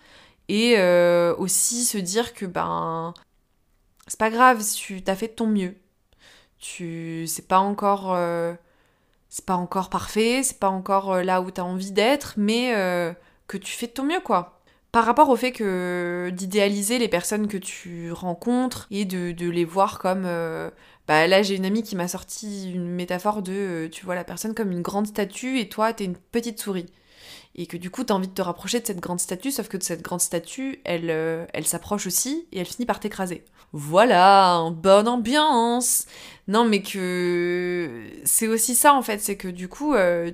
et 0.49 0.75
euh, 0.79 1.35
aussi 1.37 1.85
se 1.85 1.99
dire 1.99 2.35
que 2.35 2.47
ben 2.47 3.15
c'est 4.07 4.19
pas 4.19 4.31
grave, 4.31 4.63
tu 4.75 5.03
t'as 5.03 5.15
fait 5.15 5.29
de 5.29 5.33
ton 5.33 5.47
mieux. 5.47 5.77
Tu 6.59 7.27
c'est 7.29 7.47
pas 7.49 7.59
encore 7.61 8.15
euh, 8.15 8.55
c'est 9.29 9.45
pas 9.45 9.57
encore 9.57 9.91
parfait, 9.91 10.43
c'est 10.43 10.59
pas 10.59 10.69
encore 10.69 11.13
euh, 11.13 11.23
là 11.23 11.41
où 11.41 11.51
t'as 11.51 11.63
envie 11.63 11.93
d'être, 11.93 12.35
mais 12.37 12.73
que 13.47 13.57
tu 13.57 13.73
fais 13.73 13.87
de 13.87 13.93
ton 13.93 14.05
mieux 14.05 14.21
quoi. 14.21 14.61
Par 14.93 15.05
rapport 15.05 15.29
au 15.29 15.37
fait 15.37 15.53
que 15.53 16.31
d'idéaliser 16.33 16.99
les 16.99 17.09
personnes 17.09 17.47
que 17.47 17.59
tu 17.59 18.11
rencontres 18.13 18.87
et 18.91 19.05
de, 19.05 19.33
de 19.33 19.49
les 19.49 19.65
voir 19.67 19.99
comme 19.99 20.27
bah 21.07 21.27
là 21.27 21.43
j'ai 21.43 21.57
une 21.57 21.67
amie 21.67 21.83
qui 21.83 21.95
m'a 21.97 22.09
sorti 22.09 22.73
une 22.73 22.89
métaphore 22.89 23.43
de 23.43 23.89
tu 23.93 24.05
vois 24.05 24.15
la 24.15 24.25
personne 24.25 24.55
comme 24.55 24.73
une 24.73 24.83
grande 24.83 25.07
statue 25.07 25.59
et 25.59 25.69
toi 25.69 25.93
t'es 25.93 26.05
une 26.05 26.17
petite 26.17 26.61
souris 26.61 26.87
et 27.55 27.67
que 27.67 27.77
du 27.77 27.91
coup 27.91 28.05
t'as 28.05 28.15
envie 28.15 28.29
de 28.29 28.35
te 28.35 28.43
rapprocher 28.43 28.81
de 28.81 28.87
cette 28.87 29.01
grande 29.01 29.21
statue, 29.21 29.51
sauf 29.51 29.69
que 29.69 29.77
de 29.77 29.83
cette 29.83 30.03
grande 30.03 30.21
statue, 30.21 30.81
elle, 30.85 31.11
euh, 31.11 31.47
elle 31.53 31.67
s'approche 31.67 32.07
aussi 32.07 32.47
et 32.53 32.61
elle 32.61 32.67
finit 32.67 32.87
par 32.87 33.01
t'écraser. 33.01 33.45
Voilà, 33.73 34.71
bonne 34.73 35.09
ambiance 35.09 36.07
Non 36.47 36.65
mais 36.65 36.83
que 36.83 38.03
c'est 38.25 38.49
aussi 38.49 38.75
ça 38.75 38.95
en 38.95 39.03
fait, 39.03 39.21
c'est 39.21 39.37
que 39.37 39.49
du 39.49 39.69
coup 39.69 39.95
euh, 39.95 40.31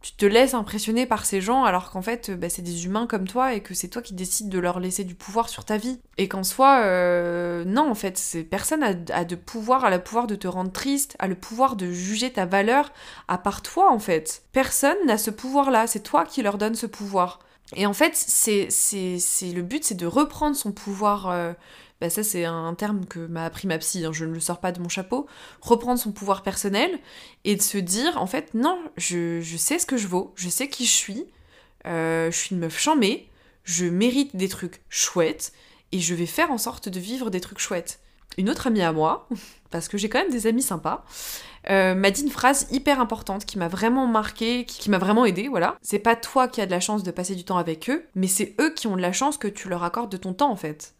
tu 0.00 0.12
te 0.12 0.26
laisses 0.26 0.54
impressionner 0.54 1.06
par 1.06 1.26
ces 1.26 1.40
gens 1.40 1.64
alors 1.64 1.90
qu'en 1.90 2.02
fait 2.02 2.30
bah, 2.30 2.48
c'est 2.48 2.62
des 2.62 2.86
humains 2.86 3.06
comme 3.06 3.26
toi 3.26 3.54
et 3.54 3.60
que 3.60 3.74
c'est 3.74 3.88
toi 3.88 4.00
qui 4.00 4.14
décides 4.14 4.48
de 4.48 4.58
leur 4.58 4.78
laisser 4.78 5.04
du 5.04 5.14
pouvoir 5.14 5.48
sur 5.48 5.64
ta 5.64 5.76
vie. 5.76 6.00
Et 6.18 6.28
qu'en 6.28 6.44
soi, 6.44 6.82
euh, 6.84 7.64
non 7.64 7.90
en 7.90 7.94
fait, 7.94 8.38
personne 8.50 8.82
a, 8.82 9.24
de 9.24 9.34
pouvoir, 9.34 9.84
a 9.84 9.90
le 9.90 10.02
pouvoir 10.02 10.26
de 10.26 10.36
te 10.36 10.46
rendre 10.46 10.72
triste, 10.72 11.16
a 11.18 11.26
le 11.26 11.34
pouvoir 11.34 11.76
de 11.76 11.90
juger 11.90 12.32
ta 12.32 12.46
valeur 12.46 12.92
à 13.26 13.38
part 13.38 13.62
toi 13.62 13.90
en 13.92 13.98
fait. 13.98 14.42
Personne 14.52 14.98
n'a 15.06 15.18
ce 15.18 15.30
pouvoir-là, 15.30 15.86
c'est 15.86 16.02
toi 16.02 16.24
qui 16.24 16.42
leur 16.42 16.58
donne 16.58 16.74
ce 16.74 16.86
pouvoir. 16.86 17.40
Et 17.76 17.84
en 17.84 17.92
fait, 17.92 18.12
c'est 18.14 18.68
le 19.42 19.60
but, 19.60 19.84
c'est 19.84 19.94
de 19.94 20.06
reprendre 20.06 20.56
son 20.56 20.72
pouvoir 20.72 21.28
euh, 21.28 21.52
bah 22.00 22.10
ça 22.10 22.22
c'est 22.22 22.44
un 22.44 22.74
terme 22.74 23.06
que 23.06 23.26
m'a 23.26 23.44
appris 23.44 23.66
ma 23.66 23.78
psy, 23.78 24.04
hein, 24.04 24.12
je 24.12 24.24
ne 24.24 24.32
le 24.32 24.40
sors 24.40 24.60
pas 24.60 24.72
de 24.72 24.80
mon 24.80 24.88
chapeau, 24.88 25.26
reprendre 25.60 25.98
son 25.98 26.12
pouvoir 26.12 26.42
personnel 26.42 26.98
et 27.44 27.56
de 27.56 27.62
se 27.62 27.78
dire 27.78 28.20
en 28.20 28.26
fait 28.26 28.54
non, 28.54 28.78
je, 28.96 29.42
sais 29.56 29.78
ce 29.78 29.86
que 29.86 29.96
je 29.96 30.06
vaux, 30.06 30.32
je 30.36 30.48
sais 30.48 30.68
qui 30.68 30.86
je 30.86 30.92
suis, 30.92 31.26
euh, 31.86 32.30
je 32.30 32.36
suis 32.36 32.54
une 32.54 32.60
meuf 32.60 32.78
chamée, 32.78 33.28
je 33.64 33.86
mérite 33.86 34.36
des 34.36 34.48
trucs 34.48 34.80
chouettes 34.88 35.52
et 35.92 35.98
je 35.98 36.14
vais 36.14 36.26
faire 36.26 36.50
en 36.50 36.58
sorte 36.58 36.88
de 36.88 37.00
vivre 37.00 37.30
des 37.30 37.40
trucs 37.40 37.58
chouettes. 37.58 38.00
Une 38.36 38.50
autre 38.50 38.68
amie 38.68 38.82
à 38.82 38.92
moi, 38.92 39.28
parce 39.70 39.88
que 39.88 39.98
j'ai 39.98 40.08
quand 40.08 40.20
même 40.20 40.30
des 40.30 40.46
amis 40.46 40.62
sympas, 40.62 41.04
euh, 41.68 41.94
m'a 41.94 42.12
dit 42.12 42.22
une 42.22 42.30
phrase 42.30 42.68
hyper 42.70 43.00
importante 43.00 43.44
qui 43.44 43.58
m'a 43.58 43.68
vraiment 43.68 44.06
marqué, 44.06 44.64
qui, 44.64 44.78
qui 44.78 44.90
m'a 44.90 44.98
vraiment 44.98 45.24
aidé, 45.24 45.48
voilà. 45.48 45.76
C'est 45.82 45.98
pas 45.98 46.14
toi 46.14 46.46
qui 46.46 46.60
as 46.60 46.66
de 46.66 46.70
la 46.70 46.80
chance 46.80 47.02
de 47.02 47.10
passer 47.10 47.34
du 47.34 47.44
temps 47.44 47.58
avec 47.58 47.90
eux, 47.90 48.06
mais 48.14 48.28
c'est 48.28 48.54
eux 48.60 48.72
qui 48.72 48.86
ont 48.86 48.96
de 48.96 49.02
la 49.02 49.12
chance 49.12 49.36
que 49.36 49.48
tu 49.48 49.68
leur 49.68 49.82
accordes 49.82 50.12
de 50.12 50.16
ton 50.16 50.32
temps 50.32 50.50
en 50.50 50.56
fait. 50.56 50.94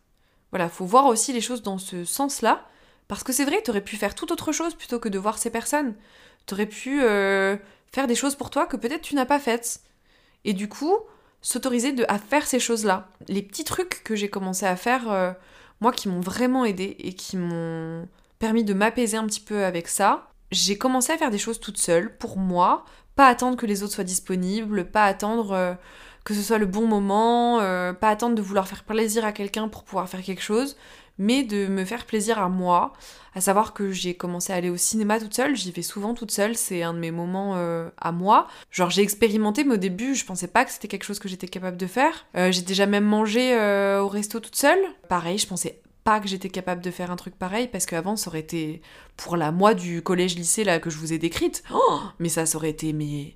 Voilà, 0.50 0.68
faut 0.68 0.86
voir 0.86 1.06
aussi 1.06 1.32
les 1.32 1.40
choses 1.40 1.62
dans 1.62 1.78
ce 1.78 2.04
sens-là, 2.04 2.66
parce 3.06 3.22
que 3.22 3.32
c'est 3.32 3.44
vrai, 3.44 3.62
t'aurais 3.62 3.82
pu 3.82 3.96
faire 3.96 4.14
tout 4.14 4.32
autre 4.32 4.52
chose 4.52 4.74
plutôt 4.74 4.98
que 4.98 5.08
de 5.08 5.18
voir 5.18 5.38
ces 5.38 5.50
personnes. 5.50 5.94
T'aurais 6.46 6.66
pu 6.66 7.02
euh, 7.02 7.56
faire 7.92 8.06
des 8.06 8.14
choses 8.14 8.34
pour 8.34 8.50
toi 8.50 8.66
que 8.66 8.76
peut-être 8.76 9.02
tu 9.02 9.14
n'as 9.14 9.26
pas 9.26 9.38
faites. 9.38 9.80
Et 10.44 10.52
du 10.52 10.68
coup, 10.68 10.94
s'autoriser 11.42 11.94
à 12.08 12.18
faire 12.18 12.46
ces 12.46 12.60
choses-là. 12.60 13.08
Les 13.28 13.42
petits 13.42 13.64
trucs 13.64 14.02
que 14.04 14.14
j'ai 14.14 14.28
commencé 14.28 14.66
à 14.66 14.76
faire, 14.76 15.10
euh, 15.10 15.32
moi, 15.80 15.92
qui 15.92 16.08
m'ont 16.08 16.20
vraiment 16.20 16.64
aidé 16.64 16.96
et 16.98 17.14
qui 17.14 17.36
m'ont 17.36 18.08
permis 18.38 18.64
de 18.64 18.74
m'apaiser 18.74 19.16
un 19.16 19.26
petit 19.26 19.40
peu 19.40 19.64
avec 19.64 19.88
ça, 19.88 20.30
j'ai 20.50 20.78
commencé 20.78 21.12
à 21.12 21.18
faire 21.18 21.30
des 21.30 21.38
choses 21.38 21.60
toute 21.60 21.78
seule, 21.78 22.16
pour 22.16 22.38
moi, 22.38 22.84
pas 23.16 23.26
attendre 23.26 23.56
que 23.56 23.66
les 23.66 23.82
autres 23.82 23.94
soient 23.94 24.04
disponibles, 24.04 24.90
pas 24.90 25.04
attendre... 25.04 25.52
Euh, 25.52 25.74
que 26.28 26.34
ce 26.34 26.42
soit 26.42 26.58
le 26.58 26.66
bon 26.66 26.86
moment, 26.86 27.58
euh, 27.60 27.94
pas 27.94 28.10
attendre 28.10 28.34
de 28.34 28.42
vouloir 28.42 28.68
faire 28.68 28.84
plaisir 28.84 29.24
à 29.24 29.32
quelqu'un 29.32 29.66
pour 29.66 29.82
pouvoir 29.82 30.10
faire 30.10 30.22
quelque 30.22 30.42
chose, 30.42 30.76
mais 31.16 31.42
de 31.42 31.68
me 31.68 31.86
faire 31.86 32.04
plaisir 32.04 32.38
à 32.38 32.50
moi, 32.50 32.92
à 33.34 33.40
savoir 33.40 33.72
que 33.72 33.92
j'ai 33.92 34.12
commencé 34.12 34.52
à 34.52 34.56
aller 34.56 34.68
au 34.68 34.76
cinéma 34.76 35.18
toute 35.18 35.32
seule, 35.32 35.56
j'y 35.56 35.72
vais 35.72 35.80
souvent 35.80 36.12
toute 36.12 36.30
seule, 36.30 36.54
c'est 36.54 36.82
un 36.82 36.92
de 36.92 36.98
mes 36.98 37.10
moments 37.10 37.54
euh, 37.56 37.88
à 37.96 38.12
moi. 38.12 38.46
Genre 38.70 38.90
j'ai 38.90 39.00
expérimenté, 39.00 39.64
mais 39.64 39.76
au 39.76 39.78
début 39.78 40.14
je 40.14 40.26
pensais 40.26 40.48
pas 40.48 40.66
que 40.66 40.70
c'était 40.70 40.86
quelque 40.86 41.04
chose 41.04 41.18
que 41.18 41.30
j'étais 41.30 41.48
capable 41.48 41.78
de 41.78 41.86
faire. 41.86 42.26
Euh, 42.36 42.52
j'ai 42.52 42.60
déjà 42.60 42.84
même 42.84 43.06
mangé 43.06 43.54
au 43.98 44.08
resto 44.08 44.38
toute 44.38 44.56
seule. 44.56 44.80
Pareil, 45.08 45.38
je 45.38 45.46
pensais 45.46 45.80
pas 46.04 46.20
que 46.20 46.28
j'étais 46.28 46.50
capable 46.50 46.82
de 46.82 46.90
faire 46.90 47.10
un 47.10 47.16
truc 47.16 47.38
pareil 47.38 47.68
parce 47.68 47.86
qu'avant 47.86 48.16
ça 48.16 48.28
aurait 48.28 48.40
été 48.40 48.82
pour 49.16 49.38
la 49.38 49.50
moi 49.50 49.72
du 49.72 50.02
collège 50.02 50.36
lycée 50.36 50.62
là 50.62 50.78
que 50.78 50.90
je 50.90 50.98
vous 50.98 51.14
ai 51.14 51.18
décrite. 51.18 51.62
Oh, 51.72 52.00
mais 52.18 52.28
ça, 52.28 52.44
ça 52.44 52.58
aurait 52.58 52.68
été 52.68 52.92
mais 52.92 53.34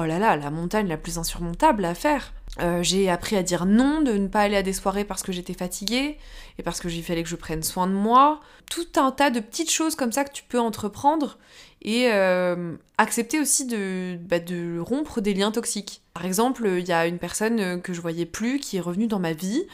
oh 0.00 0.06
là 0.06 0.18
là, 0.18 0.36
la 0.36 0.50
montagne 0.50 0.88
la 0.88 0.96
plus 0.96 1.18
insurmontable 1.18 1.84
à 1.84 1.94
faire. 1.94 2.32
Euh, 2.58 2.82
j'ai 2.82 3.08
appris 3.08 3.36
à 3.36 3.42
dire 3.42 3.64
non, 3.64 4.02
de 4.02 4.12
ne 4.12 4.26
pas 4.26 4.40
aller 4.40 4.56
à 4.56 4.62
des 4.62 4.72
soirées 4.72 5.04
parce 5.04 5.22
que 5.22 5.30
j'étais 5.30 5.54
fatiguée 5.54 6.18
et 6.58 6.62
parce 6.62 6.80
que 6.80 6.88
j'ai 6.88 7.00
fallait 7.00 7.22
que 7.22 7.28
je 7.28 7.36
prenne 7.36 7.62
soin 7.62 7.86
de 7.86 7.92
moi. 7.92 8.40
Tout 8.70 8.88
un 8.96 9.12
tas 9.12 9.30
de 9.30 9.40
petites 9.40 9.70
choses 9.70 9.94
comme 9.94 10.12
ça 10.12 10.24
que 10.24 10.32
tu 10.32 10.42
peux 10.42 10.58
entreprendre 10.58 11.38
et 11.82 12.08
euh, 12.12 12.74
accepter 12.98 13.40
aussi 13.40 13.66
de, 13.66 14.18
bah, 14.28 14.40
de 14.40 14.78
rompre 14.80 15.20
des 15.20 15.32
liens 15.32 15.52
toxiques. 15.52 16.02
Par 16.12 16.26
exemple, 16.26 16.66
il 16.66 16.86
y 16.86 16.92
a 16.92 17.06
une 17.06 17.18
personne 17.18 17.80
que 17.80 17.92
je 17.92 18.00
voyais 18.00 18.26
plus 18.26 18.58
qui 18.58 18.76
est 18.76 18.80
revenue 18.80 19.06
dans 19.06 19.20
ma 19.20 19.32
vie. 19.32 19.64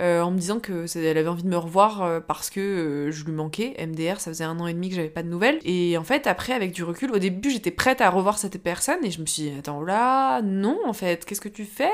Euh, 0.00 0.22
en 0.22 0.30
me 0.30 0.38
disant 0.38 0.58
que 0.58 0.86
elle 0.96 1.18
avait 1.18 1.28
envie 1.28 1.42
de 1.42 1.48
me 1.48 1.56
revoir 1.58 2.02
euh, 2.02 2.18
parce 2.18 2.48
que 2.48 2.60
euh, 2.60 3.10
je 3.10 3.24
lui 3.24 3.32
manquais. 3.32 3.74
MDR, 3.78 4.20
ça 4.20 4.30
faisait 4.30 4.44
un 4.44 4.58
an 4.58 4.66
et 4.66 4.72
demi 4.72 4.88
que 4.88 4.94
j'avais 4.94 5.10
pas 5.10 5.22
de 5.22 5.28
nouvelles. 5.28 5.58
Et 5.64 5.98
en 5.98 6.04
fait, 6.04 6.26
après, 6.26 6.54
avec 6.54 6.72
du 6.72 6.82
recul, 6.82 7.10
au 7.12 7.18
début, 7.18 7.50
j'étais 7.50 7.70
prête 7.70 8.00
à 8.00 8.08
revoir 8.08 8.38
cette 8.38 8.62
personne 8.62 9.04
et 9.04 9.10
je 9.10 9.20
me 9.20 9.26
suis 9.26 9.42
dit, 9.42 9.52
attends 9.58 9.82
là, 9.82 10.40
non, 10.40 10.78
en 10.86 10.94
fait, 10.94 11.26
qu'est-ce 11.26 11.42
que 11.42 11.50
tu 11.50 11.64
fais? 11.66 11.90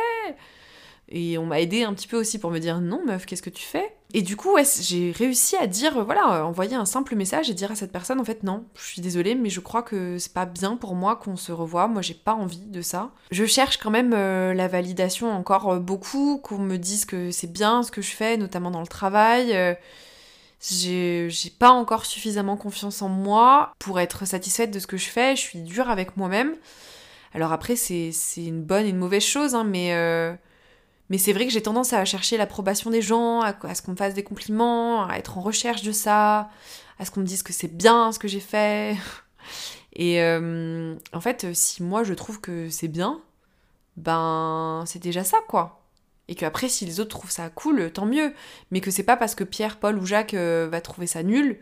Et 1.10 1.38
on 1.38 1.46
m'a 1.46 1.60
aidé 1.60 1.84
un 1.84 1.94
petit 1.94 2.06
peu 2.06 2.18
aussi 2.18 2.38
pour 2.38 2.50
me 2.50 2.58
dire 2.58 2.80
non 2.80 3.04
meuf, 3.04 3.24
qu'est-ce 3.24 3.42
que 3.42 3.50
tu 3.50 3.64
fais? 3.64 3.94
Et 4.14 4.22
du 4.22 4.36
coup, 4.36 4.56
j'ai 4.80 5.12
réussi 5.12 5.56
à 5.56 5.66
dire, 5.66 6.02
voilà, 6.04 6.46
envoyer 6.46 6.74
un 6.74 6.86
simple 6.86 7.14
message 7.14 7.50
et 7.50 7.54
dire 7.54 7.70
à 7.70 7.74
cette 7.74 7.92
personne, 7.92 8.20
en 8.20 8.24
fait, 8.24 8.42
non, 8.42 8.64
je 8.74 8.84
suis 8.84 9.02
désolée, 9.02 9.34
mais 9.34 9.50
je 9.50 9.60
crois 9.60 9.82
que 9.82 10.18
c'est 10.18 10.32
pas 10.32 10.46
bien 10.46 10.76
pour 10.76 10.94
moi 10.94 11.16
qu'on 11.16 11.36
se 11.36 11.52
revoie, 11.52 11.88
moi 11.88 12.00
j'ai 12.00 12.14
pas 12.14 12.32
envie 12.34 12.64
de 12.64 12.80
ça. 12.80 13.10
Je 13.30 13.44
cherche 13.44 13.76
quand 13.78 13.90
même 13.90 14.14
euh, 14.14 14.54
la 14.54 14.66
validation 14.66 15.30
encore 15.30 15.72
euh, 15.72 15.78
beaucoup, 15.78 16.38
qu'on 16.38 16.58
me 16.58 16.76
dise 16.76 17.04
que 17.04 17.30
c'est 17.30 17.52
bien 17.52 17.82
ce 17.82 17.90
que 17.90 18.00
je 18.00 18.10
fais, 18.10 18.38
notamment 18.38 18.70
dans 18.70 18.80
le 18.80 18.86
travail. 18.86 19.54
Euh, 19.54 19.74
j'ai 20.60 21.30
pas 21.58 21.70
encore 21.70 22.06
suffisamment 22.06 22.56
confiance 22.56 23.02
en 23.02 23.08
moi 23.08 23.72
pour 23.78 24.00
être 24.00 24.26
satisfaite 24.26 24.70
de 24.70 24.78
ce 24.78 24.86
que 24.86 24.96
je 24.96 25.08
fais, 25.08 25.36
je 25.36 25.42
suis 25.42 25.60
dure 25.60 25.90
avec 25.90 26.16
moi-même. 26.16 26.54
Alors 27.34 27.52
après, 27.52 27.76
c'est 27.76 28.12
une 28.38 28.62
bonne 28.62 28.86
et 28.86 28.88
une 28.88 28.96
mauvaise 28.96 29.22
chose, 29.22 29.54
hein, 29.54 29.64
mais 29.64 29.92
Mais 31.10 31.18
c'est 31.18 31.32
vrai 31.32 31.46
que 31.46 31.52
j'ai 31.52 31.62
tendance 31.62 31.92
à 31.92 32.04
chercher 32.04 32.36
l'approbation 32.36 32.90
des 32.90 33.02
gens, 33.02 33.40
à, 33.40 33.54
ce 33.74 33.82
qu'on 33.82 33.92
me 33.92 33.96
fasse 33.96 34.14
des 34.14 34.24
compliments, 34.24 35.06
à 35.06 35.16
être 35.16 35.38
en 35.38 35.40
recherche 35.40 35.82
de 35.82 35.92
ça, 35.92 36.50
à 36.98 37.04
ce 37.04 37.10
qu'on 37.10 37.20
me 37.20 37.26
dise 37.26 37.42
que 37.42 37.52
c'est 37.52 37.74
bien 37.74 38.12
ce 38.12 38.18
que 38.18 38.28
j'ai 38.28 38.40
fait. 38.40 38.96
Et 39.94 40.22
euh, 40.22 40.94
en 41.12 41.20
fait, 41.20 41.54
si 41.54 41.82
moi 41.82 42.04
je 42.04 42.14
trouve 42.14 42.40
que 42.40 42.68
c'est 42.70 42.88
bien, 42.88 43.20
ben 43.96 44.84
c'est 44.86 45.02
déjà 45.02 45.24
ça 45.24 45.38
quoi. 45.48 45.82
Et 46.28 46.34
que 46.34 46.44
après, 46.44 46.68
si 46.68 46.84
les 46.84 47.00
autres 47.00 47.10
trouvent 47.10 47.30
ça 47.30 47.48
cool, 47.50 47.90
tant 47.90 48.06
mieux. 48.06 48.34
Mais 48.70 48.80
que 48.80 48.90
c'est 48.90 49.02
pas 49.02 49.16
parce 49.16 49.34
que 49.34 49.44
Pierre, 49.44 49.78
Paul 49.78 49.98
ou 49.98 50.06
Jacques 50.06 50.34
euh, 50.34 50.68
va 50.70 50.80
trouver 50.80 51.06
ça 51.06 51.22
nul 51.22 51.58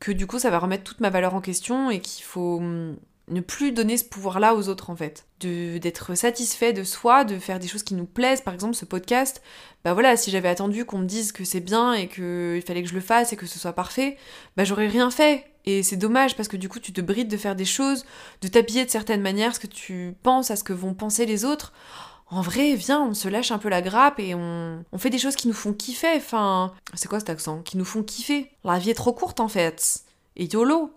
que 0.00 0.12
du 0.12 0.26
coup 0.26 0.38
ça 0.38 0.50
va 0.50 0.58
remettre 0.58 0.84
toute 0.84 1.00
ma 1.00 1.10
valeur 1.10 1.34
en 1.34 1.40
question 1.40 1.90
et 1.90 2.00
qu'il 2.00 2.24
faut 2.24 2.58
hum, 2.58 2.96
ne 3.30 3.40
plus 3.40 3.72
donner 3.72 3.96
ce 3.96 4.04
pouvoir-là 4.04 4.54
aux 4.54 4.68
autres 4.68 4.90
en 4.90 4.96
fait. 4.96 5.26
D'être 5.40 6.14
satisfait 6.14 6.72
de 6.72 6.84
soi, 6.84 7.24
de 7.24 7.38
faire 7.38 7.58
des 7.58 7.68
choses 7.68 7.82
qui 7.82 7.94
nous 7.94 8.06
plaisent, 8.06 8.40
par 8.40 8.54
exemple 8.54 8.74
ce 8.74 8.84
podcast, 8.84 9.42
bah 9.84 9.94
voilà, 9.94 10.16
si 10.16 10.30
j'avais 10.30 10.48
attendu 10.48 10.84
qu'on 10.84 10.98
me 10.98 11.06
dise 11.06 11.32
que 11.32 11.44
c'est 11.44 11.60
bien 11.60 11.92
et 11.92 12.08
qu'il 12.08 12.62
fallait 12.66 12.82
que 12.82 12.88
je 12.88 12.94
le 12.94 13.00
fasse 13.00 13.32
et 13.32 13.36
que 13.36 13.46
ce 13.46 13.58
soit 13.58 13.72
parfait, 13.72 14.16
bah 14.56 14.64
j'aurais 14.64 14.88
rien 14.88 15.10
fait. 15.10 15.44
Et 15.64 15.82
c'est 15.82 15.96
dommage 15.96 16.34
parce 16.36 16.48
que 16.48 16.56
du 16.56 16.68
coup 16.68 16.80
tu 16.80 16.92
te 16.92 17.00
brides 17.00 17.28
de 17.28 17.36
faire 17.36 17.54
des 17.54 17.64
choses, 17.64 18.04
de 18.40 18.48
t'habiller 18.48 18.84
de 18.84 18.90
certaines 18.90 19.22
manières, 19.22 19.54
ce 19.54 19.60
que 19.60 19.66
tu 19.66 20.14
penses 20.22 20.50
à 20.50 20.56
ce 20.56 20.64
que 20.64 20.72
vont 20.72 20.94
penser 20.94 21.26
les 21.26 21.44
autres. 21.44 21.72
En 22.30 22.42
vrai, 22.42 22.74
viens, 22.74 23.02
on 23.02 23.14
se 23.14 23.28
lâche 23.28 23.52
un 23.52 23.58
peu 23.58 23.70
la 23.70 23.80
grappe 23.80 24.20
et 24.20 24.34
on, 24.34 24.84
on 24.92 24.98
fait 24.98 25.08
des 25.08 25.18
choses 25.18 25.34
qui 25.34 25.48
nous 25.48 25.54
font 25.54 25.72
kiffer. 25.72 26.14
Enfin, 26.16 26.74
c'est 26.92 27.08
quoi 27.08 27.20
cet 27.20 27.30
accent? 27.30 27.62
Qui 27.62 27.78
nous 27.78 27.86
font 27.86 28.02
kiffer. 28.02 28.50
La 28.64 28.78
vie 28.78 28.90
est 28.90 28.94
trop 28.94 29.14
courte 29.14 29.40
en 29.40 29.48
fait. 29.48 30.00
Et 30.36 30.44
YOLO 30.44 30.90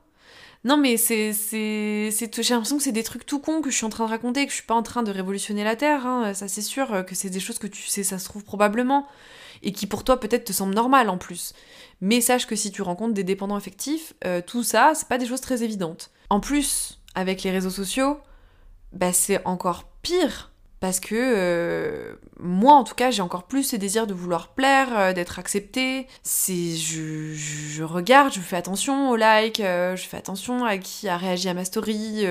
non, 0.63 0.77
mais 0.77 0.97
c'est. 0.97 1.33
c'est, 1.33 2.11
J'ai 2.11 2.53
l'impression 2.53 2.77
que 2.77 2.83
c'est 2.83 2.91
des 2.91 3.03
trucs 3.03 3.25
tout 3.25 3.39
cons 3.39 3.61
que 3.61 3.71
je 3.71 3.75
suis 3.75 3.85
en 3.85 3.89
train 3.89 4.05
de 4.05 4.11
raconter, 4.11 4.45
que 4.45 4.51
je 4.51 4.57
suis 4.57 4.65
pas 4.65 4.75
en 4.75 4.83
train 4.83 5.01
de 5.01 5.11
révolutionner 5.11 5.63
la 5.63 5.75
Terre, 5.75 6.05
hein. 6.05 6.33
ça 6.35 6.47
c'est 6.47 6.61
sûr, 6.61 6.93
euh, 6.93 7.03
que 7.03 7.15
c'est 7.15 7.31
des 7.31 7.39
choses 7.39 7.57
que 7.57 7.67
tu 7.67 7.81
sais, 7.83 8.03
ça 8.03 8.19
se 8.19 8.25
trouve 8.25 8.43
probablement, 8.43 9.07
et 9.63 9.71
qui 9.71 9.87
pour 9.87 10.03
toi 10.03 10.19
peut-être 10.19 10.45
te 10.45 10.53
semblent 10.53 10.75
normales 10.75 11.09
en 11.09 11.17
plus. 11.17 11.53
Mais 11.99 12.21
sache 12.21 12.45
que 12.45 12.55
si 12.55 12.71
tu 12.71 12.83
rencontres 12.83 13.13
des 13.13 13.23
dépendants 13.23 13.55
affectifs, 13.55 14.13
euh, 14.25 14.41
tout 14.45 14.63
ça, 14.63 14.93
c'est 14.95 15.07
pas 15.07 15.17
des 15.17 15.25
choses 15.25 15.41
très 15.41 15.63
évidentes. 15.63 16.11
En 16.29 16.39
plus, 16.39 16.99
avec 17.15 17.41
les 17.43 17.51
réseaux 17.51 17.69
sociaux, 17.71 18.19
bah 18.93 19.13
c'est 19.13 19.43
encore 19.45 19.85
pire 20.03 20.50
parce 20.81 20.99
que 20.99 21.15
euh, 21.15 22.15
moi 22.39 22.73
en 22.73 22.83
tout 22.83 22.95
cas 22.95 23.11
j'ai 23.11 23.21
encore 23.21 23.43
plus 23.43 23.63
ce 23.63 23.75
désir 23.75 24.07
de 24.07 24.15
vouloir 24.15 24.49
plaire, 24.49 24.97
euh, 24.97 25.13
d'être 25.13 25.37
acceptée. 25.37 26.07
C'est 26.23 26.75
je, 26.75 27.33
je, 27.33 27.83
regarde, 27.83 28.33
je 28.33 28.39
fais 28.39 28.57
attention 28.57 29.11
aux 29.11 29.15
likes, 29.15 29.59
euh, 29.59 29.95
je 29.95 30.03
fais 30.07 30.17
attention 30.17 30.65
à 30.65 30.77
qui 30.79 31.07
a 31.07 31.17
réagi 31.17 31.47
à 31.47 31.53
ma 31.53 31.65
story, 31.65 32.25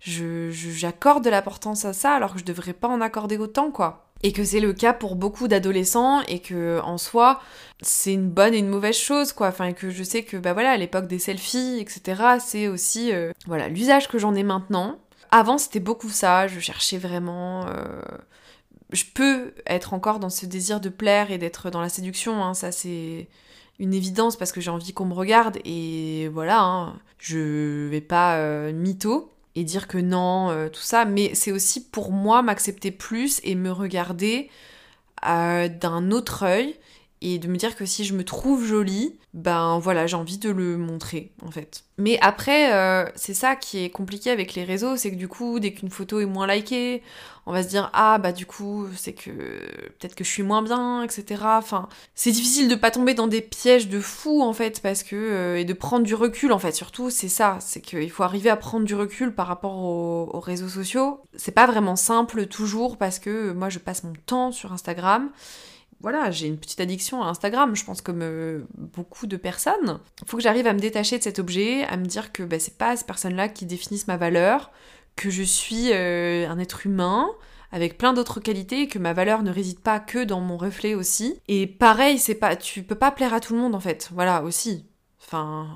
je, 0.00 0.50
j'accorde 0.50 1.24
de 1.24 1.30
l'importance 1.30 1.84
à 1.84 1.92
ça 1.92 2.12
alors 2.12 2.34
que 2.34 2.40
je 2.40 2.44
devrais 2.44 2.74
pas 2.74 2.88
en 2.88 3.00
accorder 3.00 3.38
autant 3.38 3.70
quoi. 3.70 4.02
Et 4.22 4.32
que 4.32 4.44
c'est 4.44 4.60
le 4.60 4.72
cas 4.72 4.92
pour 4.92 5.14
beaucoup 5.14 5.46
d'adolescents 5.46 6.22
et 6.22 6.40
que 6.40 6.80
en 6.82 6.98
soi 6.98 7.40
c'est 7.82 8.14
une 8.14 8.30
bonne 8.30 8.54
et 8.54 8.58
une 8.58 8.68
mauvaise 8.68 8.96
chose 8.96 9.32
quoi. 9.32 9.48
Enfin 9.48 9.72
que 9.72 9.90
je 9.90 10.02
sais 10.02 10.24
que 10.24 10.36
bah 10.36 10.54
voilà 10.54 10.72
à 10.72 10.76
l'époque 10.76 11.06
des 11.06 11.20
selfies 11.20 11.78
etc 11.78 12.38
c'est 12.40 12.66
aussi 12.66 13.12
voilà 13.46 13.68
l'usage 13.68 14.08
que 14.08 14.18
j'en 14.18 14.34
ai 14.34 14.42
maintenant 14.42 14.98
avant, 15.30 15.58
c'était 15.58 15.80
beaucoup 15.80 16.08
ça, 16.10 16.46
je 16.46 16.60
cherchais 16.60 16.98
vraiment... 16.98 17.66
Euh, 17.66 18.00
je 18.92 19.04
peux 19.12 19.52
être 19.66 19.94
encore 19.94 20.20
dans 20.20 20.30
ce 20.30 20.46
désir 20.46 20.80
de 20.80 20.88
plaire 20.88 21.30
et 21.30 21.38
d'être 21.38 21.70
dans 21.70 21.80
la 21.80 21.88
séduction, 21.88 22.44
hein, 22.44 22.54
ça 22.54 22.70
c'est 22.70 23.26
une 23.80 23.92
évidence 23.92 24.36
parce 24.36 24.52
que 24.52 24.60
j'ai 24.60 24.70
envie 24.70 24.92
qu'on 24.92 25.06
me 25.06 25.14
regarde. 25.14 25.58
Et 25.64 26.28
voilà, 26.28 26.60
hein, 26.62 27.00
je 27.18 27.88
vais 27.88 28.00
pas 28.00 28.36
euh, 28.36 28.72
mytho 28.72 29.32
et 29.56 29.64
dire 29.64 29.88
que 29.88 29.98
non, 29.98 30.50
euh, 30.50 30.68
tout 30.68 30.80
ça, 30.80 31.04
mais 31.04 31.34
c'est 31.34 31.52
aussi 31.52 31.84
pour 31.84 32.12
moi 32.12 32.42
m'accepter 32.42 32.90
plus 32.90 33.40
et 33.42 33.54
me 33.54 33.72
regarder 33.72 34.50
d'un 35.22 36.10
autre 36.12 36.44
œil 36.44 36.76
et 37.28 37.40
de 37.40 37.48
me 37.48 37.56
dire 37.56 37.74
que 37.74 37.84
si 37.84 38.04
je 38.04 38.14
me 38.14 38.22
trouve 38.22 38.64
jolie, 38.64 39.18
ben 39.34 39.80
voilà, 39.80 40.06
j'ai 40.06 40.14
envie 40.14 40.38
de 40.38 40.48
le 40.48 40.76
montrer 40.76 41.32
en 41.44 41.50
fait. 41.50 41.82
Mais 41.98 42.20
après, 42.20 42.72
euh, 42.72 43.10
c'est 43.16 43.34
ça 43.34 43.56
qui 43.56 43.82
est 43.82 43.90
compliqué 43.90 44.30
avec 44.30 44.54
les 44.54 44.62
réseaux, 44.62 44.96
c'est 44.96 45.10
que 45.10 45.16
du 45.16 45.26
coup, 45.26 45.58
dès 45.58 45.72
qu'une 45.72 45.90
photo 45.90 46.20
est 46.20 46.26
moins 46.26 46.46
likée, 46.46 47.02
on 47.44 47.52
va 47.52 47.64
se 47.64 47.68
dire 47.68 47.90
ah 47.94 48.18
bah 48.18 48.30
du 48.30 48.46
coup, 48.46 48.86
c'est 48.94 49.12
que 49.12 49.30
peut-être 49.30 50.14
que 50.14 50.22
je 50.22 50.30
suis 50.30 50.44
moins 50.44 50.62
bien, 50.62 51.02
etc. 51.02 51.42
Enfin, 51.46 51.88
c'est 52.14 52.30
difficile 52.30 52.68
de 52.68 52.76
pas 52.76 52.92
tomber 52.92 53.14
dans 53.14 53.26
des 53.26 53.40
pièges 53.40 53.88
de 53.88 53.98
fou 53.98 54.40
en 54.40 54.52
fait, 54.52 54.80
parce 54.80 55.02
que 55.02 55.16
euh, 55.16 55.58
et 55.58 55.64
de 55.64 55.72
prendre 55.72 56.04
du 56.04 56.14
recul 56.14 56.52
en 56.52 56.60
fait. 56.60 56.76
Surtout, 56.76 57.10
c'est 57.10 57.28
ça, 57.28 57.58
c'est 57.60 57.80
qu'il 57.80 58.10
faut 58.10 58.22
arriver 58.22 58.50
à 58.50 58.56
prendre 58.56 58.84
du 58.84 58.94
recul 58.94 59.34
par 59.34 59.48
rapport 59.48 59.78
aux, 59.78 60.30
aux 60.32 60.40
réseaux 60.40 60.68
sociaux. 60.68 61.20
C'est 61.34 61.50
pas 61.52 61.66
vraiment 61.66 61.96
simple 61.96 62.46
toujours 62.46 62.98
parce 62.98 63.18
que 63.18 63.50
moi, 63.50 63.68
je 63.68 63.80
passe 63.80 64.04
mon 64.04 64.12
temps 64.26 64.52
sur 64.52 64.72
Instagram 64.72 65.30
voilà, 66.06 66.30
j'ai 66.30 66.46
une 66.46 66.56
petite 66.56 66.78
addiction 66.78 67.20
à 67.20 67.26
Instagram, 67.26 67.74
je 67.74 67.84
pense 67.84 68.00
comme 68.00 68.22
euh, 68.22 68.60
beaucoup 68.76 69.26
de 69.26 69.36
personnes. 69.36 69.98
Il 70.22 70.28
faut 70.28 70.36
que 70.36 70.42
j'arrive 70.44 70.68
à 70.68 70.72
me 70.72 70.78
détacher 70.78 71.18
de 71.18 71.22
cet 71.24 71.40
objet, 71.40 71.82
à 71.82 71.96
me 71.96 72.04
dire 72.04 72.30
que 72.30 72.44
bah, 72.44 72.60
c'est 72.60 72.78
pas 72.78 72.96
ces 72.96 73.04
personnes-là 73.04 73.48
qui 73.48 73.66
définissent 73.66 74.06
ma 74.06 74.16
valeur, 74.16 74.70
que 75.16 75.30
je 75.30 75.42
suis 75.42 75.90
euh, 75.90 76.48
un 76.48 76.60
être 76.60 76.86
humain 76.86 77.28
avec 77.72 77.98
plein 77.98 78.12
d'autres 78.12 78.38
qualités 78.38 78.86
que 78.86 79.00
ma 79.00 79.14
valeur 79.14 79.42
ne 79.42 79.50
réside 79.50 79.80
pas 79.80 79.98
que 79.98 80.22
dans 80.22 80.40
mon 80.40 80.56
reflet 80.56 80.94
aussi. 80.94 81.40
Et 81.48 81.66
pareil, 81.66 82.20
c'est 82.20 82.36
pas 82.36 82.54
tu 82.54 82.84
peux 82.84 82.94
pas 82.94 83.10
plaire 83.10 83.34
à 83.34 83.40
tout 83.40 83.54
le 83.54 83.58
monde 83.58 83.74
en 83.74 83.80
fait. 83.80 84.08
Voilà, 84.14 84.44
aussi. 84.44 84.86
Enfin, 85.20 85.66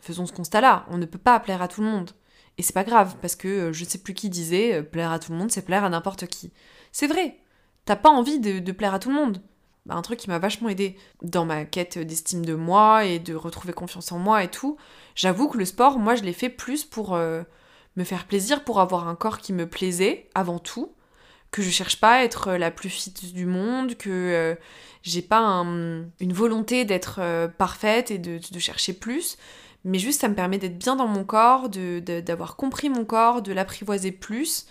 faisons 0.00 0.26
ce 0.26 0.32
constat-là, 0.32 0.86
on 0.90 0.98
ne 0.98 1.06
peut 1.06 1.18
pas 1.18 1.38
plaire 1.38 1.62
à 1.62 1.68
tout 1.68 1.82
le 1.82 1.86
monde. 1.86 2.10
Et 2.58 2.64
c'est 2.64 2.74
pas 2.74 2.82
grave 2.82 3.14
parce 3.22 3.36
que 3.36 3.46
euh, 3.46 3.72
je 3.72 3.84
ne 3.84 3.88
sais 3.88 3.98
plus 3.98 4.14
qui 4.14 4.28
disait 4.28 4.82
plaire 4.82 5.12
à 5.12 5.20
tout 5.20 5.30
le 5.30 5.38
monde, 5.38 5.52
c'est 5.52 5.64
plaire 5.64 5.84
à 5.84 5.88
n'importe 5.88 6.26
qui. 6.26 6.50
C'est 6.90 7.06
vrai. 7.06 7.38
T'as 7.84 7.94
pas 7.94 8.10
envie 8.10 8.40
de 8.40 8.72
plaire 8.72 8.92
à 8.92 8.98
tout 8.98 9.08
le 9.08 9.14
monde. 9.14 9.40
Bah, 9.88 9.94
un 9.94 10.02
truc 10.02 10.18
qui 10.20 10.28
m'a 10.28 10.38
vachement 10.38 10.68
aidé 10.68 10.96
dans 11.22 11.46
ma 11.46 11.64
quête 11.64 11.98
d'estime 11.98 12.44
de 12.44 12.54
moi 12.54 13.06
et 13.06 13.18
de 13.18 13.34
retrouver 13.34 13.72
confiance 13.72 14.12
en 14.12 14.18
moi 14.18 14.44
et 14.44 14.48
tout. 14.48 14.76
J'avoue 15.14 15.48
que 15.48 15.56
le 15.56 15.64
sport, 15.64 15.98
moi, 15.98 16.14
je 16.14 16.24
l'ai 16.24 16.34
fait 16.34 16.50
plus 16.50 16.84
pour 16.84 17.14
euh, 17.14 17.42
me 17.96 18.04
faire 18.04 18.26
plaisir, 18.26 18.64
pour 18.64 18.80
avoir 18.80 19.08
un 19.08 19.14
corps 19.14 19.38
qui 19.38 19.54
me 19.54 19.66
plaisait 19.66 20.28
avant 20.34 20.58
tout, 20.58 20.92
que 21.50 21.62
je 21.62 21.70
cherche 21.70 21.98
pas 21.98 22.18
à 22.18 22.22
être 22.22 22.52
la 22.52 22.70
plus 22.70 22.90
fit 22.90 23.14
du 23.32 23.46
monde, 23.46 23.94
que 23.94 24.10
euh, 24.10 24.54
j'ai 25.02 25.22
pas 25.22 25.40
une 25.40 26.32
volonté 26.34 26.84
d'être 26.84 27.20
euh, 27.22 27.48
parfaite 27.48 28.10
et 28.10 28.18
de, 28.18 28.58
chercher 28.58 28.92
plus, 28.92 29.38
mais 29.84 29.98
juste 29.98 30.20
ça 30.20 30.28
me 30.28 30.34
permet 30.34 30.58
d'être 30.58 30.76
bien 30.76 30.96
dans 30.96 31.08
mon 31.08 31.24
corps, 31.24 31.70
d'avoir 31.70 32.56
compris 32.56 32.90
mon 32.90 33.06
corps, 33.06 33.40
de 33.40 33.54
l'apprivoiser 33.54 34.12
plus, 34.12 34.66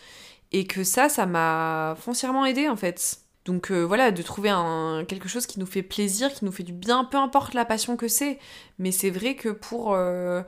et 0.51 0.67
que 0.67 0.83
ça, 0.83 1.09
ça 1.09 1.25
m'a 1.25 1.95
foncièrement 1.99 2.45
aidé 2.45 2.69
en 2.69 2.75
fait. 2.75 3.26
Donc 3.47 3.71
euh, 3.71 3.83
voilà, 3.83 4.11
de 4.11 4.21
trouver 4.21 4.49
un, 4.49 5.05
quelque 5.07 5.29
chose 5.29 5.47
qui 5.47 5.59
nous 5.59 5.65
fait 5.65 5.81
plaisir, 5.81 6.33
qui 6.33 6.43
nous 6.43 6.51
fait 6.51 6.63
du 6.63 6.73
bien, 6.73 7.05
peu 7.05 7.17
importe 7.17 7.53
la 7.53 7.63
passion 7.63 7.95
que 7.95 8.07
c'est. 8.07 8.39
Mais 8.77 8.91
c'est 8.91 9.09
vrai 9.09 9.35
que 9.35 9.49
pour... 9.49 9.93
Euh, 9.93 10.43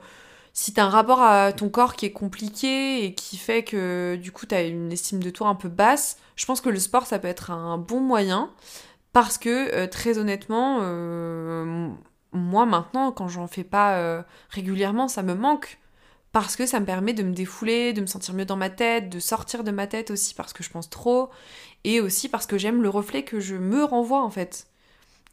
si 0.52 0.74
t'as 0.74 0.84
un 0.84 0.90
rapport 0.90 1.22
à 1.22 1.52
ton 1.52 1.70
corps 1.70 1.94
qui 1.94 2.06
est 2.06 2.12
compliqué 2.12 3.04
et 3.04 3.14
qui 3.14 3.36
fait 3.36 3.62
que 3.62 4.16
du 4.16 4.32
coup 4.32 4.46
t'as 4.46 4.66
une 4.66 4.92
estime 4.92 5.22
de 5.22 5.30
toi 5.30 5.46
un 5.48 5.54
peu 5.54 5.68
basse, 5.68 6.18
je 6.34 6.44
pense 6.44 6.60
que 6.60 6.68
le 6.68 6.78
sport 6.80 7.06
ça 7.06 7.18
peut 7.18 7.28
être 7.28 7.50
un 7.50 7.78
bon 7.78 8.00
moyen. 8.00 8.50
Parce 9.12 9.38
que 9.38 9.74
euh, 9.74 9.86
très 9.86 10.18
honnêtement, 10.18 10.80
moi 12.32 12.66
maintenant, 12.66 13.12
quand 13.12 13.28
j'en 13.28 13.46
fais 13.46 13.64
pas 13.64 14.24
régulièrement, 14.50 15.08
ça 15.08 15.22
me 15.22 15.34
manque 15.34 15.80
parce 16.32 16.54
que 16.54 16.66
ça 16.66 16.78
me 16.78 16.86
permet 16.86 17.12
de 17.12 17.22
me 17.22 17.32
défouler, 17.32 17.92
de 17.92 18.00
me 18.00 18.06
sentir 18.06 18.34
mieux 18.34 18.44
dans 18.44 18.56
ma 18.56 18.70
tête, 18.70 19.08
de 19.08 19.18
sortir 19.18 19.64
de 19.64 19.70
ma 19.70 19.86
tête 19.86 20.10
aussi 20.10 20.34
parce 20.34 20.52
que 20.52 20.62
je 20.62 20.70
pense 20.70 20.88
trop, 20.88 21.30
et 21.84 22.00
aussi 22.00 22.28
parce 22.28 22.46
que 22.46 22.58
j'aime 22.58 22.82
le 22.82 22.88
reflet 22.88 23.22
que 23.22 23.40
je 23.40 23.56
me 23.56 23.84
renvoie 23.84 24.22
en 24.22 24.30
fait. 24.30 24.66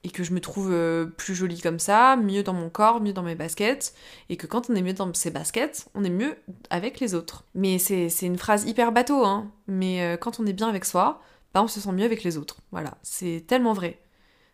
Et 0.03 0.09
que 0.09 0.23
je 0.23 0.31
me 0.31 0.39
trouve 0.39 0.71
euh, 0.71 1.05
plus 1.05 1.35
jolie 1.35 1.59
comme 1.59 1.79
ça, 1.79 2.15
mieux 2.15 2.43
dans 2.43 2.53
mon 2.53 2.69
corps, 2.69 3.01
mieux 3.01 3.13
dans 3.13 3.23
mes 3.23 3.35
baskets, 3.35 3.93
et 4.29 4.37
que 4.37 4.47
quand 4.47 4.69
on 4.69 4.75
est 4.75 4.81
mieux 4.81 4.93
dans 4.93 5.11
ses 5.13 5.31
baskets, 5.31 5.87
on 5.95 6.03
est 6.03 6.09
mieux 6.09 6.35
avec 6.69 6.99
les 6.99 7.13
autres. 7.15 7.45
Mais 7.55 7.77
c'est 7.79 8.09
une 8.21 8.37
phrase 8.37 8.65
hyper 8.65 8.91
bateau, 8.91 9.25
hein, 9.25 9.51
mais 9.67 10.01
euh, 10.03 10.15
quand 10.15 10.39
on 10.39 10.45
est 10.45 10.53
bien 10.53 10.69
avec 10.69 10.85
soi, 10.85 11.21
bah 11.53 11.63
on 11.63 11.67
se 11.67 11.79
sent 11.79 11.91
mieux 11.91 12.05
avec 12.05 12.23
les 12.23 12.37
autres. 12.37 12.57
Voilà, 12.71 12.97
c'est 13.01 13.43
tellement 13.47 13.73
vrai. 13.73 13.99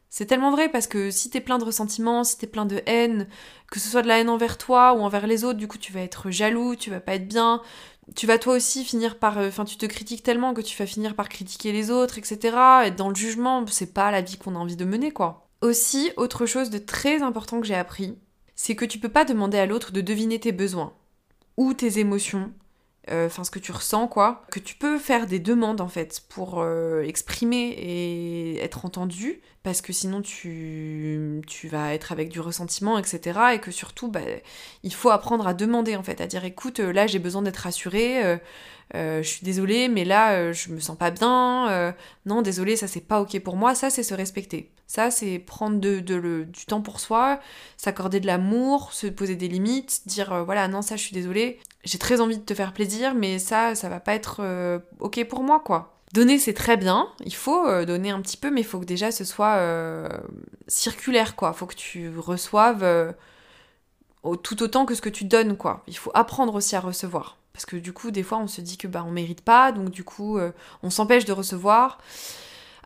C'est 0.09 0.27
tellement 0.27 0.51
vrai 0.51 0.69
parce 0.69 0.85
que 0.85 1.09
si 1.09 1.31
t'es 1.31 1.41
plein 1.41 1.57
de 1.57 1.63
ressentiments, 1.63 2.23
si 2.23 2.37
t'es 2.37 2.45
plein 2.45 2.67
de 2.67 2.83
haine, 2.85 3.27
que 3.71 3.79
ce 3.79 3.89
soit 3.89 4.03
de 4.03 4.07
la 4.07 4.19
haine 4.19 4.29
envers 4.29 4.59
toi 4.59 4.93
ou 4.93 5.01
envers 5.01 5.25
les 5.25 5.43
autres, 5.43 5.57
du 5.57 5.67
coup 5.67 5.79
tu 5.79 5.91
vas 5.91 6.01
être 6.01 6.29
jaloux, 6.29 6.75
tu 6.75 6.91
vas 6.91 6.99
pas 6.99 7.15
être 7.15 7.27
bien, 7.27 7.63
tu 8.15 8.27
vas 8.27 8.37
toi 8.37 8.55
aussi 8.55 8.83
finir 8.83 9.19
par. 9.19 9.37
Euh, 9.37 9.47
enfin, 9.47 9.65
tu 9.65 9.77
te 9.77 9.85
critiques 9.85 10.23
tellement 10.23 10.53
que 10.53 10.61
tu 10.61 10.77
vas 10.77 10.85
finir 10.85 11.15
par 11.15 11.29
critiquer 11.29 11.71
les 11.71 11.91
autres, 11.91 12.17
etc. 12.17 12.57
Être 12.85 12.95
dans 12.95 13.09
le 13.09 13.15
jugement, 13.15 13.65
c'est 13.67 13.93
pas 13.93 14.11
la 14.11 14.21
vie 14.21 14.37
qu'on 14.37 14.55
a 14.55 14.59
envie 14.59 14.75
de 14.75 14.85
mener, 14.85 15.11
quoi. 15.11 15.47
Aussi, 15.61 16.11
autre 16.17 16.45
chose 16.45 16.69
de 16.69 16.77
très 16.77 17.21
important 17.21 17.61
que 17.61 17.67
j'ai 17.67 17.75
appris, 17.75 18.17
c'est 18.55 18.75
que 18.75 18.85
tu 18.85 18.99
peux 18.99 19.09
pas 19.09 19.25
demander 19.25 19.57
à 19.57 19.65
l'autre 19.65 19.91
de 19.91 20.01
deviner 20.01 20.39
tes 20.39 20.51
besoins 20.51 20.93
ou 21.57 21.73
tes 21.73 21.99
émotions 21.99 22.51
euh, 23.11 23.25
enfin 23.25 23.43
ce 23.43 23.51
que 23.51 23.59
tu 23.59 23.73
ressens 23.73 24.07
quoi, 24.07 24.43
que 24.49 24.59
tu 24.59 24.75
peux 24.75 24.97
faire 24.97 25.27
des 25.27 25.39
demandes 25.39 25.81
en 25.81 25.89
fait 25.89 26.23
pour 26.29 26.61
euh, 26.61 27.01
exprimer 27.01 27.75
et 27.77 28.63
être 28.63 28.85
entendu 28.85 29.41
parce 29.63 29.81
que 29.81 29.93
sinon 29.93 30.21
tu, 30.21 31.41
tu 31.47 31.69
vas 31.69 31.93
être 31.93 32.11
avec 32.11 32.29
du 32.29 32.41
ressentiment, 32.41 32.97
etc. 32.99 33.39
Et 33.55 33.59
que 33.59 33.71
surtout, 33.71 34.09
bah, 34.09 34.19
il 34.83 34.93
faut 34.93 35.09
apprendre 35.09 35.47
à 35.47 35.53
demander, 35.53 35.95
en 35.95 36.03
fait, 36.03 36.19
à 36.19 36.27
dire, 36.27 36.43
écoute, 36.43 36.81
euh, 36.81 36.91
là, 36.91 37.07
j'ai 37.07 37.19
besoin 37.19 37.41
d'être 37.41 37.57
rassurée, 37.57 38.23
euh, 38.23 38.37
euh, 38.95 39.23
je 39.23 39.27
suis 39.27 39.45
désolée, 39.45 39.87
mais 39.87 40.03
là, 40.03 40.51
je 40.51 40.69
me 40.69 40.81
sens 40.81 40.97
pas 40.97 41.11
bien, 41.11 41.95
non, 42.25 42.41
désolée, 42.41 42.75
ça, 42.75 42.87
c'est 42.87 43.07
pas 43.07 43.21
ok 43.21 43.39
pour 43.39 43.55
moi, 43.55 43.73
ça, 43.73 43.89
c'est 43.89 44.03
se 44.03 44.13
respecter. 44.13 44.69
Ça, 44.85 45.09
c'est 45.09 45.39
prendre 45.39 45.79
de, 45.79 45.99
du 45.99 46.65
temps 46.67 46.81
pour 46.81 46.99
soi, 46.99 47.39
s'accorder 47.77 48.19
de 48.19 48.27
l'amour, 48.27 48.91
se 48.93 49.07
poser 49.07 49.35
des 49.35 49.47
limites, 49.47 50.01
dire, 50.07 50.43
voilà, 50.45 50.67
non, 50.67 50.81
ça, 50.81 50.97
je 50.97 51.03
suis 51.03 51.13
désolée, 51.13 51.59
j'ai 51.85 51.97
très 51.97 52.19
envie 52.21 52.37
de 52.37 52.43
te 52.43 52.53
faire 52.53 52.73
plaisir, 52.73 53.15
mais 53.15 53.39
ça, 53.39 53.75
ça 53.75 53.89
va 53.89 54.01
pas 54.01 54.13
être 54.13 54.81
ok 54.99 55.23
pour 55.29 55.41
moi, 55.41 55.61
quoi. 55.61 55.93
Donner, 56.13 56.37
c'est 56.37 56.53
très 56.53 56.77
bien, 56.77 57.09
il 57.25 57.33
faut 57.33 57.67
euh, 57.67 57.85
donner 57.85 58.11
un 58.11 58.21
petit 58.21 58.37
peu, 58.37 58.51
mais 58.51 58.61
il 58.61 58.65
faut 58.65 58.79
que 58.79 58.85
déjà 58.85 59.11
ce 59.11 59.25
soit 59.25 59.55
euh, 59.55 60.07
circulaire, 60.67 61.35
quoi. 61.35 61.51
Il 61.55 61.57
faut 61.57 61.65
que 61.65 61.73
tu 61.73 62.11
reçoives 62.15 62.83
euh, 62.83 63.11
tout 64.43 64.61
autant 64.61 64.85
que 64.85 64.93
ce 64.93 65.01
que 65.01 65.09
tu 65.09 65.25
donnes, 65.25 65.57
quoi. 65.57 65.83
Il 65.87 65.97
faut 65.97 66.11
apprendre 66.13 66.53
aussi 66.53 66.75
à 66.75 66.79
recevoir. 66.81 67.37
Parce 67.51 67.65
que 67.65 67.77
du 67.77 67.93
coup, 67.93 68.11
des 68.11 68.21
fois, 68.21 68.37
on 68.37 68.47
se 68.47 68.61
dit 68.61 68.77
que 68.77 68.87
bah 68.87 69.03
on 69.07 69.11
mérite 69.11 69.41
pas, 69.41 69.71
donc 69.71 69.89
du 69.89 70.03
coup, 70.03 70.39
on 70.81 70.89
s'empêche 70.89 71.25
de 71.25 71.33
recevoir. 71.33 71.99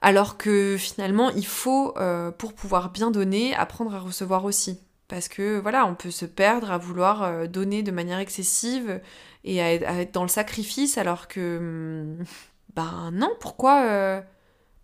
Alors 0.01 0.37
que 0.37 0.75
finalement, 0.77 1.29
il 1.29 1.45
faut, 1.45 1.93
pour 2.37 2.53
pouvoir 2.53 2.89
bien 2.91 3.09
donner, 3.09 3.55
apprendre 3.55 3.95
à 3.95 3.99
recevoir 3.99 4.43
aussi. 4.43 4.79
Parce 5.07 5.29
que 5.29 5.57
voilà, 5.59 5.85
on 5.85 5.95
peut 5.95 6.11
se 6.11 6.25
perdre 6.25 6.69
à 6.69 6.77
vouloir 6.77 7.47
donner 7.47 7.81
de 7.81 7.91
manière 7.91 8.19
excessive 8.19 8.99
et 9.45 9.61
à 9.61 9.73
être 9.73 10.13
dans 10.13 10.23
le 10.23 10.27
sacrifice 10.27 10.97
alors 10.97 11.29
que 11.29 11.57
hum, 12.19 12.25
ben 12.77 13.09
non, 13.11 13.31
pourquoi, 13.39 13.85
euh, 13.87 14.21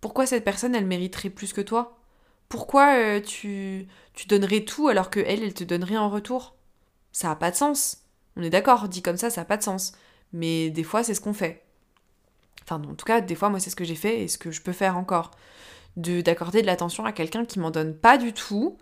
pourquoi 0.00 0.26
cette 0.26 0.44
personne, 0.44 0.74
elle 0.74 0.84
mériterait 0.86 1.30
plus 1.30 1.52
que 1.52 1.60
toi? 1.60 1.96
Pourquoi 2.48 2.96
euh, 2.98 3.20
tu, 3.20 3.86
tu 4.14 4.26
donnerais 4.26 4.62
tout 4.62 4.88
alors 4.88 5.10
que 5.10 5.20
elle, 5.20 5.44
elle 5.44 5.54
te 5.54 5.62
donnerait 5.64 5.96
en 5.96 6.10
retour? 6.10 6.56
Ça 7.12 7.30
a 7.30 7.36
pas 7.36 7.52
de 7.52 7.56
sens. 7.56 7.98
On 8.36 8.42
est 8.42 8.50
d'accord, 8.50 8.88
dit 8.88 9.00
comme 9.02 9.16
ça, 9.16 9.30
ça 9.30 9.42
a 9.42 9.44
pas 9.44 9.56
de 9.56 9.62
sens. 9.62 9.92
Mais 10.32 10.70
des 10.70 10.82
fois, 10.82 11.04
c'est 11.04 11.14
ce 11.14 11.20
qu'on 11.20 11.34
fait. 11.34 11.62
Enfin, 12.64 12.82
en 12.82 12.94
tout 12.94 13.04
cas, 13.06 13.20
des 13.20 13.36
fois, 13.36 13.48
moi, 13.50 13.60
c'est 13.60 13.70
ce 13.70 13.76
que 13.76 13.84
j'ai 13.84 13.94
fait 13.94 14.22
et 14.22 14.28
ce 14.28 14.38
que 14.38 14.50
je 14.50 14.60
peux 14.62 14.72
faire 14.72 14.96
encore. 14.96 15.30
De, 15.96 16.20
d'accorder 16.20 16.62
de 16.62 16.66
l'attention 16.66 17.04
à 17.04 17.12
quelqu'un 17.12 17.44
qui 17.44 17.60
m'en 17.60 17.70
donne 17.70 17.96
pas 17.96 18.18
du 18.18 18.32
tout. 18.32 18.76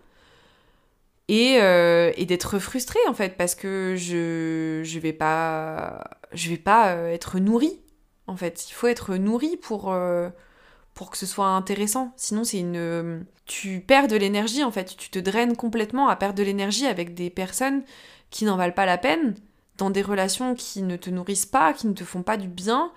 Et, 1.29 1.59
euh, 1.61 2.11
et 2.17 2.25
d'être 2.25 2.59
frustrée 2.59 2.99
en 3.07 3.13
fait 3.13 3.37
parce 3.37 3.55
que 3.55 3.95
je 3.97 4.81
je 4.83 4.99
vais 4.99 5.13
pas 5.13 6.03
je 6.33 6.49
vais 6.49 6.57
pas 6.57 6.95
être 7.11 7.39
nourrie 7.39 7.79
en 8.27 8.35
fait. 8.35 8.69
Il 8.69 8.73
faut 8.73 8.87
être 8.87 9.15
nourri 9.15 9.57
pour, 9.57 9.91
euh, 9.93 10.29
pour 10.93 11.09
que 11.09 11.17
ce 11.17 11.25
soit 11.25 11.47
intéressant. 11.47 12.13
Sinon, 12.15 12.43
c'est 12.43 12.59
une. 12.59 13.25
Tu 13.45 13.81
perds 13.81 14.07
de 14.07 14.15
l'énergie, 14.15 14.63
en 14.63 14.71
fait. 14.71 14.95
Tu 14.97 15.09
te 15.09 15.19
draines 15.19 15.55
complètement 15.55 16.07
à 16.07 16.15
perdre 16.15 16.35
de 16.35 16.43
l'énergie 16.43 16.85
avec 16.85 17.13
des 17.13 17.29
personnes 17.29 17.83
qui 18.29 18.45
n'en 18.45 18.57
valent 18.57 18.73
pas 18.73 18.85
la 18.85 18.97
peine, 18.97 19.35
dans 19.77 19.89
des 19.89 20.01
relations 20.01 20.55
qui 20.55 20.81
ne 20.81 20.95
te 20.95 21.09
nourrissent 21.09 21.45
pas, 21.45 21.73
qui 21.73 21.87
ne 21.87 21.93
te 21.93 22.03
font 22.03 22.23
pas 22.23 22.37
du 22.37 22.47
bien. 22.47 22.91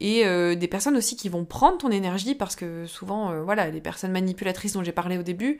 Et 0.00 0.26
euh, 0.26 0.54
des 0.54 0.68
personnes 0.68 0.96
aussi 0.96 1.16
qui 1.16 1.28
vont 1.28 1.44
prendre 1.44 1.78
ton 1.78 1.90
énergie 1.90 2.34
parce 2.34 2.54
que 2.54 2.86
souvent, 2.86 3.30
euh, 3.30 3.42
voilà, 3.42 3.70
les 3.70 3.80
personnes 3.80 4.12
manipulatrices 4.12 4.74
dont 4.74 4.82
j'ai 4.82 4.92
parlé 4.92 5.16
au 5.16 5.22
début, 5.22 5.58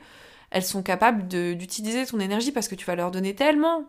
elles 0.51 0.63
sont 0.63 0.83
capables 0.83 1.27
d'utiliser 1.27 2.05
ton 2.05 2.19
énergie 2.19 2.51
parce 2.51 2.67
que 2.67 2.75
tu 2.75 2.85
vas 2.85 2.95
leur 2.95 3.11
donner 3.11 3.35
tellement, 3.35 3.85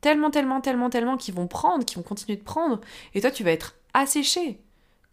tellement, 0.00 0.30
tellement, 0.30 0.60
tellement, 0.60 0.90
tellement 0.90 1.16
qu'ils 1.16 1.34
vont 1.34 1.46
prendre, 1.46 1.84
qu'ils 1.84 1.96
vont 1.96 2.02
continuer 2.02 2.36
de 2.36 2.44
prendre. 2.44 2.80
Et 3.14 3.20
toi, 3.20 3.30
tu 3.30 3.42
vas 3.42 3.52
être 3.52 3.76
asséché. 3.94 4.60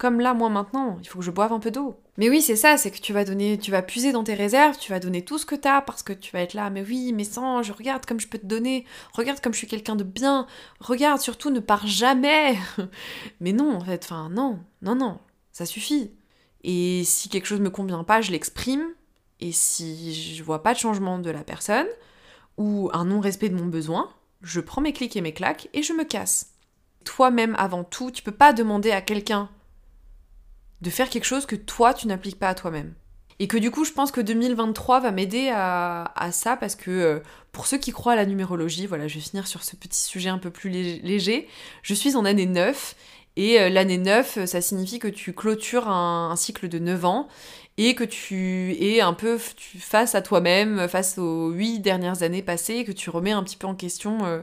Comme 0.04 0.20
là, 0.20 0.34
moi 0.34 0.50
maintenant, 0.50 0.98
il 1.00 1.08
faut 1.08 1.20
que 1.20 1.24
je 1.24 1.30
boive 1.30 1.54
un 1.54 1.60
peu 1.60 1.70
d'eau. 1.70 1.98
Mais 2.18 2.28
oui, 2.28 2.42
c'est 2.42 2.56
ça, 2.56 2.76
c'est 2.76 2.90
que 2.90 3.00
tu 3.00 3.14
vas 3.14 3.24
donner, 3.24 3.56
tu 3.56 3.70
vas 3.70 3.80
puiser 3.80 4.12
dans 4.12 4.22
tes 4.22 4.34
réserves, 4.34 4.76
tu 4.76 4.92
vas 4.92 5.00
donner 5.00 5.24
tout 5.24 5.38
ce 5.38 5.46
que 5.46 5.54
t'as 5.54 5.80
parce 5.80 6.02
que 6.02 6.12
tu 6.12 6.30
vas 6.30 6.42
être 6.42 6.52
là, 6.52 6.68
mais 6.68 6.82
oui, 6.82 7.14
mais 7.14 7.24
sans, 7.24 7.62
je 7.62 7.72
regarde 7.72 8.04
comme 8.04 8.20
je 8.20 8.28
peux 8.28 8.36
te 8.36 8.44
donner, 8.44 8.84
regarde 9.14 9.40
comme 9.40 9.54
je 9.54 9.58
suis 9.60 9.66
quelqu'un 9.66 9.96
de 9.96 10.04
bien, 10.04 10.46
regarde, 10.78 11.22
surtout 11.22 11.48
ne 11.48 11.58
pars 11.58 11.86
jamais. 11.86 12.58
mais 13.40 13.54
non, 13.54 13.76
en 13.76 13.80
fait, 13.80 14.04
enfin, 14.04 14.28
non, 14.28 14.58
non, 14.82 14.94
non, 14.94 15.20
ça 15.52 15.64
suffit. 15.64 16.10
Et 16.64 17.02
si 17.06 17.30
quelque 17.30 17.46
chose 17.46 17.60
me 17.60 17.70
convient 17.70 18.04
pas, 18.04 18.20
je 18.20 18.30
l'exprime, 18.30 18.84
et 19.40 19.52
si 19.52 20.34
je 20.36 20.42
vois 20.42 20.62
pas 20.62 20.74
de 20.74 20.78
changement 20.78 21.18
de 21.18 21.30
la 21.30 21.44
personne, 21.44 21.88
ou 22.58 22.90
un 22.92 23.06
non-respect 23.06 23.48
de 23.48 23.56
mon 23.56 23.68
besoin, 23.68 24.10
je 24.42 24.60
prends 24.60 24.82
mes 24.82 24.92
clics 24.92 25.16
et 25.16 25.22
mes 25.22 25.32
claques 25.32 25.70
et 25.72 25.82
je 25.82 25.94
me 25.94 26.04
casse. 26.04 26.52
Toi-même 27.06 27.56
avant 27.56 27.84
tout, 27.84 28.10
tu 28.10 28.22
peux 28.22 28.32
pas 28.32 28.52
demander 28.52 28.90
à 28.90 29.00
quelqu'un 29.00 29.48
de 30.84 30.90
faire 30.90 31.08
quelque 31.08 31.24
chose 31.24 31.46
que 31.46 31.56
toi, 31.56 31.94
tu 31.94 32.06
n'appliques 32.06 32.38
pas 32.38 32.48
à 32.48 32.54
toi-même. 32.54 32.94
Et 33.40 33.48
que 33.48 33.56
du 33.56 33.72
coup, 33.72 33.84
je 33.84 33.90
pense 33.90 34.12
que 34.12 34.20
2023 34.20 35.00
va 35.00 35.10
m'aider 35.10 35.50
à, 35.52 36.28
ça 36.30 36.56
parce 36.56 36.76
que 36.76 36.90
euh, 36.90 37.18
pour 37.50 37.66
ceux 37.66 37.78
qui 37.78 37.90
croient 37.90 38.12
à 38.12 38.16
la 38.16 38.26
numérologie, 38.26 38.86
voilà, 38.86 39.08
je 39.08 39.16
vais 39.16 39.20
finir 39.20 39.48
sur 39.48 39.64
ce 39.64 39.74
petit 39.74 40.00
sujet 40.00 40.28
un 40.28 40.38
peu 40.38 40.50
plus 40.50 40.70
léger. 40.70 41.48
Je 41.82 41.94
suis 41.94 42.14
en 42.14 42.24
année 42.24 42.46
9 42.46 42.94
et 43.36 43.60
euh, 43.60 43.70
l'année 43.70 43.98
9, 43.98 44.44
ça 44.44 44.60
signifie 44.60 45.00
que 45.00 45.08
tu 45.08 45.32
clôtures 45.32 45.88
un, 45.88 46.36
cycle 46.36 46.68
de 46.68 46.78
9 46.78 47.04
ans 47.06 47.28
et 47.76 47.96
que 47.96 48.04
tu 48.04 48.76
es 48.80 49.00
un 49.00 49.14
peu 49.14 49.36
face 49.80 50.14
à 50.14 50.22
toi-même, 50.22 50.86
face 50.86 51.18
aux 51.18 51.50
8 51.50 51.80
dernières 51.80 52.22
années 52.22 52.42
passées, 52.42 52.74
et 52.74 52.84
que 52.84 52.92
tu 52.92 53.10
remets 53.10 53.32
un 53.32 53.42
petit 53.42 53.56
peu 53.56 53.66
en 53.66 53.74
question 53.74 54.18
euh, 54.24 54.42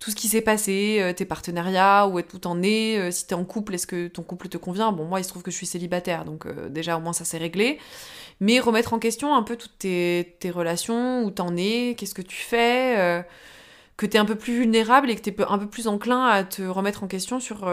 tout 0.00 0.10
ce 0.10 0.16
qui 0.16 0.28
s'est 0.28 0.40
passé, 0.40 0.98
euh, 1.00 1.12
tes 1.12 1.26
partenariats, 1.26 2.08
où 2.08 2.20
tout 2.22 2.46
en 2.46 2.62
est, 2.62 2.98
euh, 2.98 3.10
si 3.10 3.26
t'es 3.26 3.34
en 3.34 3.44
couple, 3.44 3.74
est-ce 3.74 3.86
que 3.86 4.08
ton 4.08 4.22
couple 4.22 4.48
te 4.48 4.56
convient? 4.56 4.92
Bon, 4.92 5.04
moi, 5.04 5.20
il 5.20 5.24
se 5.24 5.28
trouve 5.28 5.42
que 5.42 5.50
je 5.50 5.56
suis 5.56 5.66
célibataire, 5.66 6.24
donc 6.24 6.46
euh, 6.46 6.70
déjà, 6.70 6.96
au 6.96 7.00
moins, 7.00 7.12
ça 7.12 7.26
s'est 7.26 7.36
réglé. 7.36 7.78
Mais 8.40 8.60
remettre 8.60 8.94
en 8.94 8.98
question 8.98 9.34
un 9.34 9.42
peu 9.42 9.56
toutes 9.56 9.76
tes, 9.78 10.34
relations, 10.54 11.22
où 11.22 11.30
t'en 11.30 11.54
es, 11.54 11.94
qu'est-ce 11.98 12.14
que 12.14 12.22
tu 12.22 12.38
fais, 12.38 13.26
que 13.98 14.06
t'es 14.06 14.16
un 14.16 14.24
peu 14.24 14.36
plus 14.36 14.54
vulnérable 14.54 15.10
et 15.10 15.16
que 15.16 15.20
t'es 15.20 15.36
un 15.46 15.58
peu 15.58 15.68
plus 15.68 15.86
enclin 15.86 16.24
à 16.24 16.44
te 16.44 16.62
remettre 16.62 17.04
en 17.04 17.06
question 17.06 17.38
sur 17.38 17.70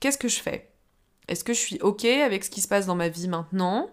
qu'est-ce 0.00 0.18
que 0.18 0.28
je 0.28 0.40
fais? 0.40 0.68
Est-ce 1.28 1.42
que 1.42 1.54
je 1.54 1.58
suis 1.58 1.78
OK 1.80 2.04
avec 2.04 2.44
ce 2.44 2.50
qui 2.50 2.60
se 2.60 2.68
passe 2.68 2.84
dans 2.84 2.96
ma 2.96 3.08
vie 3.08 3.28
maintenant? 3.28 3.88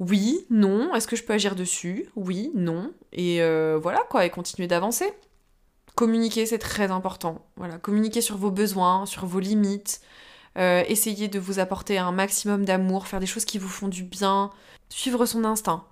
Oui, 0.00 0.44
non, 0.50 0.92
est-ce 0.92 1.06
que 1.06 1.14
je 1.14 1.22
peux 1.22 1.34
agir 1.34 1.54
dessus? 1.54 2.08
Oui, 2.16 2.50
non. 2.56 2.92
Et 3.12 3.38
voilà 3.80 4.00
quoi, 4.10 4.26
et 4.26 4.30
continuer 4.30 4.66
d'avancer. 4.66 5.14
Communiquer, 5.98 6.46
c'est 6.46 6.58
très 6.58 6.92
important. 6.92 7.44
Voilà, 7.56 7.76
communiquer 7.76 8.20
sur 8.20 8.36
vos 8.36 8.52
besoins, 8.52 9.04
sur 9.04 9.26
vos 9.26 9.40
limites. 9.40 10.00
Euh, 10.56 10.84
essayer 10.86 11.26
de 11.26 11.40
vous 11.40 11.58
apporter 11.58 11.98
un 11.98 12.12
maximum 12.12 12.64
d'amour, 12.64 13.08
faire 13.08 13.18
des 13.18 13.26
choses 13.26 13.44
qui 13.44 13.58
vous 13.58 13.68
font 13.68 13.88
du 13.88 14.04
bien, 14.04 14.52
suivre 14.90 15.26
son 15.26 15.44
instinct. 15.44 15.82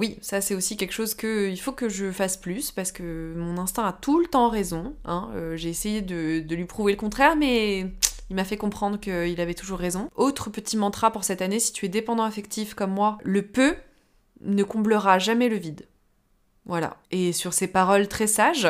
Oui, 0.00 0.18
ça 0.20 0.40
c'est 0.40 0.56
aussi 0.56 0.76
quelque 0.76 0.90
chose 0.90 1.14
que 1.14 1.48
il 1.48 1.58
faut 1.58 1.70
que 1.70 1.88
je 1.88 2.10
fasse 2.10 2.36
plus 2.36 2.72
parce 2.72 2.90
que 2.90 3.34
mon 3.36 3.56
instinct 3.58 3.86
a 3.86 3.92
tout 3.92 4.18
le 4.18 4.26
temps 4.26 4.48
raison. 4.48 4.96
Hein. 5.04 5.30
Euh, 5.36 5.56
j'ai 5.56 5.68
essayé 5.68 6.02
de, 6.02 6.40
de, 6.40 6.54
lui 6.56 6.64
prouver 6.64 6.90
le 6.90 6.98
contraire, 6.98 7.36
mais 7.36 7.86
il 8.30 8.34
m'a 8.34 8.44
fait 8.44 8.56
comprendre 8.56 8.98
qu'il 8.98 9.40
avait 9.40 9.54
toujours 9.54 9.78
raison. 9.78 10.10
Autre 10.16 10.50
petit 10.50 10.76
mantra 10.76 11.12
pour 11.12 11.22
cette 11.22 11.40
année, 11.40 11.60
si 11.60 11.72
tu 11.72 11.86
es 11.86 11.88
dépendant 11.88 12.24
affectif 12.24 12.74
comme 12.74 12.90
moi, 12.90 13.16
le 13.22 13.42
peu 13.42 13.76
ne 14.40 14.64
comblera 14.64 15.20
jamais 15.20 15.48
le 15.48 15.56
vide. 15.56 15.86
Voilà. 16.66 16.96
Et 17.12 17.32
sur 17.32 17.52
ces 17.52 17.68
paroles 17.68 18.08
très 18.08 18.26
sages, 18.26 18.68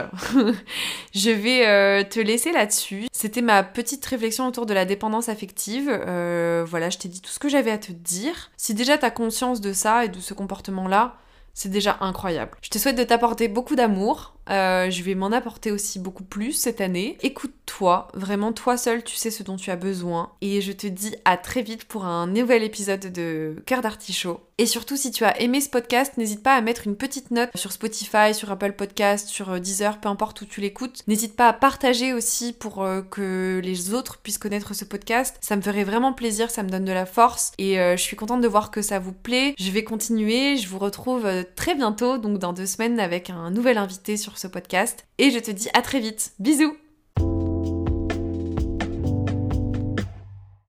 je 1.14 1.30
vais 1.30 1.66
euh, 1.66 2.04
te 2.04 2.20
laisser 2.20 2.52
là-dessus. 2.52 3.06
C'était 3.10 3.40
ma 3.40 3.62
petite 3.62 4.04
réflexion 4.04 4.46
autour 4.46 4.66
de 4.66 4.74
la 4.74 4.84
dépendance 4.84 5.30
affective. 5.30 5.88
Euh, 5.90 6.64
voilà, 6.68 6.90
je 6.90 6.98
t'ai 6.98 7.08
dit 7.08 7.22
tout 7.22 7.30
ce 7.30 7.38
que 7.38 7.48
j'avais 7.48 7.70
à 7.70 7.78
te 7.78 7.92
dire. 7.92 8.50
Si 8.58 8.74
déjà 8.74 8.98
tu 8.98 9.06
as 9.06 9.10
conscience 9.10 9.62
de 9.62 9.72
ça 9.72 10.04
et 10.04 10.08
de 10.08 10.20
ce 10.20 10.34
comportement-là, 10.34 11.16
c'est 11.54 11.70
déjà 11.70 11.96
incroyable. 12.00 12.52
Je 12.60 12.68
te 12.68 12.78
souhaite 12.78 12.98
de 12.98 13.04
t'apporter 13.04 13.48
beaucoup 13.48 13.76
d'amour. 13.76 14.35
Euh, 14.50 14.90
je 14.90 15.02
vais 15.02 15.14
m'en 15.14 15.32
apporter 15.32 15.72
aussi 15.72 15.98
beaucoup 15.98 16.24
plus 16.24 16.52
cette 16.52 16.80
année. 16.80 17.18
Écoute-toi, 17.22 18.08
vraiment 18.14 18.52
toi 18.52 18.76
seul, 18.76 19.02
tu 19.02 19.16
sais 19.16 19.30
ce 19.30 19.42
dont 19.42 19.56
tu 19.56 19.70
as 19.70 19.76
besoin. 19.76 20.30
Et 20.40 20.60
je 20.60 20.72
te 20.72 20.86
dis 20.86 21.14
à 21.24 21.36
très 21.36 21.62
vite 21.62 21.84
pour 21.84 22.04
un 22.04 22.26
nouvel 22.26 22.62
épisode 22.62 23.12
de 23.12 23.56
Cœur 23.66 23.82
d'Artichaut. 23.82 24.40
Et 24.58 24.64
surtout, 24.64 24.96
si 24.96 25.10
tu 25.10 25.24
as 25.24 25.38
aimé 25.42 25.60
ce 25.60 25.68
podcast, 25.68 26.16
n'hésite 26.16 26.42
pas 26.42 26.54
à 26.54 26.62
mettre 26.62 26.86
une 26.86 26.96
petite 26.96 27.30
note 27.30 27.50
sur 27.54 27.72
Spotify, 27.72 28.32
sur 28.32 28.50
Apple 28.50 28.72
Podcast, 28.72 29.28
sur 29.28 29.50
euh, 29.50 29.58
Deezer, 29.58 30.00
peu 30.00 30.08
importe 30.08 30.40
où 30.40 30.46
tu 30.46 30.62
l'écoutes. 30.62 31.02
N'hésite 31.08 31.36
pas 31.36 31.48
à 31.48 31.52
partager 31.52 32.14
aussi 32.14 32.54
pour 32.54 32.82
euh, 32.82 33.02
que 33.02 33.60
les 33.62 33.92
autres 33.92 34.16
puissent 34.18 34.38
connaître 34.38 34.74
ce 34.74 34.86
podcast. 34.86 35.36
Ça 35.42 35.56
me 35.56 35.60
ferait 35.60 35.84
vraiment 35.84 36.14
plaisir, 36.14 36.50
ça 36.50 36.62
me 36.62 36.70
donne 36.70 36.86
de 36.86 36.92
la 36.92 37.04
force. 37.04 37.52
Et 37.58 37.76
je 37.76 38.00
suis 38.00 38.16
contente 38.16 38.40
de 38.40 38.48
voir 38.48 38.70
que 38.70 38.82
ça 38.82 38.98
vous 38.98 39.12
plaît. 39.12 39.54
Je 39.58 39.70
vais 39.70 39.84
continuer, 39.84 40.56
je 40.56 40.68
vous 40.68 40.78
retrouve 40.78 41.26
très 41.54 41.74
bientôt, 41.74 42.18
donc 42.18 42.38
dans 42.38 42.52
deux 42.52 42.66
semaines, 42.66 42.98
avec 42.98 43.30
un 43.30 43.50
nouvel 43.50 43.78
invité 43.78 44.16
ce 44.38 44.46
podcast. 44.46 45.06
Et 45.18 45.30
je 45.30 45.38
te 45.38 45.50
dis 45.50 45.68
à 45.74 45.82
très 45.82 46.00
vite. 46.00 46.32
Bisous 46.38 46.76